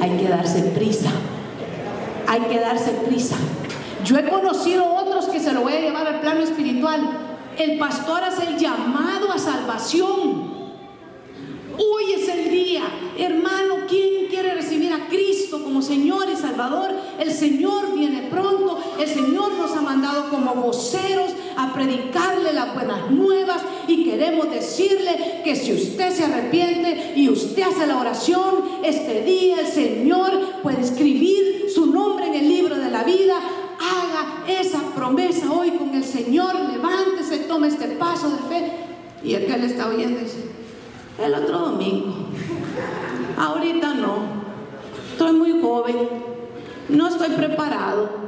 Hay 0.00 0.10
que 0.18 0.28
darse 0.28 0.62
prisa. 0.62 1.10
Hay 2.28 2.42
que 2.42 2.60
darse 2.60 2.90
prisa. 3.06 3.36
Yo 4.04 4.18
he 4.18 4.28
conocido 4.28 4.84
otros 4.84 5.26
que 5.26 5.40
se 5.40 5.52
lo 5.52 5.62
voy 5.62 5.72
a 5.74 5.80
llevar 5.80 6.06
al 6.06 6.20
plano 6.20 6.40
espiritual. 6.40 7.00
El 7.58 7.78
pastor 7.78 8.22
hace 8.24 8.46
el 8.46 8.58
llamado 8.58 9.30
a 9.32 9.38
salvación. 9.38 10.62
Hoy 11.78 12.12
es 12.16 12.28
el 12.28 12.50
día, 12.50 12.82
hermano, 13.18 13.86
¿quién 13.88 14.26
quiere 14.28 14.54
recibir 14.54 14.92
a 14.92 15.08
Cristo 15.08 15.61
como 15.72 15.80
Señor 15.80 16.26
y 16.30 16.36
Salvador? 16.36 16.90
El 17.18 17.32
Señor 17.32 17.94
viene 17.94 18.28
pronto, 18.30 18.78
el 18.98 19.08
Señor 19.08 19.54
nos 19.54 19.74
ha 19.74 19.80
mandado 19.80 20.28
como 20.28 20.54
voceros 20.54 21.30
a 21.56 21.72
predicarle 21.72 22.52
las 22.52 22.74
buenas 22.74 23.10
nuevas 23.10 23.62
y 23.88 24.04
queremos 24.04 24.50
decirle 24.50 25.40
que 25.42 25.56
si 25.56 25.72
usted 25.72 26.10
se 26.10 26.24
arrepiente 26.24 27.14
y 27.16 27.30
usted 27.30 27.62
hace 27.62 27.86
la 27.86 27.98
oración, 27.98 28.56
este 28.84 29.22
día 29.22 29.60
el 29.60 29.66
Señor 29.66 30.60
puede 30.62 30.82
escribir 30.82 31.70
su 31.74 31.86
nombre 31.86 32.26
en 32.26 32.34
el 32.34 32.48
libro 32.50 32.76
de 32.76 32.90
la 32.90 33.04
vida. 33.04 33.36
Haga 33.80 34.44
esa 34.46 34.78
promesa 34.94 35.50
hoy 35.50 35.70
con 35.70 35.94
el 35.94 36.04
Señor, 36.04 36.54
levántese, 36.70 37.38
tome 37.48 37.68
este 37.68 37.86
paso 37.96 38.28
de 38.28 38.36
fe. 38.54 38.72
Y 39.24 39.34
el 39.34 39.46
que 39.46 39.56
le 39.56 39.66
está 39.68 39.88
oyendo 39.88 40.20
dice, 40.20 40.50
el 41.18 41.34
otro 41.34 41.60
domingo. 41.60 42.26
Ahorita 43.38 43.94
no. 43.94 44.41
Estoy 45.12 45.32
muy 45.32 45.60
joven. 45.60 45.96
No 46.88 47.08
estoy 47.08 47.28
preparado. 47.30 48.22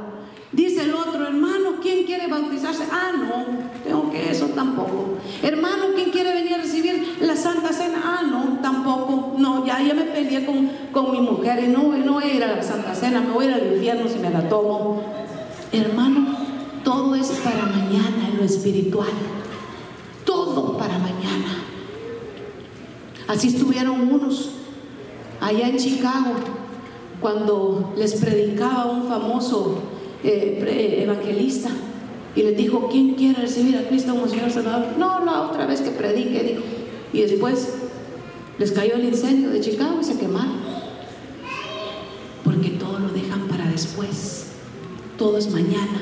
Dice 0.51 0.83
el 0.83 0.93
otro, 0.93 1.27
hermano, 1.27 1.81
¿quién 1.81 2.05
quiere 2.05 2.27
bautizarse? 2.27 2.83
Ah, 2.89 3.11
no, 3.17 3.45
tengo 3.83 4.09
que 4.09 4.31
eso 4.31 4.47
tampoco. 4.49 5.17
Hermano, 5.41 5.87
¿quién 5.95 6.11
quiere 6.11 6.33
venir 6.33 6.53
a 6.53 6.57
recibir 6.57 7.17
la 7.19 7.35
Santa 7.35 7.73
Cena? 7.73 8.01
Ah, 8.05 8.23
no, 8.23 8.59
tampoco. 8.61 9.35
No, 9.37 9.65
ya, 9.65 9.81
ya 9.81 9.93
me 9.93 10.03
peleé 10.03 10.45
con, 10.45 10.69
con 10.93 11.11
mi 11.11 11.19
mujer 11.19 11.63
y 11.63 11.67
no, 11.67 11.97
no 11.97 12.13
voy 12.13 12.23
a 12.23 12.33
ir 12.33 12.43
a 12.43 12.55
la 12.55 12.63
Santa 12.63 12.95
Cena, 12.95 13.19
me 13.19 13.31
voy 13.31 13.45
a 13.45 13.49
ir 13.49 13.53
al 13.55 13.73
infierno 13.73 14.07
si 14.07 14.19
me 14.19 14.29
la 14.29 14.47
tomo. 14.47 15.01
Hermano, 15.73 16.37
todo 16.83 17.15
es 17.15 17.27
para 17.43 17.65
mañana 17.65 18.29
en 18.31 18.37
lo 18.37 18.43
espiritual. 18.43 19.09
Todo 20.23 20.77
para 20.77 20.97
mañana. 20.99 21.63
Así 23.27 23.47
estuvieron 23.47 24.01
unos 24.13 24.51
allá 25.41 25.67
en 25.67 25.77
Chicago 25.77 26.35
cuando 27.21 27.93
les 27.97 28.15
predicaba 28.15 28.85
un 28.85 29.07
famoso 29.07 29.79
eh, 30.23 30.99
evangelista 31.03 31.69
y 32.35 32.43
les 32.43 32.57
dijo, 32.57 32.89
¿quién 32.91 33.13
quiere 33.13 33.41
recibir 33.41 33.77
a 33.77 33.87
Cristo 33.87 34.13
como 34.13 34.27
Señor 34.27 34.51
Salvador? 34.51 34.97
No, 34.97 35.23
la 35.23 35.43
otra 35.43 35.65
vez 35.65 35.81
que 35.81 35.91
predique, 35.91 36.43
dijo. 36.43 36.63
Y 37.13 37.21
después 37.21 37.73
les 38.57 38.71
cayó 38.71 38.95
el 38.95 39.05
incendio 39.05 39.49
de 39.49 39.61
Chicago 39.61 39.99
y 40.01 40.03
se 40.03 40.17
quemaron. 40.17 40.59
Porque 42.43 42.69
todo 42.71 42.99
lo 42.99 43.09
dejan 43.09 43.47
para 43.47 43.65
después. 43.67 44.47
Todo 45.17 45.37
es 45.37 45.49
mañana. 45.51 46.01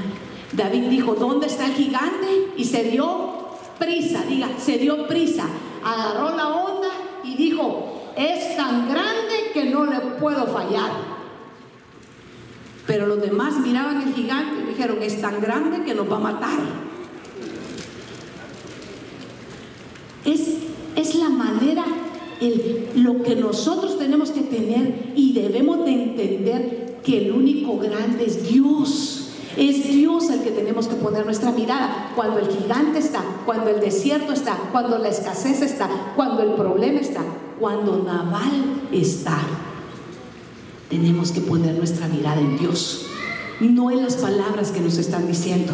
David 0.54 0.90
dijo, 0.90 1.16
¿dónde 1.16 1.48
está 1.48 1.68
el 1.68 1.74
gigante? 1.74 2.52
Y 2.58 2.66
se 2.66 2.84
dio 2.84 3.34
prisa, 3.78 4.24
diga, 4.28 4.50
se 4.58 4.78
dio 4.78 5.08
prisa. 5.08 5.46
Agarró 5.84 6.36
la 6.36 6.48
onda 6.48 6.90
y 7.24 7.36
dijo, 7.36 8.03
es 8.18 8.56
tan 8.56 8.90
grande 8.90 9.52
que 9.54 9.66
no 9.66 9.86
le 9.86 10.00
puedo 10.20 10.48
fallar. 10.48 10.92
Pero 12.86 13.08
los 13.08 13.22
demás 13.22 13.60
miraban 13.60 14.02
el 14.02 14.14
gigante 14.14 14.62
y 14.62 14.70
dijeron, 14.70 14.98
es 15.02 15.22
tan 15.22 15.40
grande 15.40 15.84
que 15.84 15.94
nos 15.94 16.12
va 16.12 16.18
a 16.18 16.20
matar. 16.20 16.60
Es, 20.26 20.58
es 20.96 21.16
la 21.16 21.30
manera, 21.30 21.86
el, 22.42 22.90
lo 22.96 23.24
que 23.24 23.36
nosotros 23.36 23.98
tenemos 23.98 24.32
que 24.32 24.42
tener 24.42 25.14
y 25.16 25.34
debemos 25.34 25.86
de 25.86 25.92
entender 25.92 27.00
que 27.04 27.26
el 27.26 27.32
único 27.32 27.78
grande 27.78 28.26
es 28.26 28.50
Dios. 28.50 29.23
Es 29.56 29.88
Dios 29.88 30.30
el 30.30 30.42
que 30.42 30.52
tenemos 30.52 30.88
que 30.88 30.96
poner 30.96 31.26
nuestra 31.26 31.52
mirada 31.52 32.12
cuando 32.16 32.40
el 32.40 32.48
gigante 32.48 33.00
está, 33.00 33.24
cuando 33.46 33.70
el 33.70 33.80
desierto 33.80 34.34
está, 34.34 34.58
cuando 34.72 34.98
la 34.98 35.10
escasez 35.10 35.62
está, 35.62 35.90
cuando 36.16 36.42
el 36.42 36.54
problema 36.54 37.00
está, 37.00 37.22
cuando 37.60 38.02
Naval 38.04 38.82
está. 38.92 39.38
Tenemos 40.90 41.32
que 41.32 41.42
poner 41.42 41.76
nuestra 41.76 42.08
mirada 42.08 42.42
en 42.42 42.58
Dios, 42.58 43.08
no 43.60 43.92
en 43.92 44.04
las 44.04 44.16
palabras 44.16 44.72
que 44.72 44.82
nos 44.82 44.98
están 44.98 45.28
diciendo. 45.28 45.74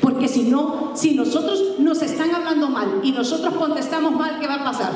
Porque 0.00 0.28
si 0.28 0.44
no, 0.44 0.92
si 0.94 1.14
nosotros 1.14 1.78
nos 1.78 2.02
están 2.02 2.34
hablando 2.34 2.68
mal 2.68 3.00
y 3.02 3.12
nosotros 3.12 3.54
contestamos 3.54 4.12
mal, 4.12 4.38
¿qué 4.40 4.46
va 4.46 4.56
a 4.56 4.64
pasar? 4.64 4.92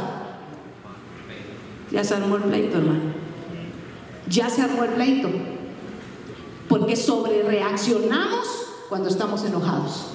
Ya 1.90 2.04
se 2.04 2.14
armó 2.14 2.36
el 2.36 2.42
pleito, 2.42 2.78
hermano. 2.78 3.00
Ya 4.28 4.50
se 4.50 4.62
armó 4.62 4.84
el 4.84 4.90
pleito. 4.90 5.55
Porque 6.78 6.96
sobre 6.96 7.42
reaccionamos 7.42 8.46
cuando 8.90 9.08
estamos 9.08 9.42
enojados. 9.44 10.08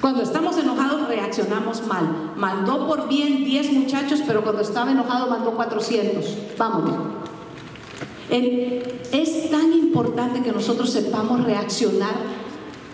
Cuando 0.00 0.22
estamos 0.22 0.56
enojados 0.56 1.08
reaccionamos 1.08 1.84
mal. 1.86 2.32
Mandó 2.36 2.86
por 2.86 3.08
bien 3.08 3.44
10 3.44 3.72
muchachos, 3.72 4.22
pero 4.24 4.42
cuando 4.42 4.62
estaba 4.62 4.92
enojado 4.92 5.28
mandó 5.28 5.52
400. 5.52 6.24
Vamos. 6.56 6.92
Es 8.30 9.50
tan 9.50 9.72
importante 9.72 10.42
que 10.42 10.52
nosotros 10.52 10.90
sepamos 10.90 11.44
reaccionar 11.44 12.14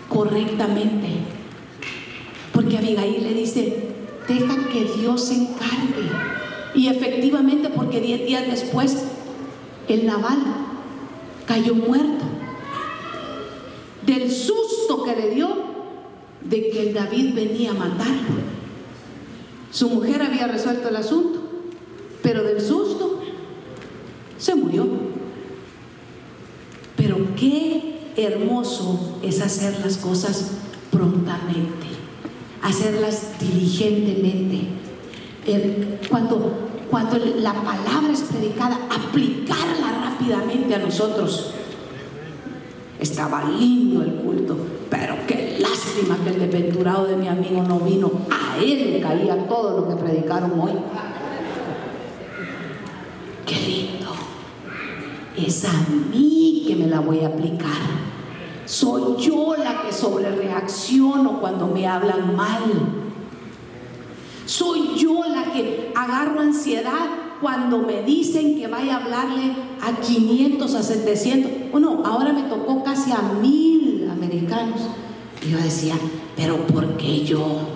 correctamente. 0.09 1.09
Porque 2.51 2.79
Abigail 2.79 3.23
le 3.23 3.33
dice, 3.35 3.89
deja 4.27 4.69
que 4.71 4.85
Dios 4.97 5.29
encargue. 5.29 6.09
Y 6.73 6.87
efectivamente, 6.87 7.69
porque 7.69 8.01
10 8.01 8.25
días 8.25 8.47
después, 8.47 9.05
el 9.87 10.07
naval 10.07 10.39
cayó 11.45 11.75
muerto 11.75 12.32
del 14.05 14.31
susto 14.31 15.03
que 15.03 15.15
le 15.15 15.29
dio 15.29 15.49
de 16.41 16.69
que 16.69 16.93
David 16.93 17.33
venía 17.33 17.71
a 17.71 17.75
matarlo. 17.75 18.43
Su 19.71 19.89
mujer 19.89 20.21
había 20.21 20.47
resuelto 20.47 20.89
el 20.89 20.95
asunto, 20.95 21.39
pero 22.21 22.43
del 22.43 22.61
susto 22.61 23.21
se 24.37 24.55
murió. 24.55 24.85
Pero 26.95 27.17
qué 27.35 28.11
hermoso 28.15 29.17
es 29.23 29.41
hacer 29.41 29.79
las 29.83 29.97
cosas 29.97 30.51
prontamente, 30.91 31.87
hacerlas 32.61 33.39
diligentemente. 33.39 34.67
Cuando, 36.09 36.69
cuando 36.89 37.17
la 37.17 37.53
palabra 37.53 38.13
es 38.13 38.21
predicada, 38.21 38.79
aplicarla 38.89 40.11
rápidamente 40.11 40.75
a 40.75 40.79
nosotros. 40.79 41.53
Estaba 43.03 43.43
lindo 43.43 44.01
el 44.01 44.13
culto, 44.13 44.55
pero 44.89 45.15
qué 45.27 45.57
lástima 45.59 46.17
que 46.23 46.29
el 46.29 46.39
desventurado 46.39 47.05
de 47.05 47.17
mi 47.17 47.27
amigo 47.27 47.61
no 47.61 47.79
vino. 47.79 48.09
A 48.31 48.57
él 48.63 49.01
caía 49.03 49.45
todo 49.45 49.81
lo 49.81 49.89
que 49.89 50.01
predicaron 50.01 50.57
hoy. 50.57 50.71
Qué 53.45 53.55
lindo. 53.55 54.13
Es 55.35 55.65
a 55.65 55.73
mí 56.13 56.63
que 56.65 56.77
me 56.77 56.87
la 56.87 57.01
voy 57.01 57.19
a 57.25 57.27
aplicar. 57.27 57.81
Soy 58.65 59.21
yo 59.21 59.53
la 59.57 59.81
que 59.81 59.91
sobre 59.91 60.33
reacciono 60.33 61.41
cuando 61.41 61.67
me 61.67 61.85
hablan 61.85 62.33
mal. 62.37 62.63
Soy 64.45 64.95
yo 64.95 65.25
la 65.27 65.51
que 65.51 65.91
agarro 65.93 66.39
ansiedad 66.39 67.22
cuando 67.43 67.79
me 67.79 68.03
dicen 68.03 68.57
que 68.57 68.67
vaya 68.67 68.95
a 68.95 69.03
hablarle 69.03 69.51
a 69.81 69.99
500, 69.99 70.75
a 70.75 70.81
700, 70.81 71.51
bueno, 71.71 72.01
ahora 72.05 72.31
me 72.31 72.43
tocó 72.43 72.83
casi 72.85 73.11
a 73.11 73.21
mil 73.41 74.09
americanos. 74.09 74.79
Yo 75.47 75.57
decía, 75.57 75.95
pero 76.37 76.65
¿por 76.65 76.95
qué 76.95 77.25
yo? 77.25 77.67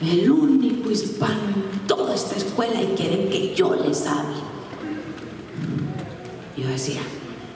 El 0.00 0.30
único 0.30 0.90
hispano 0.90 1.40
en 1.54 1.86
toda 1.86 2.14
esta 2.14 2.36
escuela 2.36 2.82
y 2.82 2.96
quieren 2.96 3.28
que 3.28 3.54
yo 3.54 3.74
les 3.74 4.06
hable. 4.06 4.36
Yo 6.56 6.66
decía, 6.66 7.02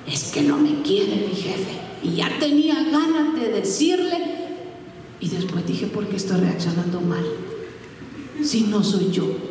es 0.06 0.24
que 0.24 0.42
no 0.42 0.58
me 0.58 0.82
quiere 0.82 1.26
mi 1.26 1.34
jefe. 1.34 1.78
Y 2.02 2.16
ya 2.16 2.28
tenía 2.38 2.74
ganas 2.84 3.34
de 3.34 3.48
decirle 3.48 4.36
Y 5.20 5.28
después 5.30 5.66
dije, 5.66 5.86
¿por 5.86 6.06
qué 6.06 6.16
estoy 6.16 6.38
reaccionando 6.38 7.00
mal? 7.00 7.24
Si 8.42 8.62
no 8.62 8.84
soy 8.84 9.10
yo, 9.10 9.47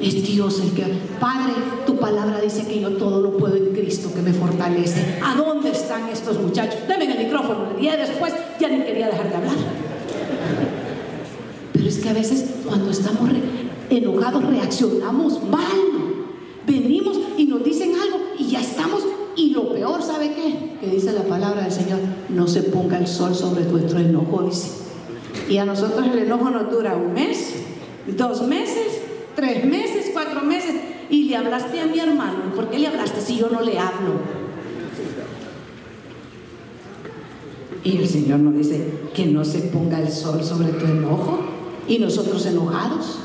es 0.00 0.26
Dios 0.26 0.60
el 0.60 0.72
que... 0.72 0.82
Padre, 1.18 1.54
tu 1.86 1.96
palabra 1.96 2.40
dice 2.40 2.66
que 2.66 2.80
yo 2.80 2.90
todo 2.96 3.20
lo 3.20 3.36
puedo 3.36 3.56
en 3.56 3.72
Cristo 3.74 4.12
que 4.14 4.22
me 4.22 4.32
fortalece. 4.32 5.18
¿A 5.24 5.34
dónde 5.34 5.70
están 5.70 6.08
estos 6.08 6.40
muchachos? 6.40 6.80
Deme 6.86 7.10
el 7.10 7.24
micrófono. 7.24 7.68
Y 7.80 7.88
después 7.88 8.34
ya 8.60 8.68
ni 8.68 8.82
quería 8.82 9.06
dejar 9.06 9.30
de 9.30 9.36
hablar. 9.36 9.56
Pero 11.72 11.88
es 11.88 11.98
que 11.98 12.08
a 12.08 12.12
veces 12.12 12.44
cuando 12.66 12.90
estamos 12.90 13.30
enojados 13.90 14.44
reaccionamos 14.44 15.42
mal. 15.44 15.62
Venimos 16.66 17.18
y 17.38 17.46
nos 17.46 17.64
dicen 17.64 17.92
algo 17.94 18.18
y 18.38 18.48
ya 18.48 18.60
estamos. 18.60 19.02
Y 19.36 19.50
lo 19.50 19.72
peor, 19.72 20.02
¿sabe 20.02 20.32
qué? 20.34 20.78
Que 20.80 20.88
dice 20.88 21.12
la 21.12 21.22
palabra 21.22 21.62
del 21.62 21.72
Señor, 21.72 22.00
no 22.30 22.46
se 22.48 22.62
ponga 22.62 22.98
el 22.98 23.06
sol 23.06 23.34
sobre 23.34 23.64
nuestro 23.64 23.98
enojo, 23.98 24.42
dice. 24.42 24.70
Y 25.48 25.58
a 25.58 25.64
nosotros 25.64 26.06
el 26.12 26.20
enojo 26.20 26.50
nos 26.50 26.70
dura 26.70 26.96
un 26.96 27.12
mes, 27.12 27.54
dos 28.06 28.42
meses, 28.42 29.02
tres 29.36 29.64
meses, 29.64 30.10
cuatro 30.12 30.40
meses. 30.42 30.74
Y 31.08 31.28
le 31.28 31.36
hablaste 31.36 31.80
a 31.80 31.86
mi 31.86 32.00
hermano. 32.00 32.54
¿Por 32.56 32.68
qué 32.68 32.80
le 32.80 32.88
hablaste 32.88 33.20
si 33.20 33.36
yo 33.36 33.48
no 33.48 33.60
le 33.60 33.78
hablo? 33.78 34.14
Y 37.84 37.98
el 37.98 38.08
Señor 38.08 38.40
nos 38.40 38.54
dice 38.54 38.92
que 39.14 39.26
no 39.26 39.44
se 39.44 39.60
ponga 39.60 40.00
el 40.00 40.10
sol 40.10 40.42
sobre 40.42 40.70
tu 40.72 40.86
enojo. 40.86 41.38
Y 41.86 41.98
nosotros 41.98 42.44
enojados. 42.46 43.20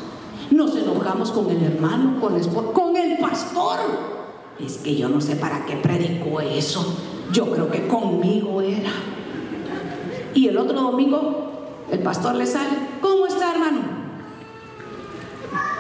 Nos 0.52 0.76
enojamos 0.76 1.32
con 1.32 1.50
el 1.50 1.64
hermano, 1.64 2.20
con 2.20 2.36
el, 2.36 2.46
con 2.48 2.98
el 2.98 3.18
pastor. 3.18 3.80
Es 4.60 4.78
que 4.78 4.96
yo 4.96 5.10
no 5.10 5.22
sé 5.22 5.38
para 5.38 5.66
qué 5.66 5.78
predicó 5.78 6.42
eso. 6.42 6.96
Yo 7.32 7.50
creo 7.50 7.72
que 7.72 7.88
conmigo 7.88 8.62
era. 8.62 8.92
Y 10.36 10.48
el 10.48 10.58
otro 10.58 10.80
domingo 10.82 11.52
el 11.92 12.00
pastor 12.00 12.36
le 12.36 12.46
sale, 12.46 12.70
¿cómo 13.02 13.28
está 13.28 13.52
hermano? 13.52 14.01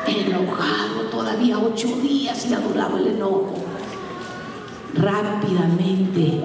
Enojado 0.07 1.01
todavía 1.11 1.59
ocho 1.59 1.87
días 2.01 2.47
y 2.49 2.53
ha 2.53 2.59
durado 2.59 2.97
el 2.97 3.07
enojo. 3.07 3.53
Rápidamente 4.95 6.41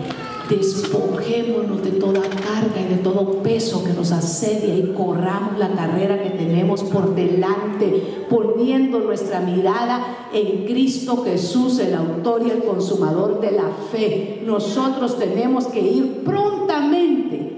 despojémonos 0.48 1.82
de 1.82 1.92
toda 1.92 2.20
carga 2.20 2.80
y 2.80 2.94
de 2.94 3.02
todo 3.02 3.42
peso 3.42 3.82
que 3.84 3.92
nos 3.92 4.12
asedia 4.12 4.76
y 4.76 4.92
corramos 4.96 5.58
la 5.58 5.70
carrera 5.72 6.22
que 6.22 6.30
tenemos 6.30 6.84
por 6.84 7.14
delante, 7.14 8.26
poniendo 8.30 9.00
nuestra 9.00 9.40
mirada 9.40 10.28
en 10.32 10.64
Cristo 10.66 11.24
Jesús, 11.24 11.78
el 11.78 11.94
autor 11.94 12.42
y 12.46 12.50
el 12.50 12.62
consumador 12.64 13.40
de 13.40 13.52
la 13.52 13.68
fe. 13.90 14.42
Nosotros 14.44 15.18
tenemos 15.18 15.66
que 15.66 15.80
ir 15.80 16.22
prontamente 16.24 17.55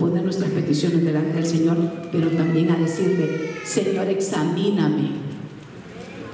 poner 0.00 0.24
nuestras 0.24 0.50
peticiones 0.50 1.04
delante 1.04 1.34
del 1.34 1.46
Señor, 1.46 1.76
pero 2.10 2.28
también 2.30 2.70
a 2.70 2.76
decirle, 2.76 3.52
Señor, 3.64 4.08
examíname. 4.08 5.10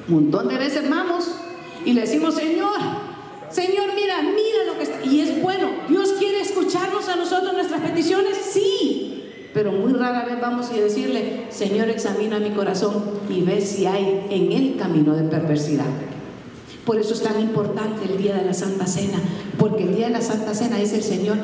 Un 0.09 0.15
montón 0.15 0.49
de 0.49 0.57
veces 0.57 0.89
vamos 0.89 1.29
y 1.85 1.93
le 1.93 2.03
decimos, 2.03 2.37
Señor, 2.37 2.79
Señor, 3.51 3.91
mira, 3.95 4.23
mira 4.23 4.65
lo 4.67 4.79
que 4.79 4.85
está. 4.85 5.05
Y 5.05 5.21
es 5.21 5.43
bueno, 5.43 5.69
Dios 5.89 6.15
quiere 6.19 6.41
escucharnos 6.41 7.09
a 7.09 7.17
nosotros 7.17 7.53
nuestras 7.53 7.81
peticiones, 7.81 8.37
sí. 8.37 9.25
Pero 9.53 9.73
muy 9.73 9.93
rara 9.93 10.25
vez 10.25 10.41
vamos 10.41 10.71
a 10.71 10.75
decirle, 10.75 11.47
Señor, 11.49 11.89
examina 11.89 12.39
mi 12.39 12.51
corazón 12.51 13.05
y 13.29 13.41
ve 13.43 13.61
si 13.61 13.87
hay 13.87 14.27
en 14.31 14.53
el 14.53 14.77
camino 14.77 15.15
de 15.15 15.25
perversidad. 15.25 15.87
Por 16.85 16.99
eso 16.99 17.15
es 17.15 17.23
tan 17.23 17.41
importante 17.41 18.05
el 18.05 18.17
día 18.17 18.37
de 18.37 18.45
la 18.45 18.55
Santa 18.55 18.87
Cena, 18.87 19.19
porque 19.59 19.83
el 19.85 19.97
día 19.97 20.07
de 20.07 20.13
la 20.13 20.21
Santa 20.21 20.55
Cena 20.55 20.77
dice 20.77 20.97
el 20.97 21.03
Señor 21.03 21.37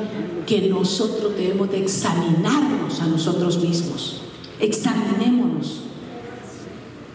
que 0.45 0.69
nosotros 0.69 1.35
debemos 1.35 1.71
de 1.71 1.79
examinarnos 1.79 3.01
a 3.01 3.07
nosotros 3.07 3.61
mismos. 3.61 4.21
Examinémonos. 4.59 5.81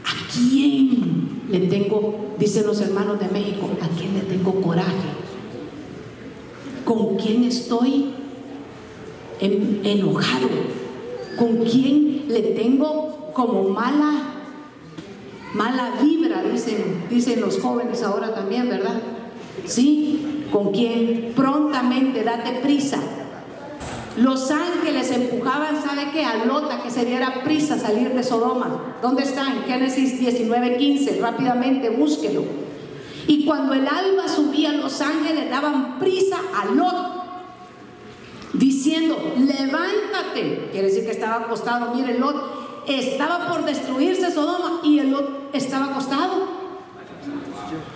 ¿A 0.04 0.32
quién 0.32 1.42
le 1.50 1.60
tengo, 1.66 2.34
dicen 2.38 2.66
los 2.66 2.80
hermanos 2.80 3.18
de 3.20 3.28
México, 3.28 3.68
a 3.82 3.88
quién 3.98 4.14
le 4.14 4.20
tengo 4.20 4.60
coraje? 4.60 5.08
¿Con 6.84 7.16
quién 7.16 7.44
estoy 7.44 8.10
enojado? 9.40 10.48
¿Con 11.38 11.58
quién 11.58 12.24
le 12.28 12.42
tengo 12.42 13.30
como 13.34 13.68
mala 13.68 14.38
mala 15.54 15.92
vibra, 16.02 16.42
dicen, 16.42 17.04
dicen 17.08 17.40
los 17.40 17.60
jóvenes 17.60 18.02
ahora 18.02 18.34
también, 18.34 18.68
¿verdad? 18.68 19.00
Sí, 19.64 20.44
con 20.52 20.72
quien 20.72 21.32
prontamente 21.34 22.22
date 22.22 22.60
prisa. 22.62 22.98
Los 24.20 24.50
ángeles 24.50 25.12
empujaban, 25.12 25.80
¿sabe 25.80 26.10
qué? 26.12 26.24
A 26.24 26.44
Lota 26.44 26.82
que 26.82 26.90
se 26.90 27.04
diera 27.04 27.44
prisa 27.44 27.74
a 27.74 27.78
salir 27.78 28.12
de 28.14 28.24
Sodoma. 28.24 28.96
¿Dónde 29.00 29.22
está? 29.22 29.46
En 29.46 29.62
Génesis 29.62 30.20
19:15. 30.20 31.20
Rápidamente 31.20 31.90
búsquelo. 31.90 32.42
Y 33.28 33.44
cuando 33.44 33.74
el 33.74 33.86
alba 33.86 34.26
subía, 34.26 34.72
los 34.72 35.00
ángeles 35.00 35.48
daban 35.50 36.00
prisa 36.00 36.38
a 36.52 36.64
Lot, 36.66 36.96
diciendo: 38.54 39.16
Levántate. 39.36 40.70
Quiere 40.72 40.88
decir 40.88 41.04
que 41.04 41.12
estaba 41.12 41.44
acostado. 41.44 41.94
Mire, 41.94 42.18
Lot 42.18 42.36
estaba 42.88 43.46
por 43.48 43.64
destruirse 43.64 44.32
Sodoma 44.32 44.80
y 44.82 44.98
el 44.98 45.14
otro 45.14 45.50
estaba 45.52 45.92
acostado. 45.92 46.58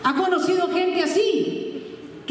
¿Ha 0.05 0.14
conocido 0.14 0.68
gente 0.68 1.03
así? 1.03 1.62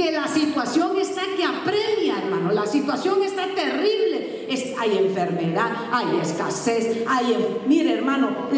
Que 0.02 0.12
la 0.12 0.28
situación 0.28 0.98
está 1.00 1.22
que 1.38 1.44
apremia, 1.44 2.18
hermano. 2.24 2.52
La 2.52 2.66
situación 2.66 3.22
está 3.22 3.46
terrible. 3.54 4.48
hay 4.80 4.98
enfermedad, 4.98 5.72
hay 5.92 6.20
escasez, 6.20 7.04
hay... 7.08 7.38
Mire, 7.68 7.94
hermano, 7.94 8.50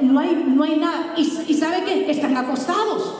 no, 0.00 0.20
hay, 0.20 0.44
no 0.46 0.62
hay 0.62 0.76
nada. 0.76 1.14
¿Y, 1.16 1.22
¿Y 1.22 1.54
sabe 1.54 1.82
qué? 1.84 2.08
Están 2.08 2.36
acostados. 2.36 3.16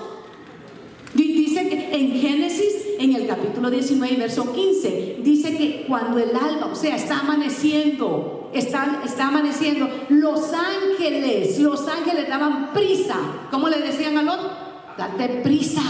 Dice 1.13 1.69
que 1.69 1.91
en 1.93 2.13
Génesis, 2.21 2.73
en 3.01 3.17
el 3.17 3.27
capítulo 3.27 3.69
19, 3.69 4.17
verso 4.17 4.53
15, 4.53 5.17
dice 5.25 5.57
que 5.57 5.85
cuando 5.89 6.19
el 6.19 6.37
alba, 6.37 6.69
o 6.71 6.77
sea, 6.77 6.95
está 6.95 7.19
amaneciendo, 7.19 8.49
está, 8.55 9.03
está 9.05 9.27
amaneciendo, 9.27 9.91
los 10.09 10.53
ángeles, 10.53 11.59
los 11.59 11.89
ángeles 11.89 12.29
daban 12.29 12.73
prisa. 12.73 13.17
¿Cómo 13.51 13.69
le 13.69 13.81
decían 13.81 14.17
a 14.19 14.23
Lot? 14.23 14.63
Date 14.97 15.41
prisa, 15.43 15.83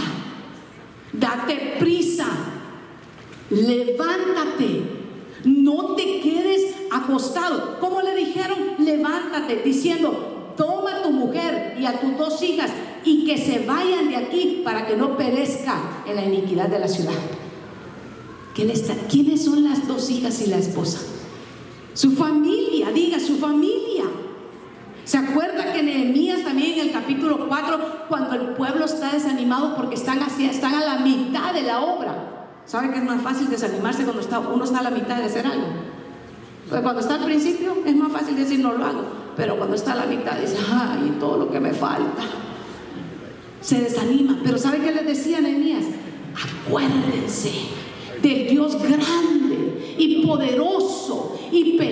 date 1.12 1.76
prisa, 1.78 2.26
levántate, 3.50 4.82
no 5.44 5.94
te 5.94 6.20
quedes 6.20 6.74
acostado. 6.90 7.78
¿Cómo 7.80 8.02
le 8.02 8.14
dijeron? 8.14 8.58
Levántate, 8.78 9.62
diciendo, 9.64 10.52
toma 10.56 10.98
a 10.98 11.02
tu 11.02 11.10
mujer 11.10 11.76
y 11.80 11.86
a 11.86 12.00
tus 12.00 12.16
dos 12.16 12.42
hijas 12.42 12.70
y 13.04 13.24
que 13.24 13.38
se 13.38 13.60
vayan 13.60 14.08
de 14.08 14.16
aquí 14.16 14.62
para 14.64 14.86
que 14.86 14.96
no 14.96 15.16
perezca 15.16 16.04
en 16.06 16.16
la 16.16 16.24
iniquidad 16.24 16.68
de 16.68 16.78
la 16.78 16.88
ciudad. 16.88 17.12
¿Quiénes 18.54 19.44
son 19.44 19.64
las 19.64 19.86
dos 19.88 20.10
hijas 20.10 20.40
y 20.42 20.50
la 20.50 20.58
esposa? 20.58 21.00
Su 21.94 22.12
familia, 22.12 22.90
diga 22.90 23.18
su 23.18 23.36
familia. 23.36 24.04
¿Se 25.04 25.18
acuerda 25.18 25.72
que 25.72 25.82
Nehemías 25.82 26.44
también 26.44 26.78
en 26.78 26.86
el 26.86 26.92
capítulo 26.92 27.48
4, 27.48 28.06
cuando 28.08 28.34
el 28.34 28.48
pueblo 28.50 28.84
está 28.84 29.12
desanimado 29.12 29.74
porque 29.74 29.96
están, 29.96 30.20
están 30.40 30.74
a 30.74 30.84
la 30.84 30.96
mitad 30.98 31.52
de 31.52 31.62
la 31.62 31.80
obra? 31.80 32.14
¿Saben 32.66 32.92
que 32.92 32.98
es 32.98 33.04
más 33.04 33.20
fácil 33.22 33.50
desanimarse 33.50 34.04
cuando 34.04 34.22
está, 34.22 34.38
uno 34.38 34.62
está 34.64 34.78
a 34.78 34.82
la 34.82 34.90
mitad 34.90 35.16
de 35.16 35.24
hacer 35.24 35.46
algo? 35.46 35.66
Pues 36.68 36.80
cuando 36.80 37.00
está 37.00 37.16
al 37.16 37.24
principio 37.24 37.76
es 37.84 37.96
más 37.96 38.12
fácil 38.12 38.36
decir 38.36 38.60
no 38.60 38.72
lo 38.72 38.84
hago, 38.84 39.02
pero 39.36 39.56
cuando 39.56 39.74
está 39.74 39.92
a 39.92 39.96
la 39.96 40.06
mitad 40.06 40.38
dice, 40.38 40.56
ay, 40.70 41.16
todo 41.18 41.36
lo 41.36 41.50
que 41.50 41.58
me 41.58 41.72
falta 41.72 42.22
se 43.60 43.80
desanima. 43.80 44.38
Pero 44.44 44.58
¿sabe 44.58 44.78
qué 44.78 44.92
le 44.92 45.02
decía 45.02 45.40
Nehemías? 45.40 45.84
Acuérdense 46.64 47.50
del 48.22 48.48
Dios 48.48 48.80
grande 48.80 49.96
y 49.98 50.24
poderoso 50.24 51.38
y 51.50 51.76
por 51.76 51.86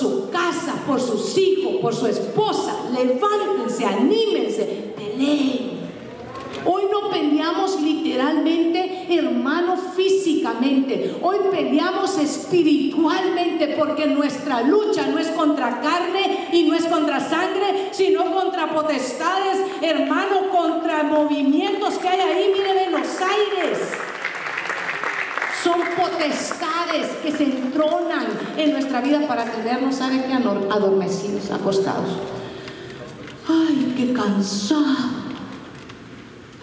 su 0.00 0.30
casa, 0.30 0.74
por 0.86 1.00
sus 1.00 1.36
hijos, 1.36 1.74
por 1.82 1.94
su 1.94 2.06
esposa. 2.06 2.74
Levántense, 2.92 3.84
anímense, 3.84 4.94
peleen. 4.96 5.80
Hoy 6.64 6.82
no 6.90 7.10
peleamos 7.10 7.80
literalmente, 7.80 9.06
hermano, 9.08 9.76
físicamente. 9.76 11.16
Hoy 11.22 11.38
peleamos 11.50 12.18
espiritualmente 12.18 13.76
porque 13.78 14.06
nuestra 14.06 14.62
lucha 14.62 15.06
no 15.06 15.18
es 15.18 15.28
contra 15.28 15.80
carne 15.80 16.48
y 16.52 16.64
no 16.64 16.74
es 16.74 16.84
contra 16.86 17.20
sangre, 17.20 17.88
sino 17.92 18.30
contra 18.32 18.74
potestades, 18.74 19.58
hermano, 19.80 20.50
contra 20.50 21.02
movimientos 21.02 21.98
que 21.98 22.08
hay 22.08 22.20
ahí, 22.20 22.52
miren, 22.52 22.78
en 22.78 22.92
los 22.92 23.08
aires. 23.20 23.78
Son 25.70 25.80
potestades 25.96 27.06
que 27.22 27.30
se 27.30 27.44
entronan 27.44 28.26
en 28.56 28.72
nuestra 28.72 29.00
vida 29.00 29.20
para 29.28 29.44
tenernos, 29.44 29.94
¿sabe 29.94 30.24
qué? 30.26 30.32
Adormecidos, 30.32 31.48
acostados. 31.52 32.08
Ay, 33.48 33.94
qué 33.96 34.12
cansado 34.12 35.20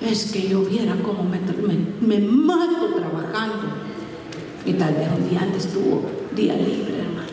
es 0.01 0.31
que 0.31 0.49
yo 0.49 0.61
viera 0.63 0.93
cómo 1.01 1.23
me, 1.23 1.39
me, 2.01 2.19
mato 2.19 2.95
trabajando. 2.95 3.67
Y 4.65 4.73
tal 4.73 4.95
vez 4.95 5.07
un 5.17 5.29
día 5.29 5.41
antes 5.41 5.71
tuvo 5.71 6.01
día 6.35 6.55
libre, 6.55 6.99
hermano. 6.99 7.29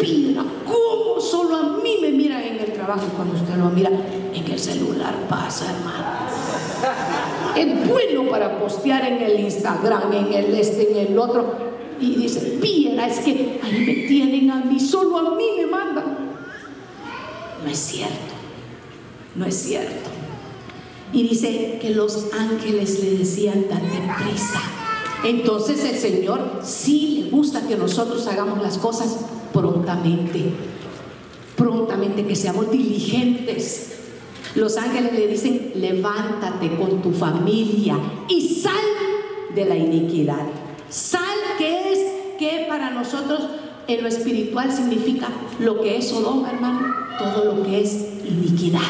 Mira, 0.00 0.44
¿cómo 0.64 1.20
solo 1.20 1.56
a 1.56 1.82
mí 1.82 1.98
me 2.00 2.10
miran 2.12 2.40
en 2.40 2.58
el 2.60 2.72
trabajo 2.72 3.06
cuando 3.14 3.34
usted 3.34 3.56
lo 3.56 3.68
mira 3.68 3.90
en 4.32 4.50
el 4.50 4.58
celular 4.58 5.14
pasa, 5.28 5.66
hermano? 5.66 7.29
Es 7.56 7.88
bueno 7.88 8.30
para 8.30 8.58
postear 8.58 9.06
en 9.06 9.22
el 9.22 9.40
Instagram, 9.40 10.12
en 10.12 10.32
el 10.32 10.54
este, 10.54 10.90
en 10.90 11.12
el 11.12 11.18
otro. 11.18 11.70
Y 12.00 12.14
dice, 12.14 12.58
mira, 12.60 13.06
es 13.06 13.20
que 13.20 13.60
ahí 13.62 13.84
me 13.86 14.08
tienen 14.08 14.50
a 14.50 14.64
mí, 14.64 14.80
solo 14.80 15.18
a 15.18 15.34
mí 15.34 15.44
me 15.58 15.66
mandan. 15.66 16.30
No 17.62 17.70
es 17.70 17.78
cierto, 17.78 18.14
no 19.34 19.44
es 19.44 19.54
cierto. 19.54 20.10
Y 21.12 21.24
dice 21.24 21.78
que 21.82 21.90
los 21.90 22.28
ángeles 22.32 23.00
le 23.02 23.18
decían, 23.18 23.66
date 23.68 24.00
prisa. 24.24 24.62
Entonces 25.24 25.84
el 25.84 25.96
Señor 25.96 26.60
sí 26.62 27.24
le 27.24 27.30
gusta 27.30 27.66
que 27.66 27.76
nosotros 27.76 28.26
hagamos 28.26 28.62
las 28.62 28.78
cosas 28.78 29.18
prontamente, 29.52 30.52
prontamente, 31.56 32.26
que 32.26 32.36
seamos 32.36 32.70
diligentes. 32.70 33.99
Los 34.54 34.76
ángeles 34.76 35.12
le 35.12 35.28
dicen, 35.28 35.72
levántate 35.76 36.76
con 36.76 37.00
tu 37.02 37.12
familia 37.12 37.96
y 38.28 38.48
sal 38.48 38.74
de 39.54 39.64
la 39.64 39.76
iniquidad. 39.76 40.44
Sal 40.88 41.22
que 41.56 41.92
es, 41.92 41.98
que 42.38 42.66
para 42.68 42.90
nosotros 42.90 43.42
en 43.86 44.02
lo 44.02 44.08
espiritual 44.08 44.72
significa 44.72 45.28
lo 45.60 45.80
que 45.80 45.98
es 45.98 46.08
Sodoma, 46.08 46.50
hermano, 46.50 46.94
todo 47.18 47.54
lo 47.54 47.62
que 47.62 47.80
es 47.80 48.08
iniquidad, 48.24 48.80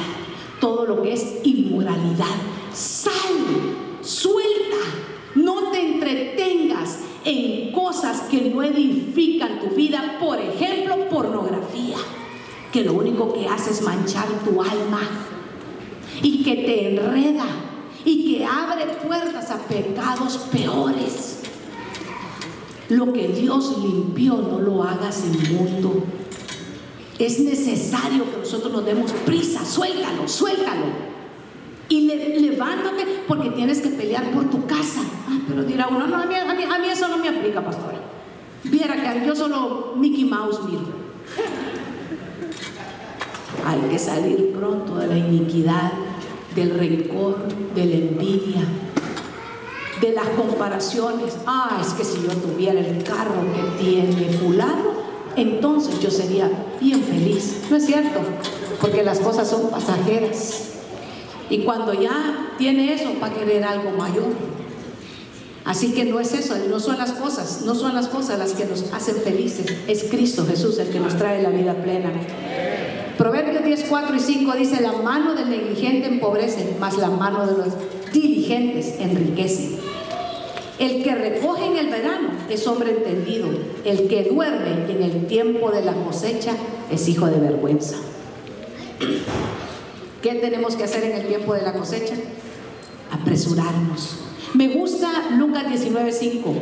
todo 0.60 0.86
lo 0.86 1.02
que 1.02 1.12
es 1.12 1.40
inmoralidad. 1.42 2.26
Sal, 2.72 3.12
suelta, 4.00 4.76
no 5.34 5.70
te 5.70 5.80
entretengas 5.80 7.00
en 7.24 7.72
cosas 7.72 8.22
que 8.30 8.50
no 8.50 8.62
edifican 8.62 9.60
tu 9.60 9.74
vida, 9.74 10.16
por 10.18 10.40
ejemplo, 10.40 11.08
pornografía, 11.10 11.98
que 12.72 12.82
lo 12.82 12.94
único 12.94 13.32
que 13.34 13.46
hace 13.46 13.72
es 13.72 13.82
manchar 13.82 14.26
tu 14.44 14.62
alma 14.62 15.00
y 16.22 16.42
que 16.42 16.54
te 16.56 16.94
enreda 16.94 17.46
y 18.04 18.32
que 18.36 18.44
abre 18.44 18.86
puertas 19.06 19.50
a 19.50 19.58
pecados 19.58 20.38
peores. 20.52 21.40
Lo 22.88 23.12
que 23.12 23.28
Dios 23.28 23.78
limpió, 23.82 24.36
no 24.36 24.58
lo 24.58 24.82
hagas 24.82 25.22
mundo 25.52 26.02
Es 27.18 27.38
necesario 27.38 28.24
que 28.28 28.38
nosotros 28.38 28.72
nos 28.72 28.84
demos 28.84 29.12
prisa, 29.12 29.64
suéltalo, 29.64 30.26
suéltalo. 30.26 31.10
Y 31.88 32.02
levántate 32.40 33.04
porque 33.26 33.50
tienes 33.50 33.80
que 33.80 33.90
pelear 33.90 34.30
por 34.30 34.48
tu 34.48 34.64
casa. 34.66 35.00
Ah, 35.28 35.38
pero 35.48 35.64
dirá 35.64 35.88
uno, 35.88 36.06
no, 36.06 36.16
a 36.16 36.26
mí, 36.26 36.34
a, 36.34 36.78
mí, 36.78 36.88
eso 36.88 37.08
no 37.08 37.18
me 37.18 37.28
aplica, 37.28 37.64
pastora. 37.64 37.98
Viera 38.64 38.94
que 38.96 39.26
yo 39.26 39.34
solo 39.34 39.94
Mickey 39.96 40.24
Mouse 40.24 40.60
miro. 40.64 41.00
Hay 43.66 43.80
que 43.90 43.98
salir 43.98 44.52
pronto 44.52 44.96
de 44.96 45.06
la 45.06 45.18
iniquidad, 45.18 45.92
del 46.54 46.78
rencor, 46.78 47.36
de 47.74 47.86
la 47.86 47.96
envidia, 47.96 48.62
de 50.00 50.12
las 50.12 50.28
comparaciones. 50.30 51.36
Ah, 51.46 51.80
es 51.80 51.92
que 51.94 52.04
si 52.04 52.22
yo 52.22 52.30
tuviera 52.30 52.80
el 52.80 53.02
carro 53.02 53.42
que 53.54 53.82
tiene 53.84 54.32
fulano, 54.38 55.00
entonces 55.36 56.00
yo 56.00 56.10
sería 56.10 56.50
bien 56.80 57.02
feliz. 57.02 57.62
No 57.70 57.76
es 57.76 57.86
cierto, 57.86 58.20
porque 58.80 59.02
las 59.02 59.20
cosas 59.20 59.48
son 59.48 59.70
pasajeras. 59.70 60.70
Y 61.48 61.60
cuando 61.60 61.92
ya 61.92 62.54
tiene 62.58 62.94
eso, 62.94 63.10
va 63.20 63.28
a 63.28 63.34
querer 63.34 63.64
algo 63.64 63.90
mayor. 63.90 64.32
Así 65.64 65.92
que 65.92 66.04
no 66.04 66.20
es 66.20 66.32
eso, 66.32 66.56
no 66.68 66.80
son 66.80 66.98
las 66.98 67.12
cosas, 67.12 67.62
no 67.64 67.74
son 67.74 67.94
las 67.94 68.08
cosas 68.08 68.38
las 68.38 68.52
que 68.54 68.64
nos 68.64 68.84
hacen 68.92 69.16
felices, 69.16 69.66
es 69.86 70.04
Cristo 70.04 70.46
Jesús 70.46 70.78
el 70.78 70.88
que 70.88 70.98
nos 70.98 71.16
trae 71.16 71.42
la 71.42 71.50
vida 71.50 71.74
plena. 71.74 72.10
Proverbios 73.20 73.62
10, 73.62 73.84
4 73.86 74.16
y 74.16 74.18
5 74.18 74.52
dice, 74.56 74.80
la 74.80 74.92
mano 74.92 75.34
del 75.34 75.50
negligente 75.50 76.08
empobrece, 76.08 76.74
mas 76.80 76.96
la 76.96 77.10
mano 77.10 77.46
de 77.46 77.52
los 77.52 77.74
diligentes 78.14 78.94
enriquece. 78.98 79.72
El 80.78 81.02
que 81.02 81.14
recoge 81.14 81.66
en 81.66 81.76
el 81.76 81.88
verano 81.90 82.30
es 82.48 82.66
hombre 82.66 82.92
entendido, 82.92 83.50
el 83.84 84.08
que 84.08 84.24
duerme 84.24 84.90
en 84.90 85.02
el 85.02 85.26
tiempo 85.26 85.70
de 85.70 85.84
la 85.84 85.92
cosecha 85.92 86.52
es 86.90 87.06
hijo 87.10 87.26
de 87.26 87.38
vergüenza. 87.38 87.96
¿Qué 90.22 90.34
tenemos 90.36 90.74
que 90.76 90.84
hacer 90.84 91.04
en 91.04 91.12
el 91.12 91.26
tiempo 91.26 91.52
de 91.52 91.60
la 91.60 91.74
cosecha? 91.74 92.14
Apresurarnos. 93.10 94.16
Me 94.54 94.68
gusta 94.68 95.10
Lucas 95.36 95.66
19:5, 95.66 96.54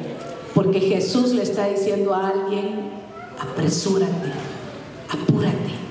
porque 0.56 0.80
Jesús 0.80 1.34
le 1.34 1.44
está 1.44 1.68
diciendo 1.68 2.12
a 2.12 2.30
alguien, 2.30 2.90
apresúrate, 3.38 4.32
apúrate. 5.08 5.87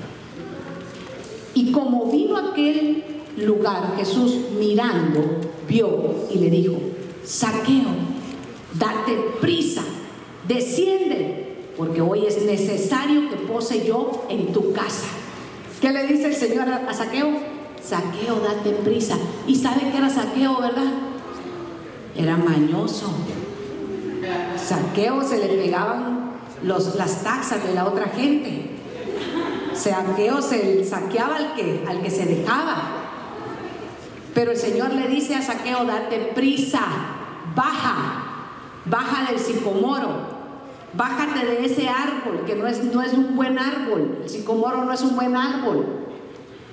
Y 1.58 1.72
como 1.72 2.08
vino 2.08 2.36
aquel 2.36 3.02
lugar, 3.36 3.94
Jesús 3.96 4.32
mirando, 4.56 5.40
vio 5.68 6.14
y 6.32 6.38
le 6.38 6.50
dijo, 6.50 6.76
saqueo, 7.24 7.96
date 8.74 9.18
prisa, 9.40 9.82
desciende, 10.46 11.56
porque 11.76 12.00
hoy 12.00 12.26
es 12.26 12.44
necesario 12.44 13.28
que 13.28 13.34
pose 13.38 13.84
yo 13.84 14.24
en 14.28 14.52
tu 14.52 14.72
casa. 14.72 15.08
¿Qué 15.80 15.90
le 15.90 16.06
dice 16.06 16.26
el 16.26 16.36
Señor 16.36 16.68
a 16.68 16.94
Saqueo? 16.94 17.26
Saqueo, 17.82 18.36
date 18.36 18.70
prisa. 18.84 19.16
¿Y 19.48 19.56
sabe 19.56 19.90
que 19.90 19.98
era 19.98 20.10
saqueo, 20.10 20.60
verdad? 20.60 20.92
Era 22.16 22.36
mañoso. 22.36 23.10
Saqueo 24.56 25.24
se 25.24 25.38
le 25.38 25.48
pegaban 25.60 26.34
las 26.62 27.24
taxas 27.24 27.66
de 27.66 27.74
la 27.74 27.84
otra 27.84 28.06
gente. 28.10 28.67
Saqueo 29.78 30.42
se 30.42 30.84
saqueaba 30.84 31.36
al 31.36 31.54
que, 31.54 31.84
al 31.88 32.02
que 32.02 32.10
se 32.10 32.26
dejaba. 32.26 32.98
Pero 34.34 34.52
el 34.52 34.56
Señor 34.56 34.92
le 34.92 35.08
dice 35.08 35.34
a 35.34 35.42
Saqueo, 35.42 35.84
date 35.84 36.32
prisa, 36.34 36.80
baja, 37.54 38.24
baja 38.84 39.30
del 39.30 39.40
sicomoro, 39.40 40.38
bájate 40.94 41.46
de 41.46 41.64
ese 41.64 41.88
árbol, 41.88 42.44
que 42.46 42.54
no 42.54 42.66
es, 42.66 42.84
no 42.84 43.02
es 43.02 43.14
un 43.14 43.36
buen 43.36 43.58
árbol, 43.58 44.18
el 44.22 44.28
sicomoro 44.28 44.84
no 44.84 44.92
es 44.92 45.02
un 45.02 45.16
buen 45.16 45.36
árbol. 45.36 45.86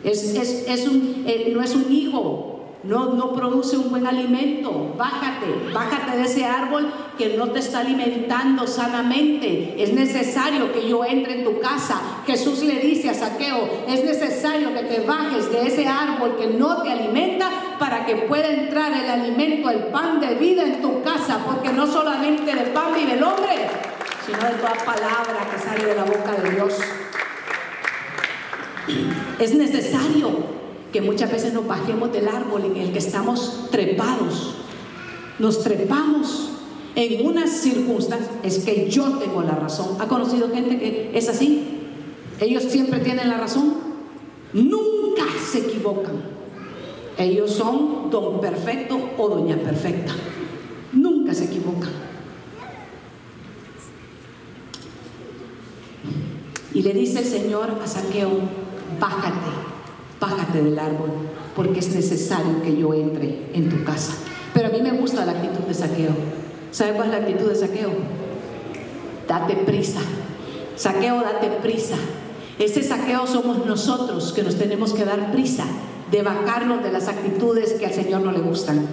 Es, 0.03 0.87
un, 0.87 1.23
eh, 1.25 1.51
no 1.51 1.63
es 1.63 1.73
un 1.73 1.91
hijo, 1.91 2.54
no, 2.87 3.13
no 3.13 3.33
produce 3.33 3.77
un 3.77 3.89
buen 3.89 4.05
alimento. 4.05 4.93
Bájate, 4.97 5.71
bájate 5.73 6.17
de 6.17 6.23
ese 6.23 6.45
árbol 6.45 6.91
que 7.17 7.35
no 7.35 7.49
te 7.49 7.59
está 7.59 7.79
alimentando 7.79 8.67
sanamente. 8.67 9.81
Es 9.81 9.93
necesario 9.93 10.71
que 10.71 10.87
yo 10.87 11.03
entre 11.03 11.39
en 11.39 11.45
tu 11.45 11.59
casa. 11.59 11.99
Jesús 12.27 12.61
le 12.63 12.79
dice 12.79 13.09
a 13.09 13.13
Saqueo, 13.13 13.85
es 13.87 14.03
necesario 14.03 14.73
que 14.73 14.83
te 14.83 14.99
bajes 15.01 15.51
de 15.51 15.67
ese 15.67 15.87
árbol 15.87 16.35
que 16.37 16.47
no 16.47 16.83
te 16.83 16.91
alimenta 16.91 17.49
para 17.79 18.05
que 18.05 18.15
pueda 18.17 18.49
entrar 18.49 18.91
el 18.93 19.09
alimento, 19.09 19.69
el 19.69 19.85
pan 19.85 20.19
de 20.19 20.35
vida 20.35 20.63
en 20.63 20.81
tu 20.81 21.01
casa, 21.01 21.39
porque 21.45 21.69
no 21.69 21.87
solamente 21.87 22.53
de 22.53 22.65
pan 22.71 22.93
vive 22.95 23.13
el 23.13 23.23
hombre, 23.23 23.67
sino 24.25 24.37
de 24.37 24.55
toda 24.55 24.73
palabra 24.85 25.47
que 25.51 25.59
sale 25.59 25.85
de 25.85 25.95
la 25.95 26.03
boca 26.03 26.33
de 26.41 26.51
Dios. 26.51 26.79
Es 29.39 29.55
necesario 29.55 30.54
que 30.91 31.01
muchas 31.01 31.31
veces 31.31 31.53
nos 31.53 31.67
bajemos 31.67 32.11
del 32.11 32.27
árbol 32.27 32.65
en 32.65 32.77
el 32.77 32.91
que 32.91 32.99
estamos 32.99 33.67
trepados. 33.71 34.55
Nos 35.39 35.61
trepamos 35.63 36.49
en 36.95 37.25
unas 37.25 37.49
circunstancias. 37.49 38.31
Es 38.43 38.59
que 38.59 38.89
yo 38.89 39.17
tengo 39.17 39.41
la 39.41 39.55
razón. 39.55 39.97
¿Ha 39.99 40.07
conocido 40.07 40.49
gente 40.49 40.79
que 40.79 41.11
es 41.13 41.27
así? 41.29 41.81
Ellos 42.39 42.63
siempre 42.63 42.99
tienen 42.99 43.29
la 43.29 43.37
razón. 43.37 43.75
Nunca 44.53 45.23
se 45.51 45.59
equivocan. 45.59 46.15
Ellos 47.17 47.51
son 47.51 48.09
don 48.09 48.41
perfecto 48.41 48.97
o 49.17 49.29
doña 49.29 49.57
perfecta. 49.57 50.13
Nunca 50.93 51.33
se 51.33 51.45
equivocan. 51.45 51.91
Y 56.73 56.81
le 56.81 56.93
dice 56.93 57.19
el 57.19 57.25
Señor 57.25 57.71
a 57.81 57.87
Saqueo, 57.87 58.31
bájate, 58.99 59.49
bájate 60.19 60.61
del 60.61 60.77
árbol, 60.79 61.11
porque 61.55 61.79
es 61.79 61.93
necesario 61.93 62.61
que 62.63 62.77
yo 62.77 62.93
entre 62.93 63.47
en 63.53 63.69
tu 63.69 63.83
casa. 63.83 64.13
Pero 64.53 64.67
a 64.67 64.71
mí 64.71 64.81
me 64.81 64.91
gusta 64.91 65.25
la 65.25 65.33
actitud 65.33 65.65
de 65.65 65.73
saqueo. 65.73 66.11
¿Sabe 66.71 66.93
cuál 66.93 67.07
es 67.07 67.13
la 67.13 67.19
actitud 67.21 67.49
de 67.49 67.55
saqueo? 67.55 67.91
Date 69.27 69.55
prisa. 69.57 69.99
Saqueo, 70.75 71.21
date 71.21 71.47
prisa. 71.61 71.95
Ese 72.59 72.83
saqueo 72.83 73.27
somos 73.27 73.65
nosotros 73.65 74.31
que 74.33 74.43
nos 74.43 74.55
tenemos 74.55 74.93
que 74.93 75.05
dar 75.05 75.31
prisa 75.31 75.65
de 76.11 76.21
bajarnos 76.21 76.83
de 76.83 76.91
las 76.91 77.07
actitudes 77.07 77.73
que 77.73 77.85
al 77.85 77.93
Señor 77.93 78.21
no 78.21 78.31
le 78.31 78.39
gustan 78.39 78.87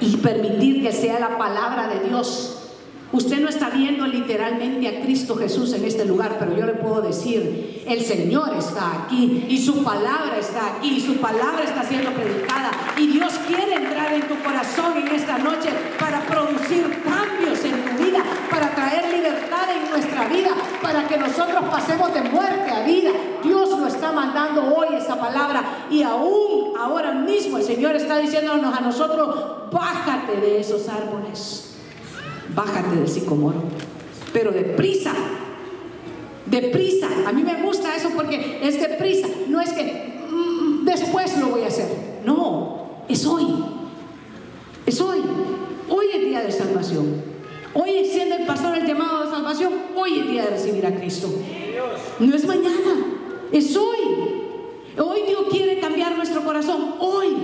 y 0.00 0.16
permitir 0.18 0.82
que 0.82 0.92
sea 0.92 1.18
la 1.18 1.38
palabra 1.38 1.88
de 1.88 2.08
Dios 2.08 2.55
Usted 3.12 3.40
no 3.40 3.48
está 3.48 3.70
viendo 3.70 4.06
literalmente 4.06 4.88
a 4.88 5.00
Cristo 5.02 5.36
Jesús 5.36 5.72
en 5.72 5.84
este 5.84 6.04
lugar, 6.04 6.36
pero 6.38 6.56
yo 6.56 6.66
le 6.66 6.74
puedo 6.74 7.02
decir, 7.02 7.84
el 7.86 8.00
Señor 8.02 8.54
está 8.58 9.04
aquí 9.04 9.46
y 9.48 9.58
su 9.58 9.82
palabra 9.84 10.38
está 10.38 10.76
aquí 10.76 10.96
y 10.96 11.00
su 11.00 11.16
palabra 11.16 11.62
está 11.64 11.84
siendo 11.84 12.10
predicada. 12.10 12.70
Y 12.96 13.06
Dios 13.06 13.34
quiere 13.46 13.74
entrar 13.74 14.12
en 14.12 14.22
tu 14.22 14.34
corazón 14.42 14.96
en 14.96 15.08
esta 15.14 15.38
noche 15.38 15.68
para 15.98 16.20
producir 16.26 17.02
cambios 17.04 17.64
en 17.64 17.84
tu 17.84 18.04
vida, 18.04 18.22
para 18.50 18.74
traer 18.74 19.12
libertad 19.12 19.70
en 19.70 19.90
nuestra 19.90 20.16
que 21.06 21.16
nosotros 21.16 21.64
pasemos 21.70 22.12
de 22.12 22.22
muerte 22.22 22.70
a 22.70 22.82
vida. 22.82 23.10
Dios 23.42 23.70
lo 23.70 23.86
está 23.86 24.12
mandando 24.12 24.74
hoy 24.74 24.94
esa 24.96 25.18
palabra. 25.18 25.86
Y 25.90 26.02
aún 26.02 26.72
ahora 26.78 27.12
mismo 27.12 27.58
el 27.58 27.64
Señor 27.64 27.96
está 27.96 28.18
diciéndonos 28.18 28.76
a 28.76 28.80
nosotros, 28.80 29.70
bájate 29.70 30.40
de 30.40 30.60
esos 30.60 30.88
árboles, 30.88 31.65
bájate 32.54 32.96
del 32.96 33.08
sicomoro, 33.08 33.62
pero 34.32 34.50
deprisa, 34.52 35.12
deprisa. 36.46 37.08
A 37.26 37.32
mí 37.32 37.42
me 37.42 37.62
gusta 37.62 37.94
eso 37.94 38.10
porque 38.14 38.60
es 38.62 38.80
deprisa, 38.80 39.28
no 39.48 39.60
es 39.60 39.72
que 39.72 40.22
mm, 40.30 40.84
después 40.84 41.38
lo 41.38 41.48
voy 41.48 41.62
a 41.62 41.68
hacer, 41.68 41.88
no, 42.24 43.04
es 43.08 43.26
hoy, 43.26 43.46
es 44.86 45.00
hoy, 45.00 45.20
hoy 45.88 46.06
es 46.14 46.20
día 46.20 46.42
de 46.42 46.52
salvación. 46.52 47.36
Hoy 47.78 48.06
siendo 48.06 48.36
el 48.36 48.46
pastor 48.46 48.74
el 48.74 48.86
llamado 48.86 49.24
de 49.24 49.30
salvación, 49.30 49.72
hoy 49.94 50.20
es 50.20 50.28
día 50.30 50.44
de 50.44 50.50
recibir 50.50 50.86
a 50.86 50.94
Cristo. 50.94 51.28
No 52.18 52.34
es 52.34 52.46
mañana, 52.46 53.04
es 53.52 53.76
hoy. 53.76 53.98
Hoy 54.98 55.20
Dios 55.26 55.42
quiere 55.50 55.78
cambiar 55.78 56.16
nuestro 56.16 56.42
corazón, 56.42 56.94
hoy. 56.98 57.36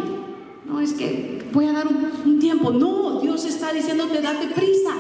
No 0.64 0.80
es 0.80 0.92
que 0.92 1.48
voy 1.52 1.66
a 1.66 1.72
dar 1.72 1.86
un, 1.88 2.38
tiempo, 2.38 2.70
no, 2.70 3.20
Dios 3.20 3.44
está 3.44 3.72
diciéndote 3.72 4.20
date 4.20 4.48
prisa. 4.48 4.90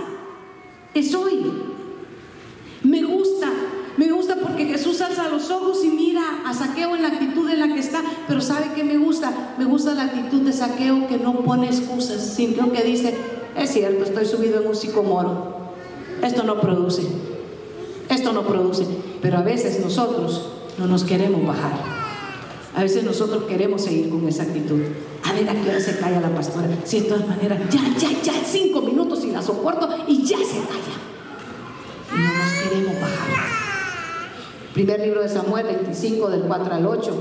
Es 0.94 1.14
hoy. 1.14 1.52
Me 2.82 3.02
gusta, 3.02 3.48
me 3.96 4.10
gusta 4.10 4.36
porque 4.36 4.66
Jesús 4.66 5.00
alza 5.00 5.28
los 5.28 5.50
ojos 5.50 5.84
y 5.84 5.88
mira 5.88 6.22
a 6.44 6.52
Saqueo 6.52 6.96
en 6.96 7.02
la 7.02 7.08
actitud 7.08 7.48
en 7.48 7.60
la 7.60 7.68
que 7.72 7.78
está, 7.78 8.02
pero 8.26 8.40
¿sabe 8.40 8.72
qué 8.74 8.82
me 8.82 8.96
gusta? 8.96 9.54
Me 9.56 9.64
gusta 9.64 9.94
la 9.94 10.04
actitud 10.04 10.40
de 10.42 10.52
Saqueo 10.52 11.06
que 11.06 11.18
no 11.18 11.40
pone 11.40 11.66
excusas, 11.66 12.34
sino 12.34 12.72
que 12.72 12.82
dice, 12.82 13.14
es 13.56 13.70
cierto, 13.70 14.04
estoy 14.04 14.26
subido 14.26 14.60
en 14.60 14.68
un 14.68 14.76
sicomoro. 14.76 15.52
Esto 16.22 16.42
no 16.42 16.60
produce. 16.60 17.02
Esto 18.08 18.32
no 18.32 18.42
produce. 18.42 18.86
Pero 19.20 19.38
a 19.38 19.42
veces 19.42 19.80
nosotros 19.80 20.48
no 20.78 20.86
nos 20.86 21.04
queremos 21.04 21.46
bajar. 21.46 21.91
A 22.74 22.82
veces 22.82 23.04
nosotros 23.04 23.44
queremos 23.44 23.82
seguir 23.82 24.08
con 24.08 24.26
esa 24.26 24.44
actitud. 24.44 24.80
A 25.24 25.32
ver 25.34 25.48
a 25.48 25.54
qué 25.54 25.70
hora 25.70 25.80
se 25.80 25.98
calla 25.98 26.20
la 26.20 26.34
pastora. 26.34 26.68
Si 26.84 27.00
de 27.00 27.08
todas 27.08 27.28
maneras, 27.28 27.60
ya, 27.70 27.82
ya, 27.98 28.22
ya, 28.22 28.32
cinco 28.44 28.80
minutos 28.80 29.24
y 29.24 29.30
la 29.30 29.42
soporto 29.42 29.88
y 30.06 30.22
ya 30.24 30.38
se 30.38 30.60
calla. 30.60 30.96
Y 32.14 32.18
no 32.18 32.32
nos 32.32 32.52
queremos 32.52 33.00
bajar. 33.00 33.52
Primer 34.72 35.00
libro 35.00 35.22
de 35.22 35.28
Samuel 35.28 35.66
25, 35.66 36.30
del 36.30 36.42
4 36.42 36.74
al 36.74 36.86
8, 36.86 37.16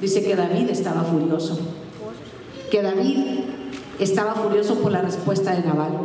dice 0.00 0.24
que 0.24 0.36
David 0.36 0.70
estaba 0.70 1.02
furioso. 1.02 1.58
Que 2.70 2.80
David 2.80 3.40
estaba 3.98 4.34
furioso 4.34 4.76
por 4.76 4.90
la 4.90 5.02
respuesta 5.02 5.54
de 5.54 5.66
Naval. 5.66 5.98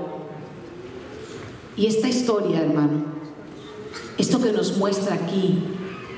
Y 1.78 1.86
esta 1.86 2.10
historia, 2.10 2.62
hermano, 2.62 3.06
esto 4.18 4.42
que 4.42 4.52
nos 4.52 4.78
muestra 4.78 5.16
aquí 5.16 5.64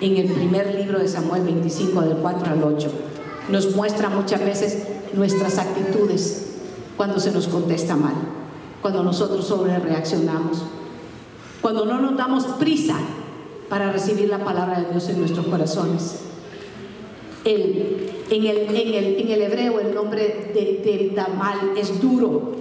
en 0.02 0.18
el 0.18 0.34
primer 0.34 0.74
libro 0.74 1.00
de 1.00 1.08
Samuel 1.08 1.44
25, 1.44 2.02
del 2.02 2.18
4 2.18 2.54
al 2.54 2.64
8, 2.64 2.92
nos 3.50 3.76
muestra 3.76 4.10
muchas 4.10 4.40
veces 4.40 4.88
nuestras 5.14 5.60
actitudes 5.60 6.48
cuando 6.98 7.20
se 7.20 7.32
nos 7.32 7.48
contesta 7.48 7.96
mal, 7.96 8.16
cuando 8.82 9.04
nosotros 9.04 9.46
sobre 9.46 9.78
reaccionamos, 9.78 10.64
cuando 11.62 11.86
no 11.86 12.02
nos 12.02 12.18
damos 12.18 12.46
prisa 12.60 12.96
para 13.70 13.92
recibir 13.92 14.28
la 14.28 14.44
palabra 14.44 14.82
de 14.82 14.92
Dios 14.92 15.08
en 15.10 15.20
nuestros 15.20 15.46
corazones. 15.46 16.20
El, 17.46 18.12
en, 18.30 18.46
el, 18.46 18.58
en, 18.58 18.94
el, 18.94 19.20
en, 19.20 19.32
el, 19.32 19.42
hebreo 19.42 19.80
el 19.80 19.94
nombre 19.94 20.52
de, 20.54 20.82
de 20.84 21.12
Damal 21.16 21.74
es 21.78 22.02
duro, 22.02 22.54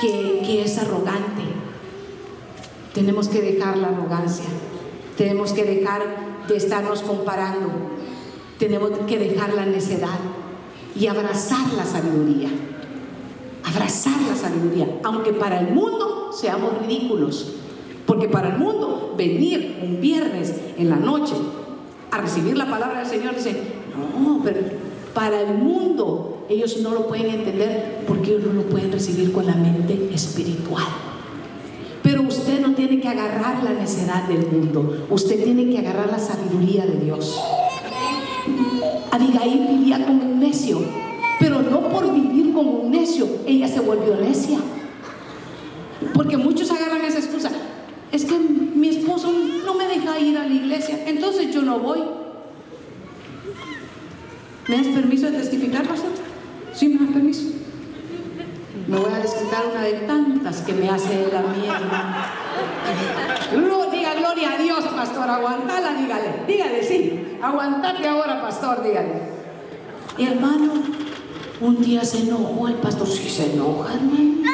que 0.00 0.62
es 0.62 0.78
arrogante. 0.78 1.42
Tenemos 2.92 3.28
que 3.28 3.40
dejar 3.40 3.78
la 3.78 3.88
arrogancia, 3.88 4.46
tenemos 5.16 5.52
que 5.52 5.64
dejar 5.64 6.02
de 6.48 6.56
estarnos 6.56 7.02
comparando, 7.02 7.68
tenemos 8.58 8.90
que 9.06 9.18
dejar 9.18 9.54
la 9.54 9.66
necedad 9.66 10.18
y 10.94 11.06
abrazar 11.06 11.72
la 11.74 11.84
sabiduría. 11.84 12.48
Abrazar 13.64 14.20
la 14.28 14.36
sabiduría, 14.36 14.86
aunque 15.04 15.32
para 15.32 15.60
el 15.60 15.72
mundo 15.72 16.30
seamos 16.32 16.78
ridículos, 16.78 17.54
porque 18.06 18.28
para 18.28 18.48
el 18.48 18.58
mundo 18.58 19.14
venir 19.16 19.78
un 19.82 20.00
viernes 20.00 20.54
en 20.76 20.90
la 20.90 20.96
noche 20.96 21.34
a 22.10 22.18
recibir 22.18 22.56
la 22.56 22.68
palabra 22.68 23.00
del 23.00 23.08
Señor, 23.08 23.36
dice, 23.36 23.56
no, 24.20 24.40
pero 24.42 24.60
para 25.14 25.40
el 25.40 25.54
mundo 25.58 26.44
ellos 26.48 26.78
no 26.78 26.90
lo 26.90 27.06
pueden 27.06 27.30
entender 27.30 28.04
porque 28.06 28.30
ellos 28.30 28.46
no 28.46 28.52
lo 28.52 28.62
pueden 28.62 28.90
recibir 28.92 29.32
con 29.32 29.46
la 29.46 29.54
mente 29.54 30.10
espiritual. 30.12 31.11
Pero 32.02 32.22
usted 32.22 32.60
no 32.60 32.74
tiene 32.74 33.00
que 33.00 33.08
agarrar 33.08 33.62
la 33.62 33.72
necedad 33.72 34.24
del 34.24 34.46
mundo, 34.50 35.06
usted 35.10 35.42
tiene 35.44 35.70
que 35.70 35.78
agarrar 35.78 36.10
la 36.10 36.18
sabiduría 36.18 36.84
de 36.86 36.98
Dios. 36.98 37.40
Abigail 39.10 39.66
vivía 39.68 40.04
como 40.04 40.24
un 40.24 40.40
necio, 40.40 40.80
pero 41.38 41.62
no 41.62 41.88
por 41.88 42.12
vivir 42.12 42.52
como 42.52 42.70
un 42.70 42.90
necio, 42.90 43.26
ella 43.46 43.68
se 43.68 43.80
volvió 43.80 44.16
necia. 44.16 44.58
Porque 46.14 46.36
muchos 46.36 46.70
agarran 46.70 47.04
esa 47.04 47.18
excusa 47.18 47.50
es 48.10 48.26
que 48.26 48.38
mi 48.38 48.88
esposo 48.88 49.32
no 49.64 49.74
me 49.74 49.86
deja 49.86 50.18
ir 50.18 50.36
a 50.36 50.46
la 50.46 50.52
iglesia, 50.52 51.02
entonces 51.06 51.52
yo 51.52 51.62
no 51.62 51.78
voy. 51.78 52.00
¿Me 54.68 54.76
das 54.76 54.86
permiso 54.88 55.30
de 55.30 55.38
testificar, 55.38 55.86
pastor? 55.86 56.10
Sí, 56.74 56.88
me 56.88 57.06
das 57.06 57.14
permiso. 57.14 57.61
Me 58.86 58.98
voy 58.98 59.12
a 59.12 59.18
desquitar 59.18 59.62
una 59.70 59.82
de 59.82 59.92
tantas 60.06 60.60
que 60.62 60.72
me 60.72 60.88
hace 60.88 61.28
la 61.32 61.42
mierda. 61.42 62.32
diga 63.92 64.14
gloria 64.14 64.52
a 64.52 64.58
Dios, 64.58 64.84
pastor, 64.84 65.28
aguantala, 65.28 65.94
dígale, 65.94 66.44
dígale, 66.46 66.82
sí, 66.82 67.38
aguantate 67.40 68.08
ahora, 68.08 68.42
pastor, 68.42 68.82
dígale. 68.82 69.22
Y 70.18 70.26
hermano, 70.26 70.72
un 71.60 71.80
día 71.80 72.04
se 72.04 72.22
enojó 72.22 72.68
el 72.68 72.74
pastor, 72.74 73.06
sí 73.06 73.28
se 73.28 73.52
enoja, 73.52 73.94
hermano, 73.94 74.50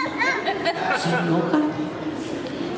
se 0.98 1.08
enoja. 1.08 1.58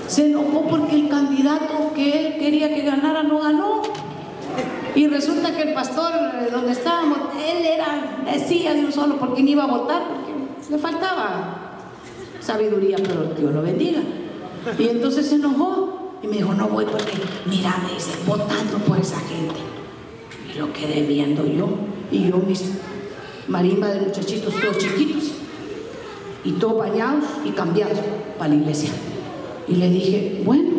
Se 0.06 0.26
enojó 0.26 0.66
porque 0.68 0.96
el 0.96 1.08
candidato 1.08 1.92
que 1.94 2.26
él 2.26 2.38
quería 2.38 2.74
que 2.74 2.82
ganara 2.82 3.22
no 3.22 3.40
ganó. 3.40 3.82
Y 4.94 5.06
resulta 5.06 5.54
que 5.54 5.62
el 5.62 5.74
pastor 5.74 6.12
eh, 6.14 6.48
donde 6.50 6.72
estábamos, 6.72 7.18
él 7.36 7.64
era, 7.64 8.22
decía 8.24 8.74
de 8.74 8.84
un 8.84 8.92
solo 8.92 9.18
por 9.18 9.34
quién 9.34 9.48
iba 9.48 9.64
a 9.64 9.68
votar, 9.68 10.02
porque 10.02 10.29
le 10.68 10.78
faltaba 10.78 11.78
sabiduría, 12.40 12.96
pero 12.96 13.32
Dios 13.36 13.54
lo 13.54 13.62
bendiga. 13.62 14.00
Y 14.78 14.88
entonces 14.88 15.26
se 15.26 15.36
enojó 15.36 16.18
y 16.22 16.26
me 16.26 16.36
dijo, 16.36 16.52
no 16.52 16.68
voy 16.68 16.84
porque, 16.84 17.12
mira, 17.46 17.82
me 17.86 17.94
dice, 17.94 18.10
votando 18.26 18.78
por 18.86 18.98
esa 18.98 19.18
gente. 19.20 19.54
Y 20.54 20.58
lo 20.58 20.72
quedé 20.72 21.06
viendo 21.06 21.46
yo. 21.46 21.68
Y 22.10 22.28
yo 22.28 22.38
mis 22.38 22.64
marimba 23.48 23.88
de 23.88 24.00
muchachitos 24.00 24.54
todos 24.54 24.78
chiquitos 24.78 25.32
y 26.44 26.52
todos 26.52 26.78
bañados 26.78 27.24
y 27.44 27.50
cambiados 27.50 27.98
para 28.38 28.50
la 28.50 28.56
iglesia. 28.56 28.90
Y 29.68 29.76
le 29.76 29.90
dije, 29.90 30.42
bueno, 30.44 30.70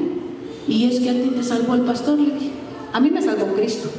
y 0.67 0.85
es 0.85 0.99
que 0.99 1.09
a 1.09 1.13
ti 1.13 1.31
te 1.35 1.43
salvó 1.43 1.75
el 1.75 1.81
pastor, 1.81 2.19
le 2.19 2.33
dije, 2.33 2.51
a 2.93 2.99
mí 2.99 3.09
me 3.09 3.21
salvó 3.21 3.47
Cristo. 3.53 3.89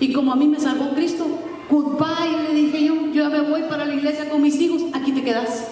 Y 0.00 0.12
como 0.12 0.32
a 0.32 0.36
mí 0.36 0.46
me 0.46 0.60
salvó 0.60 0.90
Cristo, 0.94 1.26
goodbye, 1.70 2.48
le 2.48 2.54
dije 2.54 2.84
yo, 2.84 2.94
yo 3.12 3.30
me 3.30 3.40
voy 3.42 3.62
para 3.62 3.84
la 3.84 3.94
iglesia 3.94 4.28
con 4.28 4.42
mis 4.42 4.60
hijos, 4.60 4.82
aquí 4.92 5.12
te 5.12 5.22
quedas. 5.22 5.68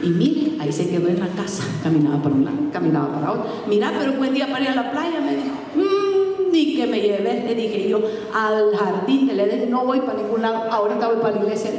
Y 0.00 0.10
mire, 0.10 0.52
ahí 0.60 0.72
se 0.72 0.88
quedó 0.88 1.08
en 1.08 1.18
la 1.18 1.26
casa, 1.28 1.64
caminaba 1.82 2.22
para 2.22 2.34
un 2.34 2.44
lado, 2.44 2.56
caminaba 2.72 3.12
para 3.12 3.32
otro. 3.32 3.46
Mira, 3.66 3.92
pero 3.98 4.12
buen 4.12 4.32
día 4.32 4.46
para 4.46 4.62
ir 4.62 4.70
a 4.70 4.74
la 4.76 4.90
playa, 4.92 5.20
me 5.20 5.34
dijo. 5.34 5.48
Mmm, 5.74 6.52
ni 6.52 6.76
que 6.76 6.86
me 6.86 7.00
llevé, 7.00 7.44
le 7.46 7.54
dije 7.54 7.88
yo, 7.88 8.00
al 8.32 8.76
jardín 8.76 9.26
de 9.26 9.42
Edén, 9.42 9.70
no 9.70 9.84
voy 9.84 10.00
para 10.00 10.22
ningún 10.22 10.42
lado, 10.42 10.70
ahorita 10.70 11.08
voy 11.08 11.16
para 11.16 11.36
la 11.36 11.42
iglesia. 11.42 11.70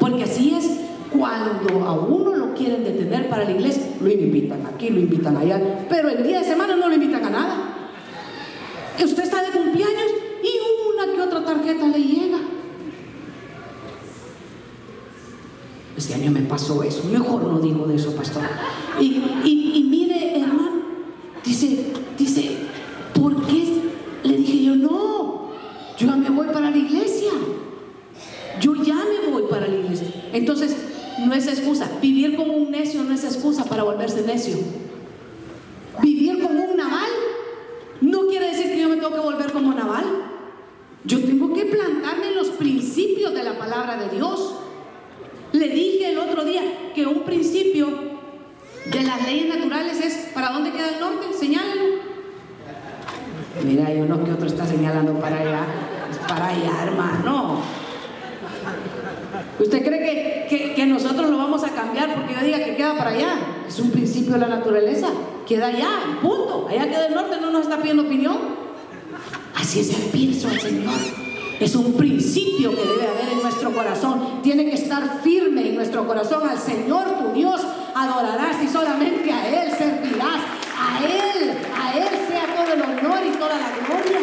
Porque 0.00 0.24
así 0.24 0.54
es, 0.54 0.80
cuando 1.10 1.86
a 1.86 1.92
uno 1.92 2.34
lo 2.34 2.54
quieren 2.54 2.84
detener 2.84 3.28
para 3.28 3.44
la 3.44 3.50
iglesia, 3.50 3.82
lo 4.00 4.10
invitan 4.10 4.66
aquí, 4.66 4.88
lo 4.88 5.00
invitan 5.00 5.36
allá, 5.36 5.60
pero 5.90 6.08
el 6.08 6.22
día 6.22 6.38
de 6.38 6.44
semana 6.44 6.74
no 6.74 6.88
lo 6.88 6.94
invitan 6.94 7.24
a 7.26 7.30
nada. 7.30 7.56
Usted 9.02 9.22
está 9.22 9.42
de 9.42 9.50
cumpleaños 9.50 10.21
y 11.42 11.50
una 11.50 11.62
que 11.62 11.70
otra 11.70 11.82
tarjeta 11.82 11.86
le 11.88 11.98
llega. 11.98 12.38
Este 15.96 16.14
año 16.14 16.30
me 16.30 16.42
pasó 16.42 16.82
eso, 16.82 17.04
mejor 17.04 17.44
no 17.44 17.60
digo 17.60 17.86
de 17.86 17.96
eso, 17.96 18.14
pastor. 18.16 18.42
Y, 19.00 19.22
y 19.44 19.86
mire, 19.88 20.40
hermano, 20.40 20.82
dice, 21.44 21.92
dice, 22.18 22.56
¿por 23.14 23.46
qué? 23.46 23.82
Le 24.24 24.36
dije 24.36 24.64
yo, 24.64 24.76
no, 24.76 25.50
yo 25.98 26.06
ya 26.06 26.16
me 26.16 26.30
voy 26.30 26.46
para 26.48 26.70
la 26.70 26.76
iglesia. 26.76 27.30
Yo 28.60 28.74
ya 28.76 28.94
me 28.94 29.30
voy 29.30 29.44
para 29.50 29.66
la 29.66 29.76
iglesia. 29.76 30.08
Entonces, 30.32 30.76
no 31.26 31.34
es 31.34 31.46
excusa. 31.46 31.90
Vivir 32.00 32.36
como 32.36 32.54
un 32.54 32.70
necio 32.70 33.02
no 33.02 33.14
es 33.14 33.24
excusa 33.24 33.64
para 33.64 33.82
volverse 33.82 34.22
necio. 34.22 34.56
Vivir 36.00 36.42
como 36.42 36.64
un 36.64 36.76
naval 36.76 37.10
no 38.00 38.26
quiere 38.26 38.48
decir 38.48 38.66
que 38.66 38.80
yo 38.80 38.88
me 38.88 38.96
tengo 38.96 39.14
que 39.14 39.20
volver 39.20 39.52
como 39.52 39.72
naval. 39.72 40.04
Yo 41.04 41.20
tengo 41.24 41.52
que 41.52 41.64
plantarme 41.64 42.28
en 42.28 42.36
los 42.36 42.50
principios 42.50 43.34
de 43.34 43.42
la 43.42 43.58
palabra 43.58 43.96
de 43.96 44.16
Dios. 44.16 44.54
Le 45.52 45.68
dije 45.68 46.12
el 46.12 46.18
otro 46.18 46.44
día 46.44 46.62
que 46.94 47.06
un 47.06 47.24
principio 47.24 47.88
de 48.86 49.02
las 49.02 49.26
leyes 49.26 49.54
naturales 49.54 50.00
es, 50.00 50.30
¿para 50.32 50.50
dónde 50.50 50.70
queda 50.70 50.90
el 50.90 51.00
norte? 51.00 51.26
Señálalo. 51.38 52.12
Mira, 53.64 53.92
yo 53.92 54.06
no 54.06 54.24
que 54.24 54.32
otro 54.32 54.46
está 54.46 54.64
señalando 54.64 55.18
para 55.20 55.40
allá, 55.40 55.66
es 56.10 56.18
para 56.18 56.48
allá, 56.48 56.84
hermano. 56.84 57.60
¿Usted 59.58 59.84
cree 59.84 60.46
que, 60.48 60.74
que, 60.74 60.86
nosotros 60.86 61.28
lo 61.30 61.36
vamos 61.36 61.62
a 61.64 61.70
cambiar 61.70 62.14
porque 62.14 62.34
yo 62.34 62.40
diga 62.44 62.58
que 62.64 62.76
queda 62.76 62.96
para 62.96 63.10
allá? 63.10 63.34
Es 63.68 63.78
un 63.78 63.90
principio 63.90 64.32
de 64.32 64.38
la 64.38 64.48
naturaleza, 64.48 65.08
queda 65.46 65.66
allá, 65.66 65.90
punto. 66.22 66.68
Allá 66.68 66.88
queda 66.88 67.06
el 67.06 67.14
norte, 67.14 67.36
no 67.40 67.50
nos 67.50 67.62
está 67.62 67.78
pidiendo 67.78 68.04
opinión. 68.04 68.61
Así 69.72 69.80
es 69.80 69.98
el 69.98 70.10
pienso 70.10 70.48
del 70.48 70.60
Señor. 70.60 70.92
Es 71.58 71.74
un 71.74 71.94
principio 71.94 72.72
que 72.72 72.82
debe 72.82 73.08
haber 73.08 73.32
en 73.32 73.42
nuestro 73.42 73.72
corazón. 73.72 74.42
Tiene 74.42 74.66
que 74.66 74.74
estar 74.74 75.22
firme 75.22 75.66
en 75.66 75.76
nuestro 75.76 76.06
corazón. 76.06 76.46
Al 76.46 76.58
Señor 76.58 77.06
tu 77.18 77.32
Dios 77.32 77.58
adorarás 77.94 78.62
y 78.62 78.68
solamente 78.68 79.32
a 79.32 79.48
Él 79.48 79.70
servirás. 79.70 80.42
A 80.78 80.98
Él, 81.02 81.52
a 81.74 81.96
Él 81.96 82.08
sea 82.28 82.54
todo 82.54 82.74
el 82.74 82.82
honor 82.82 83.20
y 83.26 83.30
toda 83.38 83.56
la 83.56 83.70
gloria. 83.86 84.20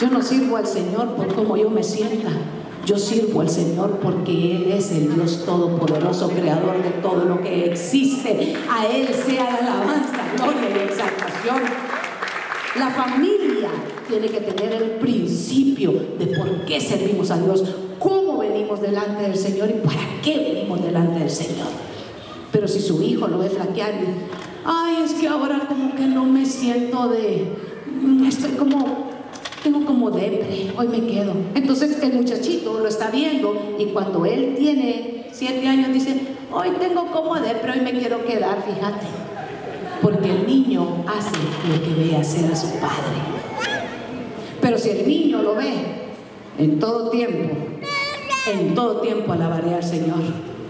Yo 0.00 0.08
no 0.08 0.22
sirvo 0.22 0.56
al 0.56 0.66
Señor 0.66 1.14
por 1.14 1.34
cómo 1.34 1.58
yo 1.58 1.68
me 1.68 1.82
sienta. 1.82 2.30
Yo 2.86 2.96
sirvo 2.96 3.42
al 3.42 3.50
Señor 3.50 3.98
porque 4.02 4.56
Él 4.56 4.72
es 4.72 4.92
el 4.92 5.14
Dios 5.14 5.44
Todopoderoso, 5.44 6.30
Creador 6.30 6.82
de 6.82 6.88
todo 7.02 7.26
lo 7.26 7.42
que 7.42 7.66
existe. 7.66 8.56
A 8.70 8.86
Él 8.86 9.08
sea 9.26 9.44
la 9.44 9.58
alabanza, 9.58 10.22
gloria 10.38 10.70
y 10.70 10.88
exaltación. 10.88 11.95
La 12.78 12.90
familia 12.90 13.70
tiene 14.08 14.28
que 14.28 14.40
tener 14.40 14.72
el 14.74 14.90
principio 14.98 15.92
de 16.18 16.26
por 16.26 16.64
qué 16.66 16.80
servimos 16.80 17.30
a 17.30 17.38
Dios, 17.38 17.64
cómo 17.98 18.38
venimos 18.38 18.80
delante 18.82 19.22
del 19.22 19.36
Señor 19.36 19.70
y 19.70 19.86
para 19.86 20.02
qué 20.22 20.38
venimos 20.38 20.82
delante 20.82 21.20
del 21.20 21.30
Señor. 21.30 21.68
Pero 22.52 22.68
si 22.68 22.80
su 22.80 23.02
hijo 23.02 23.28
lo 23.28 23.38
ve 23.38 23.48
flaquear 23.48 23.94
y, 23.94 24.06
ay, 24.64 25.04
es 25.04 25.14
que 25.14 25.26
ahora 25.26 25.66
como 25.68 25.94
que 25.94 26.06
no 26.06 26.24
me 26.24 26.44
siento 26.44 27.08
de, 27.08 27.46
estoy 28.28 28.52
como, 28.52 29.08
tengo 29.62 29.84
como 29.86 30.10
depre, 30.10 30.70
hoy 30.76 30.88
me 30.88 31.06
quedo. 31.06 31.32
Entonces 31.54 32.02
el 32.02 32.12
muchachito 32.12 32.78
lo 32.78 32.88
está 32.88 33.10
viendo 33.10 33.76
y 33.78 33.86
cuando 33.86 34.26
él 34.26 34.54
tiene 34.58 35.28
siete 35.32 35.66
años 35.66 35.92
dice, 35.92 36.20
hoy 36.52 36.70
tengo 36.78 37.10
como 37.10 37.36
depre, 37.36 37.72
hoy 37.72 37.80
me 37.80 37.92
quiero 37.92 38.24
quedar, 38.24 38.62
fíjate. 38.62 39.35
Porque 40.02 40.30
el 40.30 40.46
niño 40.46 41.04
hace 41.06 41.36
lo 41.68 41.82
que 41.82 41.94
ve 41.94 42.16
hacer 42.16 42.50
a 42.50 42.56
su 42.56 42.68
padre. 42.78 43.16
Pero 44.60 44.78
si 44.78 44.90
el 44.90 45.06
niño 45.06 45.42
lo 45.42 45.54
ve 45.54 45.72
en 46.58 46.78
todo 46.78 47.10
tiempo, 47.10 47.54
en 48.52 48.74
todo 48.74 49.00
tiempo 49.00 49.32
alabaré 49.32 49.74
al 49.74 49.82
Señor. 49.82 50.18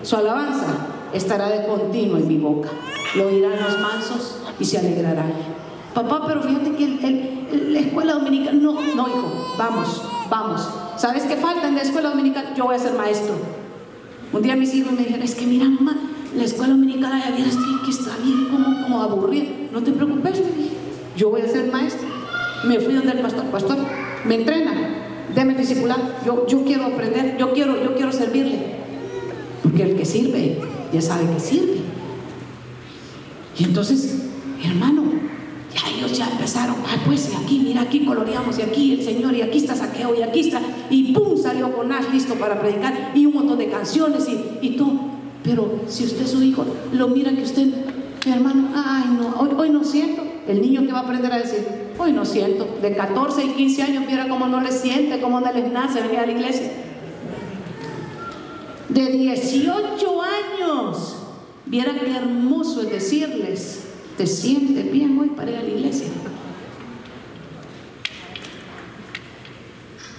Su 0.03 0.17
alabanza 0.17 0.89
estará 1.13 1.49
de 1.49 1.67
continuo 1.67 2.17
en 2.17 2.29
mi 2.29 2.39
boca. 2.39 2.71
Lo 3.15 3.27
oirán 3.27 3.59
los 3.63 3.81
mansos 3.81 4.39
y 4.59 4.65
se 4.65 4.79
alegrarán. 4.79 5.33
Papá, 5.95 6.25
pero 6.27 6.43
fíjate 6.43 6.73
que 6.73 7.47
la 7.69 7.79
escuela 7.79 8.15
dominical, 8.15 8.63
no, 8.63 8.73
no, 8.73 9.09
hijo, 9.09 9.55
vamos, 9.59 10.03
vamos. 10.29 10.69
¿Sabes 10.97 11.25
qué 11.25 11.37
falta 11.37 11.69
en 11.69 11.75
la 11.75 11.83
escuela 11.83 12.11
dominical? 12.11 12.55
Yo 12.57 12.65
voy 12.65 12.77
a 12.77 12.79
ser 12.79 12.95
maestro. 12.95 13.35
Un 14.33 14.43
día 14.43 14.57
mis 14.57 14.75
hijos 14.75 14.93
me 14.93 14.99
dijeron, 14.99 15.23
es 15.23 15.35
que 15.35 15.47
mira, 15.47 15.67
mamá, 15.67 15.97
la 16.35 16.45
escuela 16.45 16.73
dominical, 16.73 17.13
ya 17.23 17.31
vieras 17.31 17.57
que, 17.85 17.91
está 17.91 18.17
bien, 18.23 18.47
como, 18.51 18.83
como 18.83 19.03
aburrida. 19.03 19.47
No 19.73 19.83
te 19.83 19.93
preocupes, 19.93 20.43
yo 21.17 21.31
voy 21.31 21.43
a 21.43 21.49
ser 21.49 21.71
maestro. 21.71 22.07
Me 22.65 22.81
fui 22.81 22.95
donde 22.95 23.13
el 23.13 23.21
pastor, 23.21 23.45
pastor, 23.47 23.79
me 24.25 24.37
entrena, 24.37 24.73
déme 25.35 25.55
discipular, 25.55 26.21
yo, 26.25 26.47
yo 26.47 26.65
quiero 26.65 26.87
aprender, 26.87 27.37
yo 27.39 27.53
quiero, 27.53 27.83
yo 27.83 27.95
quiero 27.95 28.13
servirle. 28.13 28.77
Porque 29.63 29.83
el 29.83 29.97
que 29.97 30.05
sirve, 30.05 30.59
ya 30.93 31.01
sabe 31.01 31.27
que 31.33 31.41
sirve. 31.41 31.81
Y 33.59 33.65
entonces, 33.65 34.23
hermano, 34.63 35.05
ya 35.75 35.91
ellos 35.91 36.17
ya 36.17 36.29
empezaron, 36.31 36.77
ay 36.89 37.01
pues 37.07 37.33
aquí, 37.35 37.61
mira, 37.61 37.83
aquí 37.83 38.05
coloreamos, 38.05 38.59
y 38.59 38.63
aquí 38.63 38.93
el 38.95 39.03
Señor, 39.03 39.35
y 39.35 39.43
aquí 39.43 39.59
está 39.59 39.75
Saqueo, 39.75 40.15
y 40.15 40.23
aquí 40.23 40.41
está, 40.41 40.61
y 40.91 41.13
pum, 41.13 41.37
salió 41.37 41.71
Jonás 41.71 42.13
listo 42.13 42.35
para 42.35 42.61
predicar, 42.61 43.13
y 43.15 43.27
un 43.27 43.35
montón 43.35 43.59
de 43.59 43.69
canciones, 43.69 44.29
y, 44.29 44.67
y 44.67 44.77
todo. 44.77 45.16
Pero 45.47 45.81
si 45.89 46.05
usted 46.05 46.27
su 46.27 46.43
hijo, 46.43 46.67
lo 46.93 47.09
mira 47.09 47.31
que 47.33 47.43
usted, 47.43 47.69
mi 48.27 48.33
hermano, 48.33 48.69
ay 48.75 49.05
no, 49.17 49.41
hoy, 49.41 49.51
hoy 49.57 49.71
no 49.71 49.85
siento. 49.85 50.23
El 50.47 50.61
niño 50.61 50.85
que 50.85 50.93
va 50.93 51.01
a 51.01 51.03
aprender 51.03 51.33
a 51.33 51.39
decir, 51.39 51.87
Hoy 51.99 52.13
no 52.13 52.25
siento. 52.25 52.79
De 52.83 52.95
14 52.95 53.45
y 53.45 53.49
15 53.53 53.83
años, 53.83 54.05
mira 54.07 54.29
cómo 54.29 54.47
no 54.47 54.61
les 54.61 54.81
siente, 54.81 55.21
cómo 55.21 55.41
no 55.41 55.53
les 55.53 55.71
nace 55.73 56.03
venir 56.03 56.19
a 56.19 56.27
la 56.27 56.33
iglesia. 56.33 56.71
De 58.89 59.07
18 59.09 60.23
años, 60.23 61.17
viera 61.65 61.95
qué 61.99 62.15
hermoso 62.15 62.83
es 62.83 62.91
decirles, 62.91 63.85
te 64.17 64.27
sientes 64.27 64.91
bien 64.93 65.19
hoy 65.19 65.29
para 65.29 65.51
ir 65.51 65.57
a 65.57 65.63
la 65.63 65.69
iglesia. 65.69 66.09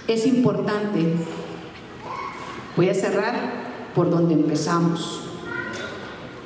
Es 0.08 0.26
importante, 0.26 1.14
voy 2.76 2.88
a 2.88 2.94
cerrar 2.94 3.34
por 3.94 4.10
donde 4.10 4.34
empezamos. 4.34 5.17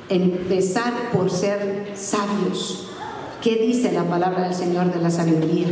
Empezar 0.09 1.11
por 1.11 1.29
ser 1.29 1.91
sabios 1.95 2.87
qué 3.41 3.57
dice 3.57 3.91
la 3.91 4.03
palabra 4.03 4.45
del 4.45 4.55
Señor 4.55 4.93
de 4.93 5.01
la 5.01 5.09
sabiduría. 5.09 5.67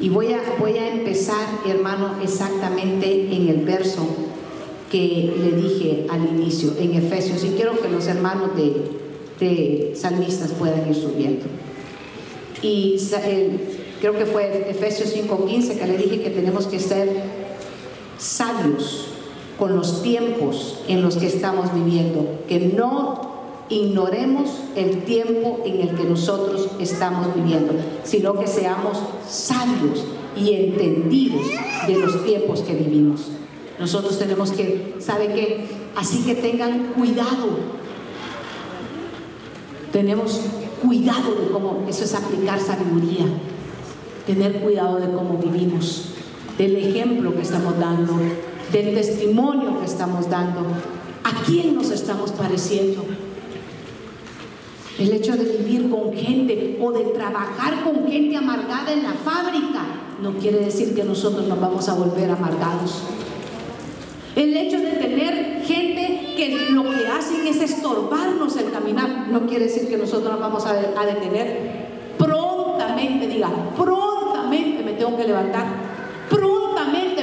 Y 0.00 0.08
voy 0.08 0.32
a, 0.32 0.40
voy 0.58 0.78
a 0.78 0.88
empezar, 0.88 1.46
hermano, 1.66 2.16
exactamente 2.22 3.34
en 3.34 3.48
el 3.48 3.64
verso 3.64 4.06
que 4.90 5.34
le 5.38 5.52
dije 5.52 6.06
al 6.10 6.26
inicio, 6.26 6.74
en 6.78 6.94
Efesios, 6.94 7.44
y 7.44 7.50
quiero 7.50 7.80
que 7.80 7.88
los 7.88 8.06
hermanos 8.06 8.50
de, 8.56 9.92
salmistas 9.96 10.52
puedan 10.52 10.88
ir 10.88 10.94
subiendo. 10.94 11.46
Y 12.62 12.96
creo 14.00 14.16
que 14.16 14.24
fue 14.24 14.70
Efesios 14.70 15.12
5:15 15.14 15.78
que 15.78 15.86
le 15.86 15.96
dije 15.96 16.22
que 16.22 16.30
tenemos 16.30 16.66
que 16.66 16.78
ser 16.78 17.08
sabios 18.18 19.11
con 19.58 19.76
los 19.76 20.02
tiempos 20.02 20.78
en 20.88 21.02
los 21.02 21.16
que 21.16 21.26
estamos 21.26 21.72
viviendo, 21.74 22.40
que 22.48 22.58
no 22.60 23.32
ignoremos 23.68 24.50
el 24.76 25.04
tiempo 25.04 25.60
en 25.64 25.80
el 25.80 25.96
que 25.96 26.04
nosotros 26.04 26.68
estamos 26.78 27.34
viviendo, 27.34 27.74
sino 28.04 28.38
que 28.38 28.46
seamos 28.46 28.98
sabios 29.28 30.04
y 30.36 30.52
entendidos 30.52 31.46
de 31.86 31.96
los 31.96 32.24
tiempos 32.24 32.60
que 32.60 32.74
vivimos. 32.74 33.28
Nosotros 33.78 34.18
tenemos 34.18 34.52
que, 34.52 34.94
¿sabe 34.98 35.28
qué? 35.28 35.66
Así 35.96 36.22
que 36.24 36.34
tengan 36.34 36.92
cuidado. 36.94 37.72
Tenemos 39.90 40.40
cuidado 40.82 41.34
de 41.34 41.50
cómo, 41.50 41.84
eso 41.88 42.04
es 42.04 42.14
aplicar 42.14 42.58
sabiduría, 42.58 43.26
tener 44.26 44.60
cuidado 44.60 44.98
de 44.98 45.12
cómo 45.12 45.38
vivimos, 45.38 46.06
del 46.58 46.76
ejemplo 46.76 47.34
que 47.34 47.42
estamos 47.42 47.78
dando, 47.78 48.14
del 48.72 48.94
testimonio 48.94 49.78
que 49.78 49.84
estamos 49.84 50.28
dando, 50.30 50.60
a 51.22 51.44
quién 51.44 51.74
nos 51.74 51.90
estamos 51.90 52.32
pareciendo. 52.32 53.04
El 54.98 55.12
hecho 55.12 55.36
de 55.36 55.44
vivir 55.44 55.90
con 55.90 56.12
gente 56.14 56.78
o 56.80 56.92
de 56.92 57.04
trabajar 57.04 57.84
con 57.84 58.10
gente 58.10 58.36
amargada 58.36 58.92
en 58.92 59.02
la 59.02 59.12
fábrica 59.12 59.82
no 60.22 60.34
quiere 60.34 60.60
decir 60.60 60.94
que 60.94 61.04
nosotros 61.04 61.46
nos 61.46 61.60
vamos 61.60 61.88
a 61.88 61.94
volver 61.94 62.30
amargados. 62.30 63.02
El 64.36 64.56
hecho 64.56 64.78
de 64.78 64.92
tener 64.92 65.62
gente 65.64 66.34
que 66.36 66.70
lo 66.70 66.84
que 66.84 67.06
hacen 67.06 67.46
es 67.46 67.60
estorbarnos 67.60 68.56
el 68.56 68.70
caminar 68.70 69.28
no 69.28 69.46
quiere 69.46 69.66
decir 69.66 69.88
que 69.88 69.98
nosotros 69.98 70.30
nos 70.32 70.40
vamos 70.40 70.64
a, 70.64 70.74
detener. 70.74 71.90
Prontamente, 72.16 73.26
diga, 73.26 73.50
prontamente 73.76 74.82
me 74.82 74.92
tengo 74.92 75.16
que 75.16 75.24
levantar. 75.24 75.66
Prontamente 76.30 76.61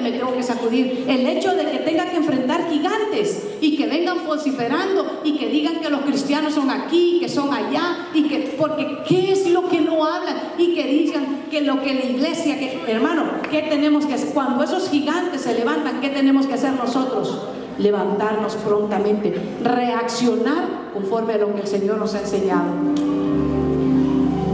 me 0.02 0.12
tengo 0.12 0.34
que 0.34 0.44
sacudir. 0.44 1.06
El 1.08 1.26
hecho 1.28 1.54
de 1.56 1.66
que 1.66 1.80
tenga 1.80 2.10
que 2.10 2.18
enfrentar 2.18 2.70
gigantes 2.70 3.48
y 3.62 3.76
que 3.76 3.88
vengan 3.88 4.26
vociferando 4.26 5.22
y 5.24 5.38
que 5.38 5.48
digan 5.48 5.80
que 5.80 5.90
los 5.90 6.02
cristianos 6.02 6.54
son 6.54 6.70
aquí, 6.70 7.18
que 7.20 7.30
son 7.30 7.54
allá, 7.54 8.08
y 8.14 8.24
que, 8.24 8.56
porque 8.58 9.00
¿qué 9.08 9.32
es 9.32 9.50
lo 9.50 9.68
que 9.68 9.82
no 9.82 10.06
hablan? 10.06 10.36
Y 10.58 10.74
que 10.76 10.88
digan 10.88 11.46
que 11.50 11.62
lo 11.62 11.82
que 11.82 11.94
la 11.94 12.06
iglesia, 12.06 12.58
que, 12.58 12.84
hermano, 12.88 13.24
¿qué 13.50 13.64
tenemos 13.64 14.06
que 14.06 14.14
hacer? 14.14 14.30
Cuando 14.34 14.64
esos 14.64 14.90
gigantes 14.90 15.42
se 15.42 15.54
levantan, 15.58 16.02
¿qué 16.02 16.10
tenemos 16.10 16.48
que 16.48 16.54
hacer 16.54 16.74
nosotros? 16.74 17.48
Levantarnos 17.78 18.56
prontamente, 18.56 19.36
reaccionar 19.64 20.92
conforme 20.94 21.34
a 21.34 21.38
lo 21.38 21.54
que 21.54 21.62
el 21.62 21.68
Señor 21.68 21.98
nos 21.98 22.14
ha 22.16 22.20
enseñado. 22.20 22.74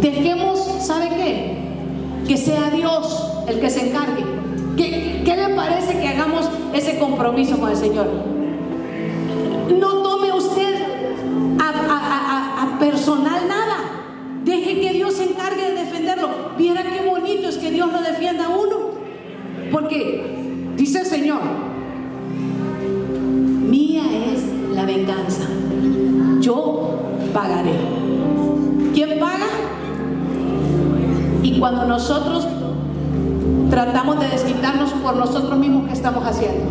Dejemos, 0.01 0.59
¿sabe 0.81 1.09
qué? 1.09 1.57
Que 2.27 2.37
sea 2.37 2.69
Dios 2.69 3.31
el 3.47 3.59
que 3.59 3.69
se 3.69 3.89
encargue 3.89 4.34
le 5.47 5.55
parece 5.55 5.99
que 5.99 6.07
hagamos 6.07 6.49
ese 6.73 6.97
compromiso 6.97 7.57
con 7.57 7.69
el 7.69 7.77
Señor? 7.77 8.07
No 9.79 10.01
tome 10.01 10.31
usted 10.33 10.75
a, 11.59 12.77
personal 12.79 13.47
nada. 13.47 13.77
Deje 14.43 14.79
que 14.79 14.93
Dios 14.93 15.15
se 15.15 15.23
encargue 15.23 15.71
de 15.71 15.83
defenderlo. 15.83 16.29
Viera 16.57 16.83
qué 16.83 17.07
bonito 17.07 17.47
es 17.47 17.57
que 17.57 17.71
Dios 17.71 17.91
lo 17.91 18.01
defienda 18.01 18.45
a 18.45 18.49
uno. 18.49 18.75
Porque 19.71 20.71
dice 20.75 20.99
el 20.99 21.05
Señor, 21.05 21.39
mía 23.67 24.03
es 24.31 24.75
la 24.75 24.85
venganza. 24.85 25.43
Yo 26.41 26.99
pagaré. 27.33 27.73
¿Quién 28.93 29.19
paga? 29.19 29.47
Y 31.41 31.59
cuando 31.59 31.85
nosotros 31.85 32.47
tratamos 33.69 34.19
de 34.19 34.27
desquitar 34.27 34.54
por 35.05 35.15
nosotros 35.17 35.59
mismos, 35.59 35.85
¿qué 35.85 35.93
estamos 35.93 36.25
haciendo? 36.25 36.63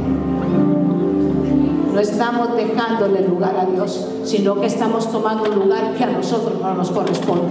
No 1.92 2.00
estamos 2.00 2.56
dejándole 2.56 3.28
lugar 3.28 3.56
a 3.56 3.64
Dios, 3.64 4.08
sino 4.24 4.60
que 4.60 4.66
estamos 4.66 5.08
tomando 5.12 5.44
un 5.44 5.54
lugar 5.54 5.94
que 5.96 6.02
a 6.02 6.08
nosotros 6.08 6.60
no 6.60 6.74
nos 6.74 6.90
corresponde. 6.90 7.44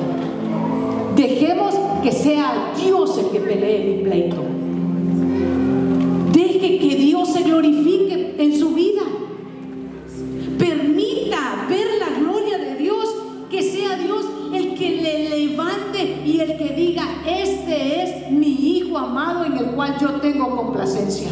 Dejemos 1.16 1.74
que 2.04 2.12
sea 2.12 2.74
Dios 2.76 3.18
el 3.18 3.28
que 3.28 3.40
pelee 3.40 3.96
mi 3.96 4.04
pleito. 4.04 4.44
Deje 6.34 6.80
que 6.80 6.96
Dios 6.98 7.30
se 7.30 7.44
glorifique 7.44 8.36
en 8.38 8.60
su 8.60 8.72
vida. 8.72 9.04
Complacencia. 20.52 21.30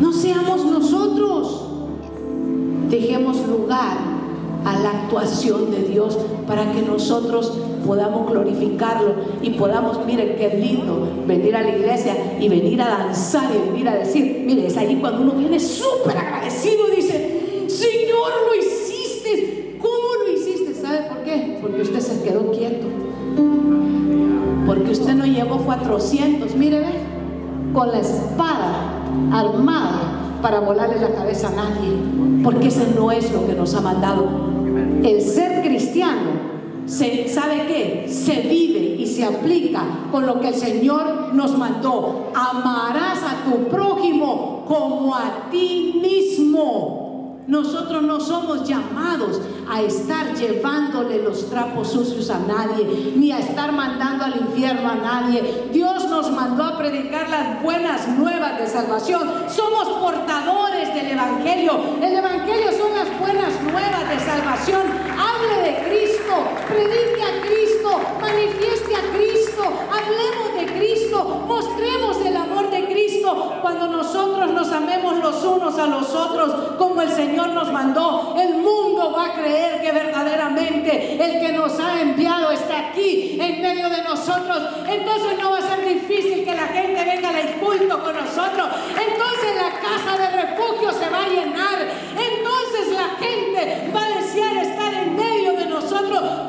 No 0.00 0.12
seamos 0.12 0.64
nosotros. 0.64 1.64
Dejemos 2.88 3.46
lugar 3.46 3.98
a 4.64 4.78
la 4.78 4.90
actuación 4.90 5.70
de 5.70 5.82
Dios 5.82 6.18
para 6.46 6.72
que 6.72 6.82
nosotros 6.82 7.52
podamos 7.86 8.30
glorificarlo 8.30 9.14
y 9.42 9.50
podamos, 9.50 10.04
miren 10.06 10.36
qué 10.36 10.48
lindo 10.54 11.08
venir 11.26 11.54
a 11.56 11.62
la 11.62 11.76
iglesia 11.76 12.14
y 12.40 12.48
venir 12.48 12.80
a 12.82 12.88
danzar 12.88 13.50
y 13.54 13.70
venir 13.70 13.88
a 13.88 13.96
decir, 13.96 14.42
mire, 14.46 14.66
es 14.66 14.76
ahí 14.76 14.96
cuando 15.00 15.22
uno 15.22 15.32
viene 15.32 15.60
súper 15.60 16.16
agradecido 16.16 16.88
y 16.92 16.96
dice, 16.96 17.66
Señor, 17.68 18.30
lo 18.46 18.54
hiciste, 18.54 19.78
¿cómo 19.80 20.24
lo 20.24 20.32
hiciste? 20.32 20.74
¿Sabe 20.74 21.02
por 21.08 21.18
qué? 21.24 21.58
Porque 21.60 21.82
usted 21.82 22.00
se 22.00 22.22
quedó 22.22 22.50
quieto. 22.50 22.86
Porque 24.66 24.90
usted 24.90 25.14
no 25.14 25.24
llevó 25.24 25.58
400, 25.58 26.54
mire, 26.56 26.80
ve, 26.80 26.86
con 27.72 27.90
la 27.90 27.98
espada 27.98 28.92
armada 29.32 30.38
para 30.42 30.60
volarle 30.60 31.00
la 31.00 31.14
cabeza 31.14 31.48
a 31.48 31.52
nadie, 31.52 32.42
porque 32.44 32.68
ese 32.68 32.92
no 32.96 33.10
es 33.10 33.32
lo 33.32 33.46
que 33.46 33.54
nos 33.54 33.74
ha 33.74 33.80
mandado 33.80 34.48
el 35.04 35.22
ser 35.22 35.62
cristiano 35.62 36.48
se, 36.86 37.28
¿sabe 37.28 37.66
qué? 37.66 38.08
Se 38.08 38.40
vive 38.42 38.96
y 38.98 39.06
se 39.06 39.24
aplica 39.24 39.82
con 40.10 40.26
lo 40.26 40.40
que 40.40 40.48
el 40.48 40.54
Señor 40.54 41.34
nos 41.34 41.56
mandó. 41.56 42.30
Amarás 42.34 43.18
a 43.22 43.44
tu 43.44 43.68
prójimo 43.68 44.64
como 44.66 45.14
a 45.14 45.48
ti 45.50 46.00
mismo. 46.00 47.07
Nosotros 47.48 48.02
no 48.02 48.20
somos 48.20 48.68
llamados 48.68 49.40
a 49.70 49.80
estar 49.80 50.34
llevándole 50.34 51.22
los 51.22 51.48
trapos 51.48 51.90
sucios 51.90 52.28
a 52.28 52.38
nadie, 52.40 53.14
ni 53.16 53.32
a 53.32 53.38
estar 53.38 53.72
mandando 53.72 54.26
al 54.26 54.36
infierno 54.36 54.90
a 54.90 54.96
nadie. 54.96 55.70
Dios 55.72 56.10
nos 56.10 56.30
mandó 56.30 56.62
a 56.64 56.76
predicar 56.76 57.30
las 57.30 57.62
buenas 57.62 58.06
nuevas 58.06 58.58
de 58.58 58.66
salvación. 58.66 59.26
Somos 59.48 59.88
portadores 59.98 60.92
del 60.92 61.12
Evangelio. 61.12 61.72
El 62.02 62.16
Evangelio 62.16 62.70
son 62.72 62.94
las 62.94 63.18
buenas 63.18 63.62
nuevas 63.62 64.08
de 64.10 64.20
salvación. 64.20 64.82
Hable 65.16 65.70
de 65.70 65.88
Cristo, 65.88 66.34
predique 66.68 67.22
a 67.22 67.46
Cristo, 67.46 68.00
manifieste 68.20 68.94
a 68.94 69.16
Cristo, 69.16 69.62
hablemos 69.90 70.54
de 70.54 70.78
Cristo, 70.78 71.44
mostremos 71.48 72.18
el 72.26 72.27
Cristo 72.86 73.58
cuando 73.62 73.86
nosotros 73.88 74.50
nos 74.50 74.70
amemos 74.72 75.18
los 75.18 75.44
unos 75.44 75.78
a 75.78 75.86
los 75.86 76.14
otros 76.14 76.76
como 76.78 77.02
el 77.02 77.10
Señor 77.10 77.48
nos 77.50 77.72
mandó, 77.72 78.34
el 78.38 78.54
mundo 78.56 79.12
va 79.16 79.26
a 79.26 79.32
creer 79.34 79.80
que 79.80 79.92
verdaderamente 79.92 81.14
el 81.14 81.40
que 81.40 81.52
nos 81.52 81.78
ha 81.80 82.00
enviado 82.00 82.50
está 82.50 82.88
aquí 82.88 83.38
en 83.40 83.60
medio 83.60 83.88
de 83.88 84.02
nosotros. 84.02 84.58
Entonces 84.88 85.38
no 85.40 85.50
va 85.50 85.58
a 85.58 85.62
ser 85.62 85.86
difícil 85.86 86.44
que 86.44 86.54
la 86.54 86.66
gente 86.68 87.04
venga 87.04 87.28
al 87.28 87.54
culto 87.60 88.02
con 88.02 88.14
nosotros. 88.16 88.68
Entonces 88.90 89.56
la 89.56 89.80
casa 89.80 90.18
de 90.18 90.42
refugio 90.42 90.92
se 90.92 91.08
va 91.08 91.24
a 91.24 91.28
llenar. 91.28 91.78
Entonces 92.10 92.92
la 92.92 93.08
gente 93.24 93.90
va 93.94 94.04
a 94.04 94.20
desear 94.20 94.56
estar 94.56 94.77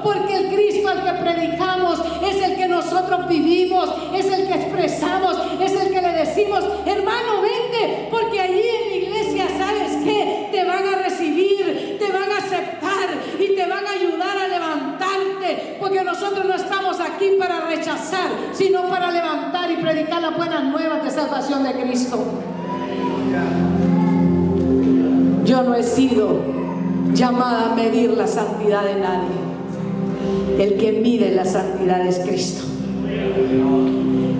porque 0.03 0.35
el 0.35 0.53
Cristo 0.53 0.89
al 0.89 1.03
que 1.03 1.23
predicamos 1.23 1.99
es 2.23 2.41
el 2.41 2.55
que 2.55 2.67
nosotros 2.67 3.27
vivimos, 3.27 3.89
es 4.13 4.25
el 4.25 4.47
que 4.47 4.53
expresamos, 4.53 5.37
es 5.59 5.71
el 5.73 5.91
que 5.91 6.01
le 6.01 6.13
decimos, 6.13 6.63
hermano, 6.85 7.41
vente, 7.41 8.07
porque 8.09 8.39
allí 8.39 8.61
en 8.61 8.89
la 8.89 8.95
iglesia, 8.95 9.47
¿sabes 9.57 10.03
qué? 10.03 10.49
Te 10.51 10.63
van 10.63 10.85
a 10.87 11.03
recibir, 11.03 11.97
te 11.99 12.11
van 12.11 12.31
a 12.31 12.37
aceptar 12.37 13.09
y 13.39 13.55
te 13.55 13.65
van 13.65 13.85
a 13.85 13.91
ayudar 13.91 14.37
a 14.37 14.47
levantarte, 14.47 15.77
porque 15.79 16.03
nosotros 16.03 16.45
no 16.45 16.55
estamos 16.55 16.99
aquí 16.99 17.31
para 17.37 17.61
rechazar, 17.61 18.29
sino 18.53 18.87
para 18.89 19.11
levantar 19.11 19.71
y 19.71 19.77
predicar 19.77 20.21
las 20.21 20.35
buenas 20.35 20.63
nuevas 20.63 21.03
de 21.03 21.11
salvación 21.11 21.63
de 21.63 21.73
Cristo. 21.73 22.23
Yo 25.45 25.63
no 25.63 25.73
he 25.73 25.83
sido 25.83 26.39
llamada 27.13 27.71
a 27.71 27.75
medir 27.75 28.11
la 28.11 28.27
santidad 28.27 28.83
de 28.83 28.95
nadie. 28.95 29.48
El 30.59 30.75
que 30.75 30.91
mide 30.91 31.33
la 31.33 31.45
santidad 31.45 32.05
es 32.05 32.19
Cristo. 32.19 32.63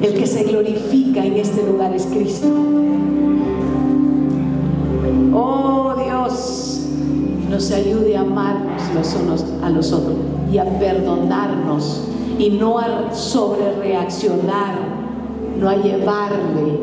El 0.02 0.14
que 0.14 0.28
se 0.28 0.44
glorifica 0.44 1.26
en 1.26 1.38
este 1.38 1.66
lugar 1.66 1.94
es 1.94 2.06
Cristo. 2.06 2.48
Oh 5.34 5.96
Dios, 6.04 6.82
nos 7.50 7.72
ayude 7.72 8.16
a 8.16 8.22
amarnos 8.22 8.82
los 8.94 9.16
unos 9.16 9.46
a 9.64 9.70
los 9.70 9.92
otros 9.92 10.16
y 10.52 10.58
a 10.58 10.66
perdonarnos 10.80 12.08
y 12.38 12.50
no 12.52 12.80
a 12.80 13.14
sobre 13.14 13.74
reaccionar, 13.80 14.76
no 15.60 15.70
a 15.70 15.76
llevarle 15.76 16.80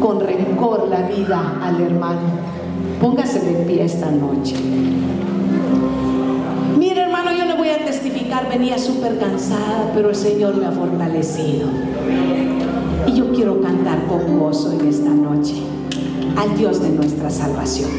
con 0.00 0.20
rencor 0.20 0.88
la 0.88 1.02
vida 1.02 1.58
al 1.62 1.80
hermano. 1.80 2.20
Póngase 3.00 3.40
de 3.40 3.64
pie 3.64 3.84
esta 3.84 4.10
noche. 4.10 4.56
A 7.72 7.84
testificar, 7.84 8.48
venía 8.48 8.78
súper 8.78 9.18
cansada, 9.18 9.90
pero 9.94 10.10
el 10.10 10.14
Señor 10.16 10.56
me 10.56 10.66
ha 10.66 10.72
fortalecido. 10.72 11.68
Y 13.06 13.12
yo 13.12 13.32
quiero 13.32 13.60
cantar 13.60 14.06
con 14.06 14.38
gozo 14.38 14.72
en 14.72 14.88
esta 14.88 15.10
noche 15.10 15.54
al 16.36 16.56
Dios 16.56 16.82
de 16.82 16.90
nuestra 16.90 17.30
salvación. 17.30 17.90